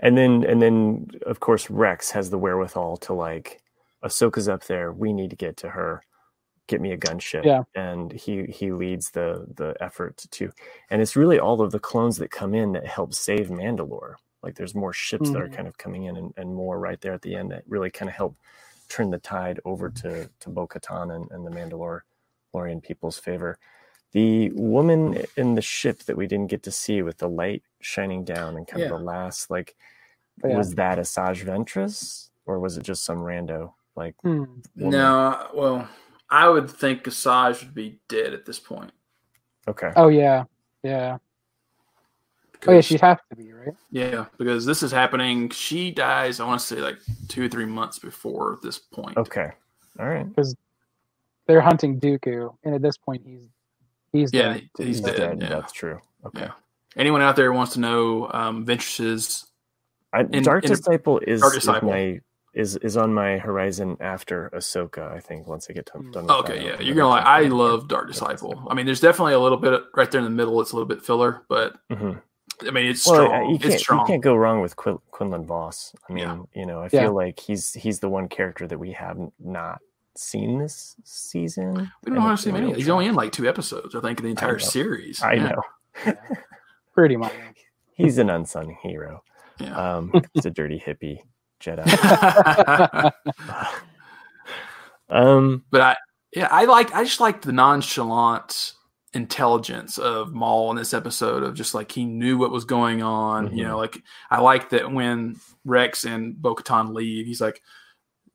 [0.01, 3.61] And then and then of course Rex has the wherewithal to like
[4.05, 4.93] Ahsoka's up there.
[4.93, 6.03] We need to get to her.
[6.67, 7.45] Get me a gunship.
[7.45, 7.63] Yeah.
[7.75, 10.51] And he he leads the the effort to
[10.91, 14.15] and it's really all of the clones that come in that help save Mandalore.
[14.43, 15.57] Like there's more ships that are Mhm.
[15.57, 18.09] kind of coming in and, and more right there at the end that really kind
[18.09, 18.37] of help
[18.89, 23.59] turn the tide over to to Bo Katan and, and the Mandalorian people's favor.
[24.13, 28.25] The woman in the ship that we didn't get to see with the light shining
[28.25, 28.91] down and kind Yeah.
[28.93, 29.75] of the last like
[30.45, 30.57] Yeah.
[30.59, 34.45] was that Asajj Ventress or was it just some rando like Hmm.
[34.77, 34.93] woman?
[35.01, 35.89] No, well,
[36.29, 38.93] I would think Asajj would be dead at this point.
[39.69, 39.93] Okay.
[39.97, 40.45] Oh yeah,
[40.83, 41.19] yeah.
[42.67, 43.75] Oh yeah, she'd have to be right.
[43.91, 45.51] yeah, because this is happening.
[45.51, 46.39] She dies.
[46.41, 46.99] I want to say like
[47.29, 49.17] two or three months before this point.
[49.17, 49.51] Okay.
[49.99, 50.29] All right.
[50.29, 50.55] Because
[51.47, 53.49] They're hunting Dooku, and at this point, he's
[54.13, 54.69] he's Yeah, dead.
[54.79, 55.17] he's, He's dead.
[55.17, 55.43] dead.
[55.43, 55.49] Yeah.
[55.49, 56.01] That's true.
[56.27, 56.43] Okay.
[56.43, 56.53] Yeah.
[56.97, 59.47] Anyone out there wants to know um, Ventress's
[60.13, 61.89] I, In- Dark in- Disciple is, Dark is Disciple.
[61.91, 62.21] my
[62.55, 65.11] is is on my horizon after Ahsoka.
[65.11, 66.25] I think once I get to, done.
[66.27, 67.25] With Okay, that, yeah, you're gonna like.
[67.25, 68.67] I love Dark Disciple.
[68.71, 70.61] I mean, there's definitely a little bit right there in the middle.
[70.61, 72.21] It's a little bit filler, but Mhm.
[72.67, 73.51] I mean, it's Well, strong.
[73.51, 74.01] you can't it's strong.
[74.01, 75.95] you can't go wrong with Quil- Quinlan Vos.
[76.09, 76.39] I mean, Yeah.
[76.55, 77.03] you know, I Yeah.
[77.03, 79.81] feel like he's he's the one character that we have not
[80.15, 81.75] seen this season.
[82.05, 82.73] we don't know how to see many.
[82.75, 84.59] He's only in like two episodes, I think, in the entire know.
[84.59, 85.23] series.
[85.23, 85.53] I Yeah.
[86.07, 86.13] know
[86.95, 87.33] pretty much.
[87.95, 89.23] he's an unsung hero.
[89.59, 89.75] Yeah.
[89.97, 91.19] Um, he's a dirty hippie
[91.61, 91.87] Jedi.
[95.09, 95.97] um, but I,
[96.35, 96.95] yeah, I like.
[96.95, 98.73] I just like the nonchalant
[99.15, 103.57] intelligence of Maul in this episode of just like he knew what was going on.
[103.57, 103.69] You Mhm.
[103.69, 107.63] know, like I like that when Rex and Bo Katan leave, he's like,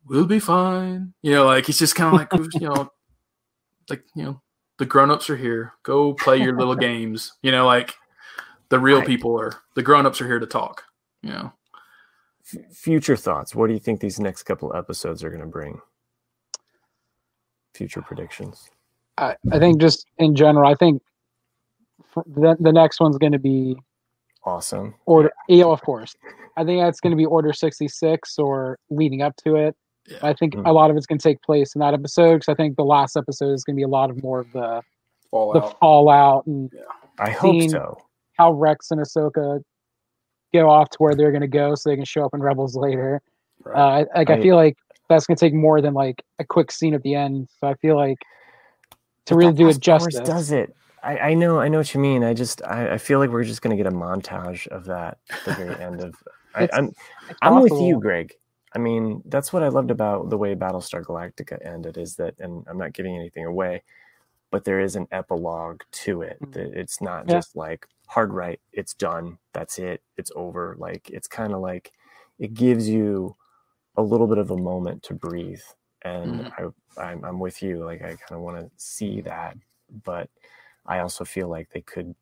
[0.06, 2.32] "We'll be fine." You know, like he's just kind of like,
[2.62, 2.92] you know,
[3.90, 4.42] like you know,
[4.78, 5.74] the grown ups are here.
[5.84, 7.34] Go play your little games.
[7.42, 7.96] You know, like
[8.70, 9.08] the real Right.
[9.08, 9.54] people are.
[9.76, 10.84] The grown ups are here to talk.
[11.24, 11.54] You know.
[12.54, 13.54] f- future thoughts.
[13.56, 15.82] What do you think these next couple episodes are going to bring?
[17.74, 18.70] Future predictions.
[19.18, 21.02] I, I think just in general, I think
[22.26, 23.76] the the next one's going to be
[24.46, 24.96] Awesome.
[25.06, 25.32] order.
[25.50, 26.16] Yeah, of course.
[26.56, 29.76] I think that's going to be Order sixty six or leading up to it.
[30.08, 30.18] Yeah.
[30.24, 30.66] I think Mm.
[30.68, 32.84] a lot of it's going to take place in that episode because I think the
[32.86, 35.80] last episode is going to be a lot of more of the the Fallout.
[35.80, 36.72] fallout and
[37.20, 37.98] I hope so.
[38.38, 39.62] how Rex and Ahsoka
[40.54, 42.78] go off to where they're going to go so they can show up in Rebels
[42.78, 43.22] later.
[43.66, 43.76] Right.
[44.04, 44.78] Uh, like I, I- feel like
[45.10, 47.50] that's going to take more than like a quick scene at the end.
[47.60, 48.18] So I feel like
[49.28, 50.76] to really do it justice, does it.
[51.04, 52.24] I, I know, I know what you mean.
[52.24, 55.20] I just, I, I feel like we're just going to get a montage of that
[55.30, 56.16] at the very end of.
[56.56, 56.92] I, It's- I'm,
[57.42, 58.34] I'm with you, Greg.
[58.74, 61.98] I mean, that's what I loved about the way Battlestar Galactica ended.
[61.98, 63.84] Is that, and I'm not giving anything away,
[64.52, 66.38] but there is an epilogue to it.
[66.42, 66.52] Mhm.
[66.54, 67.36] That it's not Yeah.
[67.36, 68.60] just like hard right.
[68.74, 69.38] It's done.
[69.54, 70.02] That's it.
[70.18, 70.76] It's over.
[70.78, 71.92] Like it's kind of like
[72.40, 73.36] it gives you
[73.96, 75.62] a little bit of a moment to breathe.
[76.16, 77.84] And I, I'm, I'm with you.
[77.84, 79.58] Like I kind of want to see that,
[80.04, 80.30] but
[80.86, 82.16] I also feel like they could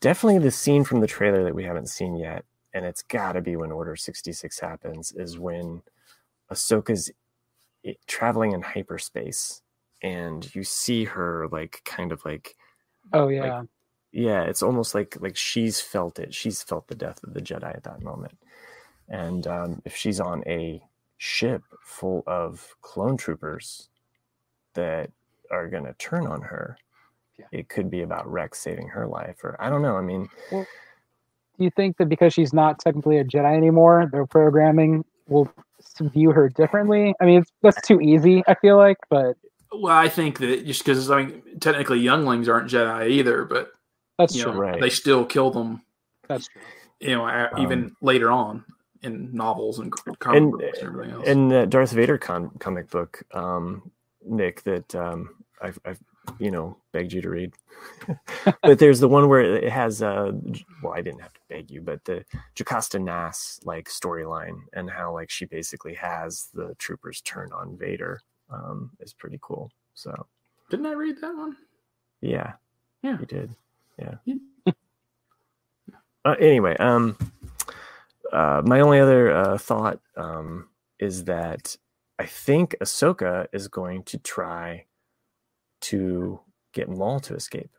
[0.00, 3.40] definitely the scene from the trailer that we haven't seen yet, and it's got to
[3.40, 5.82] be when Order 66 happens, is when
[6.50, 7.10] Ahsoka's
[8.06, 9.62] traveling in hyperspace
[10.02, 12.56] and you see her like kind of like
[13.12, 13.64] Oh yeah,
[14.12, 16.34] yeah it's almost like like she's felt it.
[16.34, 18.38] She's felt the death of the jedi at that moment.
[19.08, 20.82] And um, if she's on a
[21.24, 23.88] ship full of clone troopers
[24.74, 25.08] that
[25.52, 26.76] are going to turn on her
[27.38, 27.46] Yeah.
[27.52, 30.66] it could be about rex saving her life or i don't know i mean do
[31.58, 35.52] you think that because she's not technically a Jedi anymore, their programming will
[36.00, 37.14] view her differently?
[37.20, 38.42] I mean, it's, that's too easy.
[38.48, 39.36] I feel like, but
[39.70, 43.70] Well, I think that just because I mean, technically younglings aren't Jedi either, but
[44.18, 44.54] that's you true.
[44.54, 44.80] know, Right.
[44.80, 45.82] they still kill them.
[46.26, 46.62] That's true.
[47.00, 48.64] You know, a- Um, even later on
[49.02, 51.26] in novels and comic and books and everything else.
[51.26, 53.90] in the darth vader con- comic book um,
[54.24, 55.30] nick that um,
[55.60, 55.98] I've, I've
[56.38, 57.52] you know begged you to read
[58.62, 60.30] but there's the one where it has uh
[60.82, 62.24] well i didn't have to beg you but the
[62.54, 68.20] jocasta nass like storyline and how like she basically has the troopers turn on vader
[68.50, 70.14] um is pretty cool so
[70.70, 71.56] Didn't I read that one?
[72.20, 72.52] yeah
[73.02, 73.18] Yeah.
[73.18, 73.50] you did
[73.98, 74.36] yeah Yeah.
[76.24, 77.16] uh, anyway um
[78.32, 80.68] uh my only other uh thought um
[80.98, 81.76] is that
[82.18, 84.84] i think ahsoka is going to try
[85.80, 86.40] to
[86.72, 87.70] get maul to escape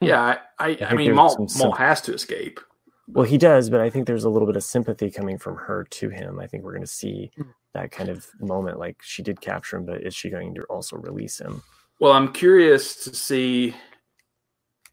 [0.00, 2.60] Yeah, I, I, I, think mean, Maul, Maul has to escape.
[3.08, 5.84] Well, he does, but I think there's a little bit of sympathy coming from her
[5.90, 6.38] to him.
[6.38, 7.48] I think we're going to see Mm.
[7.74, 8.78] that kind of moment.
[8.78, 11.62] Like she did capture him, but is she going to also release him?
[12.00, 13.74] Well, I'm curious to see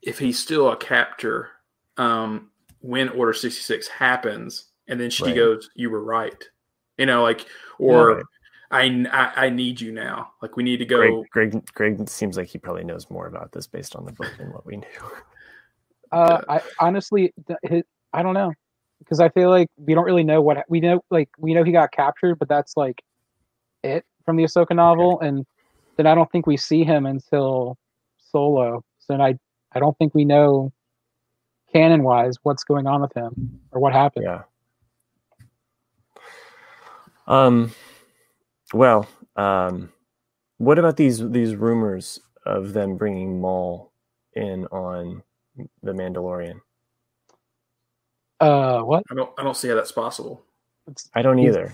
[0.01, 1.49] if he's still a captor
[1.97, 2.50] um,
[2.81, 5.35] when Order 66 happens, and then she Right.
[5.35, 6.43] goes, "You were right,"
[6.97, 7.45] you know, like,
[7.79, 8.25] or Right.
[8.71, 10.33] I, I I need you now.
[10.41, 11.25] Like, we need to go.
[11.31, 14.35] Greg, Greg, Greg seems like he probably knows more about this based on the book
[14.37, 14.87] than what we knew.
[16.13, 17.33] Uh, I honestly,
[18.11, 18.51] I don't know,
[18.99, 21.01] because I feel like we don't really know what we know.
[21.09, 23.01] Like we know he got captured, but that's like
[23.81, 25.45] it from the Ahsoka novel, and
[25.95, 27.77] then I don't think we see him until
[28.17, 28.83] Solo.
[28.99, 29.35] So then I,
[29.73, 30.71] I don't think we know
[31.73, 34.25] canon wise what's going on with him or what happened.
[34.25, 34.41] Yeah.
[37.27, 37.71] Um.
[38.73, 39.91] Well, um,
[40.57, 43.91] what about these these rumors of them bringing Maul
[44.33, 45.23] in on
[45.83, 46.59] the Mandalorian?
[48.39, 49.03] Uh, what?
[49.11, 50.43] I don't I don't see how that's possible
[50.87, 51.73] It's, I don't He's- either.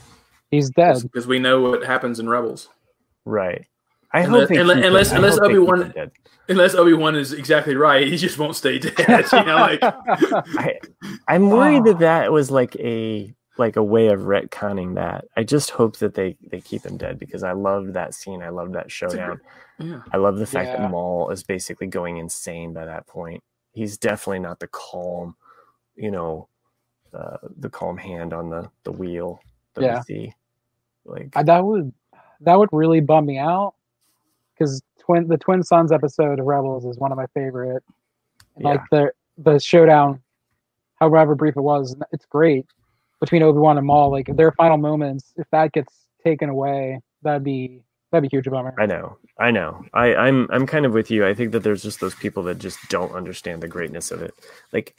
[0.51, 1.01] he's dead.
[1.01, 2.67] because we know what happens in Rebels.
[3.25, 3.65] Right.
[4.13, 6.11] I Unless- hope unless- unless- unless hope they keep Obi-Wan-
[6.49, 8.97] Unless Obi Wan is exactly right, he just won't stay dead.
[9.33, 10.79] you know, like I,
[11.27, 11.91] I'm worried Oh.
[11.91, 15.25] that that was like a like a way of retconning that.
[15.35, 18.41] I just hope that they they keep him dead because I loved that scene.
[18.41, 19.41] I loved that a showdown.
[19.77, 19.99] yeah.
[20.13, 20.77] I love the fact Yeah.
[20.83, 23.43] that Maul is basically going insane by that point.
[23.73, 25.35] He's definitely not the calm,
[25.97, 26.47] you know,
[27.13, 29.41] uh, the calm hand on the the wheel
[29.73, 29.97] that Yeah.
[29.97, 30.33] we see.
[31.03, 31.91] Like I, that would
[32.41, 33.73] that would really bum me out
[34.57, 37.83] because twin the Twin Suns episode of Rebels is one of my favorite.
[38.55, 40.21] And, Like the the showdown,
[40.95, 42.65] however brief it was, it's great
[43.19, 44.11] between Obi Wan and Maul.
[44.11, 45.93] Like their final moments, if that gets
[46.23, 48.73] taken away, that'd be that'd be a huge bummer.
[48.77, 49.83] I know, I know.
[49.93, 51.25] I, I'm I'm kind of with you.
[51.25, 54.33] I think that there's just those people that just don't understand the greatness of it.
[54.71, 54.95] Like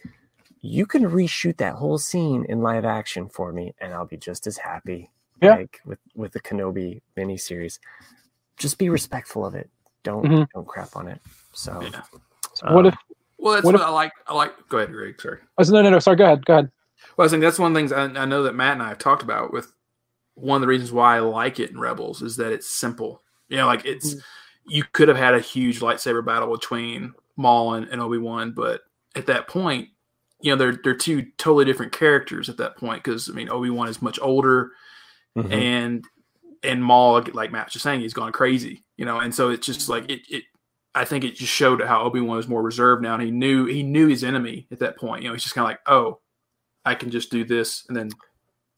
[0.61, 4.47] you can reshoot that whole scene in live action for me, and I'll be just
[4.47, 5.11] as happy.
[5.41, 5.57] Yeah.
[5.57, 7.79] Like with with the Kenobi miniseries,
[8.59, 9.71] just be respectful of it.
[10.05, 10.49] Don't Mhm.
[10.55, 11.21] don't crap on it.
[11.53, 12.03] So Yeah.
[12.63, 12.95] um, what if?
[13.39, 14.13] Well, that's What what, if- I like.
[14.27, 14.69] I like.
[14.69, 15.21] Go ahead, Greg.
[15.21, 15.39] Sorry.
[15.59, 15.99] Oh, no, no, no.
[16.01, 16.17] Sorry.
[16.17, 16.45] Go ahead.
[16.45, 16.71] Go ahead.
[17.17, 18.89] Well, I think that's one of the things I, I know that Matt and I
[18.89, 19.53] have talked about.
[19.53, 19.73] With
[20.35, 23.23] one of the reasons why I like it in Rebels is that it's simple.
[23.49, 24.23] You know, like it's Mm.
[24.67, 28.83] you could have had a huge lightsaber battle between Maul and, and Obi Wan, but
[29.15, 29.89] at that point,
[30.41, 33.03] you know, they're they're two totally different characters at that point.
[33.05, 34.73] Because I mean, Obi Wan is much older,
[35.37, 35.53] mhm.
[35.53, 36.05] and
[36.63, 38.85] and Maul, like Matt was just saying, he's gone crazy.
[38.97, 40.21] You know, and so it's just like it.
[40.29, 40.45] it
[40.95, 43.67] I think it just showed how Obi Wan was more reserved now, and he knew
[43.67, 45.23] he knew his enemy at that point.
[45.23, 46.19] You know, he's just kind of like, oh,
[46.85, 48.11] I can just do this, and then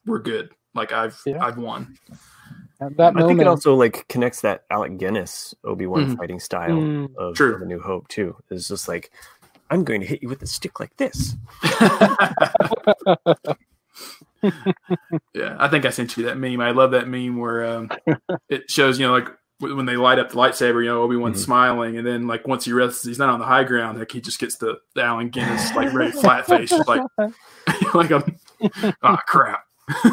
[0.04, 0.50] we're good.
[0.74, 1.42] Like I've Yeah.
[1.42, 1.96] I've won.
[2.82, 6.18] At that I think it also like connects that Alec Guinness Obi Wan Mhm.
[6.18, 7.14] fighting style Mm.
[7.16, 7.54] of, True.
[7.54, 8.36] of A New Hope too.
[8.50, 9.10] It's just like
[9.70, 11.36] I'm going to hit you with a stick like this.
[15.34, 16.60] yeah, I think I sent you that meme.
[16.60, 17.90] I love that meme where um,
[18.48, 21.40] it shows you know like when they light up the lightsaber, you know Obi Wan's
[21.40, 21.44] Mhm.
[21.44, 24.20] smiling, and then like once he rests, he's not on the high ground, like he
[24.20, 27.02] just gets the, the Alec Guinness like very flat face, like
[27.94, 28.36] like I'm
[29.02, 29.64] oh crap.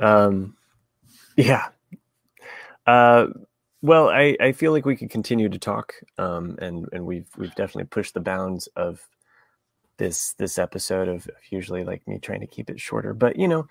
[0.00, 0.56] Um,
[1.36, 1.68] yeah.
[2.86, 3.26] Uh,
[3.82, 7.54] well, I, I feel like we could continue to talk, um, and and we've we've
[7.54, 9.00] definitely pushed the bounds of
[9.98, 13.12] this this episode of, of usually like me trying to keep it shorter.
[13.14, 13.66] But you know,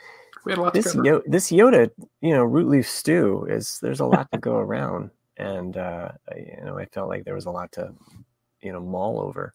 [0.45, 1.05] We had a lot to this cover.
[1.05, 1.89] Yo- this Yoda,
[2.21, 6.63] you know, root leaf stew is there's a lot to go around, and uh, you
[6.65, 7.93] know, I felt like there was a lot to
[8.61, 9.53] you know mull over.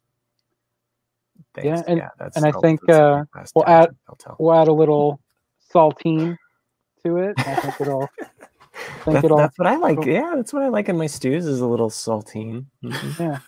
[1.62, 3.24] Yeah, and- that's and I think, uh,
[3.54, 4.36] we'll add- I'll tell.
[4.38, 5.20] we'll add a little
[5.72, 6.36] saltine
[7.04, 7.34] to it.
[7.38, 8.02] I think it'll.
[8.02, 8.06] I
[9.04, 9.38] think That's, it'll.
[9.38, 10.04] that's what I like.
[10.04, 12.66] Yeah, that's what I like in my stews is a little saltine.
[12.84, 13.40] Mhm.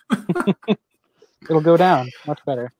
[0.69, 0.75] Yeah.
[1.51, 2.73] it'll go down much better.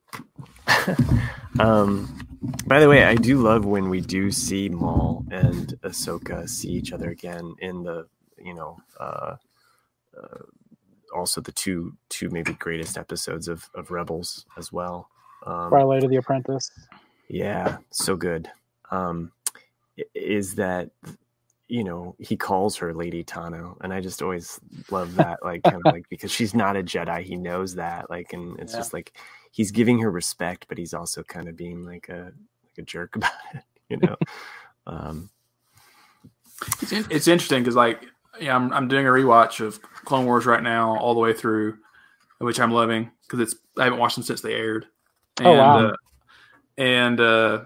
[1.61, 2.27] Um,
[2.67, 6.93] by the way, I do love when we do see Maul and Ahsoka see each
[6.93, 8.07] other again in the,
[8.39, 9.37] you know, uh,
[10.17, 10.39] uh,
[11.15, 15.09] also the two two maybe greatest episodes of of Rebels as well.
[15.47, 16.71] Um, Twilight of the Apprentice.
[17.29, 18.51] yeah, so good.
[18.91, 19.33] Um,
[20.15, 20.91] is that
[21.69, 24.61] you know he calls her Lady Tano, and I just always
[24.91, 28.33] love that, like kind of like because she's not a Jedi, he knows that, like,
[28.33, 28.79] and it's Yeah.
[28.79, 29.17] just like
[29.51, 32.33] he's giving her respect, but he's also kind of being like a
[32.65, 34.17] like a jerk about it, you know.
[34.87, 35.31] um,
[36.83, 38.05] It's, in, it's interesting because like
[38.41, 41.79] yeah, I'm I'm doing a rewatch of Clone Wars right now all the way through,
[42.39, 44.87] which I'm loving because it's I haven't watched them since they aired.
[45.39, 45.87] And, Oh, wow.
[45.87, 45.97] Uh,
[46.77, 47.65] and uh,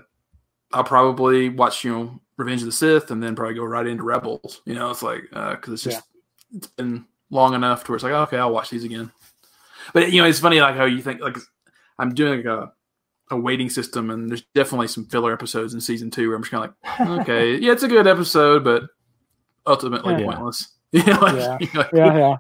[0.73, 4.03] I'll probably watch you know Revenge of the Sith and then probably go right into
[4.03, 4.63] Rebels.
[4.65, 6.03] You know, it's like because it's just
[6.55, 9.11] it's been long enough to where it's like okay, I'll watch these again.
[9.93, 11.37] But you know, it's funny like how you think like
[12.03, 12.73] I'm doing like a
[13.31, 16.51] a waiting system, and there's definitely some filler episodes in season two where I'm just
[16.53, 18.83] kind of like, okay, yeah, it's a good episode, but
[19.67, 20.27] ultimately Yeah.
[20.27, 20.69] pointless.
[20.93, 21.57] Yeah, like, Yeah.
[21.61, 22.37] you know, Yeah, yeah.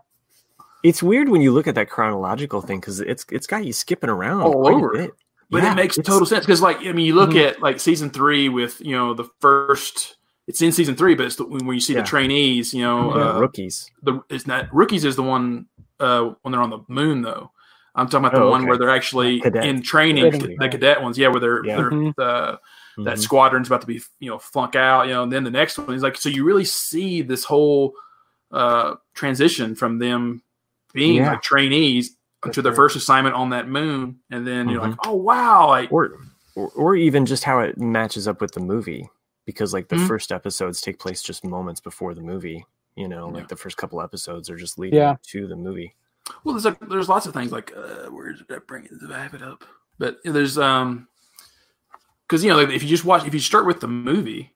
[0.82, 4.10] It's weird when you look at that chronological thing because it's it's got you skipping
[4.10, 4.90] around All over.
[4.93, 5.12] bit.
[5.51, 7.47] but Yeah, it makes total sense because, like, I mean, you look Mhm.
[7.48, 10.16] at like season three with you know the first.
[10.48, 12.01] It's in season three, but it's the, when you see Yeah.
[12.01, 12.74] the trainees.
[12.74, 13.89] You know, yeah, uh, rookies.
[14.02, 15.66] the it's not rookies is the one
[16.01, 17.52] uh, when they're on the moon though.
[17.94, 18.69] I'm talking about the Oh, one okay.
[18.69, 19.64] where they're actually Cadet.
[19.66, 20.56] in training, Cadet.
[20.59, 21.19] the cadet ones.
[21.19, 21.77] Yeah, where they're, Yeah.
[21.77, 22.14] they're Mhm.
[22.19, 22.56] uh,
[23.05, 23.19] that Mhm.
[23.19, 25.06] squadron's about to be you know flunk out.
[25.09, 27.94] You know, and then the next one is like so you really see this whole
[28.51, 30.43] uh, transition from them
[30.93, 31.31] being Yeah.
[31.32, 32.85] like trainees For to their sure.
[32.85, 36.19] first assignment on that moon, and then you're like, oh wow, like or,
[36.55, 39.09] or or even just how it matches up with the movie
[39.47, 40.06] because like the Mhm.
[40.06, 42.64] first episodes take place just moments before the movie
[42.94, 43.32] you know Yeah.
[43.36, 45.16] like the first couple episodes are just leading Yeah.
[45.28, 45.94] to the movie
[46.44, 48.99] Well, there's like there's lots of things like uh, where did I bring it?
[49.01, 49.65] Did I have it up?
[49.99, 51.09] But there's um
[52.28, 54.53] because you know like, if you just watch if you start with the movie,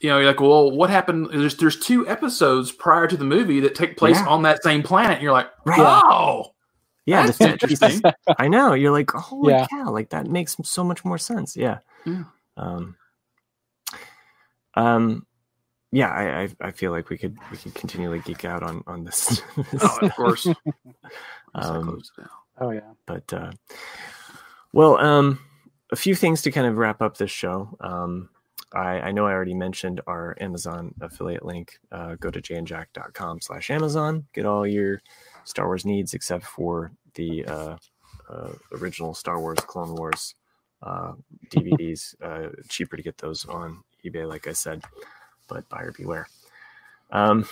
[0.00, 1.28] you know you're like, well, what happened?
[1.32, 4.26] There's there's two episodes prior to the movie that take place Yeah.
[4.28, 5.12] on that same planet.
[5.14, 5.78] And you're like, Right.
[5.80, 6.54] oh,
[7.06, 8.12] yeah that's set piece- interesting.
[8.38, 9.66] i know you're like holy Yeah.
[9.68, 12.24] cow like that makes so much more sense yeah Yeah.
[12.58, 12.94] um
[14.74, 15.26] um
[15.92, 19.04] yeah I, I i feel like we could we could continually geek out on on
[19.04, 19.42] this,
[19.80, 20.46] oh, of course.
[21.52, 22.30] Um, closed it out.
[22.60, 22.92] Oh yeah.
[23.06, 23.50] but uh
[24.72, 25.40] well um
[25.90, 28.28] a few things to kind of wrap up this show um
[28.72, 31.78] I, I know I already mentioned our Amazon affiliate link.
[31.90, 34.26] Uh, go to jayandjack.com slash Amazon.
[34.32, 35.00] Get all your
[35.44, 37.76] Star Wars needs except for the uh,
[38.30, 40.34] uh, original Star Wars Clone Wars
[40.82, 41.12] uh,
[41.48, 42.14] DVDs.
[42.22, 44.82] uh, cheaper to get those on eBay, like I said,
[45.50, 46.28] but buyer beware.
[47.10, 47.46] Um,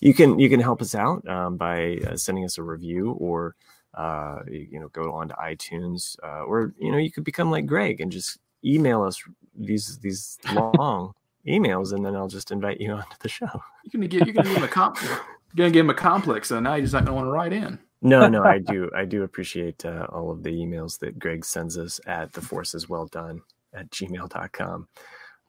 [0.00, 3.54] you can you can help us out um, by uh, sending us a review or
[3.94, 7.66] uh, you know go on to iTunes uh, or you know you could become like
[7.66, 9.22] Greg and just email us
[9.56, 10.38] these these
[10.78, 11.14] long
[11.46, 13.62] emails and then I'll just invite you onto the show.
[13.84, 15.00] You're gonna give you're gonna give him a comp.
[15.00, 15.18] You're
[15.56, 17.78] gonna give him a complex, so now he's not gonna want to write in.
[18.02, 21.78] No, no, I do I do appreciate uh, all of the emails that Greg sends
[21.78, 23.40] us at the force is well done
[23.72, 24.88] at gmail.com.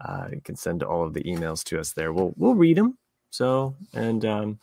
[0.03, 2.11] Uh, you can send all of the emails to us there.
[2.13, 2.97] We'll we'll read them.
[3.29, 4.59] So and um,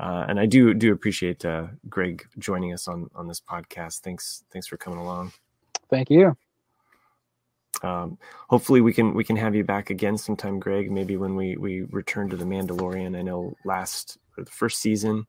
[0.00, 4.00] uh, and I do do appreciate uh, Greg joining us on on this podcast.
[4.00, 5.32] Thanks thanks for coming along.
[5.90, 6.36] Thank you.
[7.82, 8.18] um,
[8.48, 11.82] hopefully we can we can have you back again sometime greg maybe when we we
[11.90, 15.26] return to the mandalorian i know last or the first season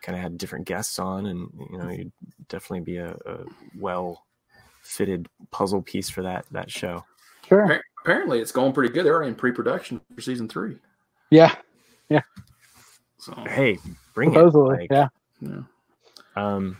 [0.00, 2.12] kind of had different guests on and you know you'd
[2.48, 3.44] definitely be a, a
[3.78, 4.24] well
[4.82, 7.04] fitted puzzle piece for that that show
[7.48, 7.80] Sure.
[8.02, 9.06] Appar- Apparently, it's going pretty good.
[9.06, 10.76] They're already in pre-production for season three.
[11.30, 11.54] Yeah.
[12.08, 12.20] Yeah.
[13.18, 13.78] So hey
[14.14, 14.78] bring it Supposedly.
[14.78, 15.08] like, yeah.
[15.40, 15.62] yeah.
[16.36, 16.76] Um,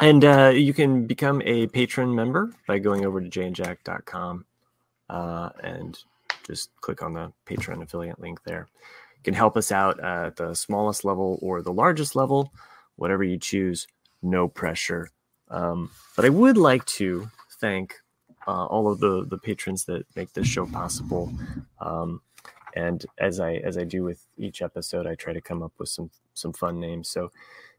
[0.00, 4.44] and uh, you can become a patron member by going over to jayandjack.com
[5.08, 5.98] uh, and
[6.46, 8.68] just click on the Patreon affiliate link there.
[9.16, 12.52] You can help us out uh, at the smallest level or the largest level,
[12.96, 13.86] whatever you choose,
[14.22, 15.08] no pressure.
[15.50, 17.30] Um, but I would like to
[17.60, 17.94] thank
[18.46, 21.32] uh, all of the, the patrons that make this show possible.
[21.80, 22.20] Um,
[22.74, 25.88] and as I as I do with each episode, I try to come up with
[25.88, 27.08] some some fun names.
[27.08, 27.30] So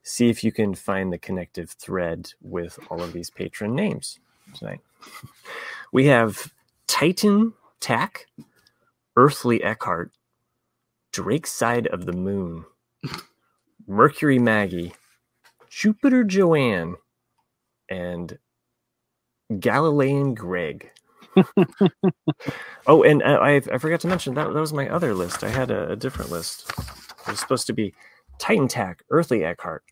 [0.04, 4.20] see if you can find the connective thread with all of these patron names
[4.56, 4.82] tonight.
[5.92, 6.52] We have
[6.88, 8.26] Titan Tack,
[9.16, 10.12] Earthly Eckhart,
[11.12, 12.66] Drake Side of the Moon,
[13.86, 14.94] Mercury Maggie,
[15.70, 16.96] Jupiter Joanne,
[17.90, 18.40] and
[19.60, 20.90] Galilean Greg.
[22.88, 25.44] oh, and uh, I, I forgot to mention that that was my other list.
[25.44, 26.70] I had a, a different list.
[26.70, 27.94] It was supposed to be
[28.38, 29.84] Titan Tack, Earthly Eckhart,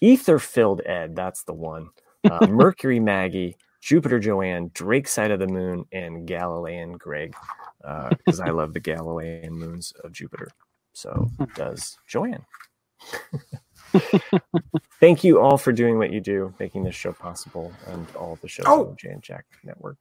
[0.00, 1.88] Ether Filled Ed, that's the one,
[2.30, 7.34] uh, Mercury Maggie, Jupiter Joanne, Drake Side of the Moon, and Galilean Greg,
[7.80, 10.48] because I love the Galilean moons of Jupiter.
[10.92, 12.44] So does Joanne.
[15.00, 18.48] Thank you all for doing what you do, making this show possible, and all the
[18.48, 18.84] shows Oh.
[18.84, 19.98] on the Jay and Jack Network.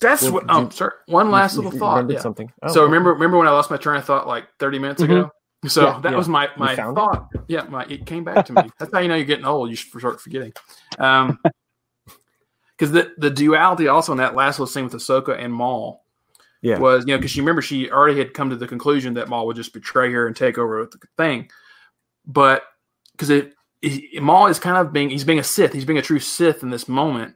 [0.00, 0.46] That's Well, what.
[0.46, 0.92] did Oh, you- sorry.
[1.06, 2.10] One last You- little you thought.
[2.10, 2.18] yeah.
[2.20, 2.52] something.
[2.62, 2.84] Oh, so okay.
[2.92, 5.04] remember, remember when I lost my train of thought like 30 minutes Mhm.
[5.04, 5.30] ago?
[5.68, 6.18] So Yeah, that yeah.
[6.18, 7.00] was my my found it?
[7.00, 7.28] thought.
[7.48, 8.62] Yeah, my it came back to me.
[8.78, 9.70] That's how you know you're getting old.
[9.70, 10.52] You should start forgetting.
[10.98, 11.40] Um,
[12.76, 16.04] because the the duality also in that last little scene with Ahsoka and Maul
[16.60, 16.78] Yeah.
[16.78, 19.46] was you know because she remember she already had come to the conclusion that Maul
[19.46, 21.50] would just betray her and take over the thing,
[22.26, 22.62] but
[23.16, 25.72] because it, it Maul is kind of being he's being a Sith.
[25.72, 27.34] He's being a true Sith in this moment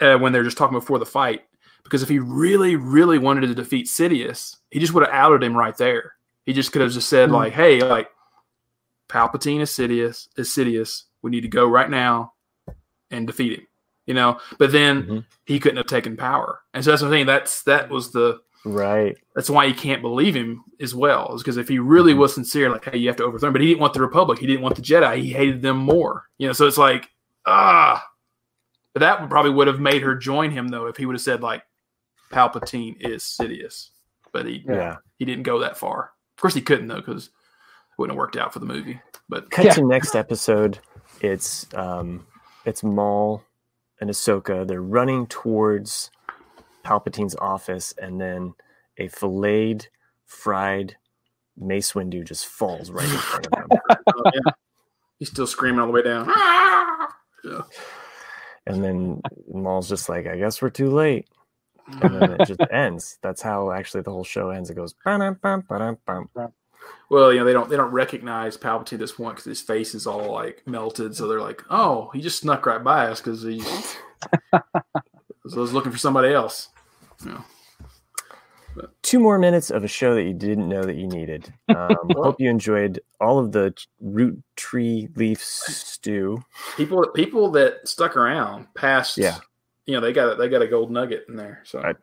[0.00, 1.42] uh, when they're just talking before the fight.
[1.84, 5.56] Because if he really, really wanted to defeat Sidious, he just would have outed him
[5.56, 6.14] right there.
[6.44, 7.34] He just could have just said Hmm.
[7.36, 8.08] like, "Hey, like
[9.08, 11.04] Palpatine is Sidious, is Sidious.
[11.22, 12.32] We need to go right now
[13.10, 13.66] and defeat him.
[14.06, 15.24] You know, but then Mhm.
[15.46, 17.26] he couldn't have taken power, and so that's what I'm saying.
[17.26, 19.16] That's that was the Right.
[19.36, 21.32] that's why you can't believe him as well.
[21.34, 22.18] Is because if he really Mhm.
[22.18, 24.38] was sincere, like, hey, you have to overthrow him, but he didn't want the Republic.
[24.40, 25.18] He didn't want the Jedi.
[25.22, 26.24] He hated them more.
[26.38, 27.08] You know, so it's like,
[27.46, 28.04] ah.
[28.92, 31.20] But that would probably would have made her join him though if he would have
[31.22, 31.62] said like,
[32.32, 33.90] Palpatine is Sidious,
[34.32, 34.96] but he Yeah.
[35.18, 36.10] he didn't go that far.
[36.36, 37.32] Of course, he couldn't though because it
[37.98, 39.00] wouldn't have worked out for the movie.
[39.28, 39.72] But Cut Yeah.
[39.74, 40.80] to next episode.
[41.20, 42.26] It's um,
[42.64, 43.44] it's Maul
[44.00, 44.66] and Ahsoka.
[44.66, 46.10] They're running towards
[46.86, 48.54] Palpatine's office, and then
[48.98, 49.88] a filleted,
[50.24, 50.96] fried
[51.56, 53.68] Mace Windu just falls right in front of him.
[53.90, 53.96] uh,
[54.34, 54.52] yeah,
[55.18, 56.28] he's still screaming all the way down.
[57.44, 57.60] Yeah.
[58.66, 59.22] and then
[59.52, 61.28] Maul's just like, "I guess we're too late."
[62.02, 63.18] And then it just ends.
[63.22, 64.68] That's how actually the whole show ends.
[64.68, 64.94] It goes.
[65.04, 66.28] "Ba-dum, bum, ba-dum, bum."
[67.08, 69.94] Well, you know they don't they don't recognize Palpatine at this point because his face
[69.94, 71.14] is all like melted.
[71.14, 75.92] So they're like, "Oh, he just snuck right by us because he so was looking
[75.92, 76.70] for somebody else."
[77.24, 77.44] You know.
[79.02, 81.52] two more minutes of a show that you didn't know that you needed.
[81.68, 86.42] Um, hope you enjoyed all of the root tree leaf stew.
[86.76, 89.38] People people that stuck around past, Yeah.
[89.86, 91.62] you know, they got they got a gold nugget in there.
[91.64, 91.94] So I-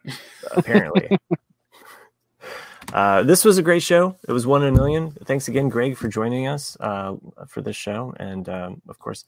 [0.52, 1.16] Apparently,
[2.94, 4.16] uh, this was a great show.
[4.28, 5.12] It was one in a million.
[5.26, 7.16] Thanks again, Greg, for joining us uh,
[7.48, 9.26] for this show, and um, of course,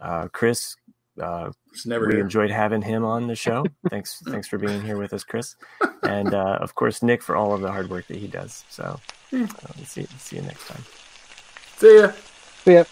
[0.00, 0.76] uh, Chris.
[1.20, 2.22] Uh, it's never we here.
[2.22, 3.64] enjoyed having him on the show.
[3.90, 5.56] Thanks, thanks for being here with us, Chris,
[6.02, 8.64] and uh, of course Nick for all of the hard work that he does.
[8.68, 9.00] So,
[9.32, 9.46] uh,
[9.84, 10.84] see, see you next time.
[11.76, 12.12] See ya.
[12.64, 12.84] See ya.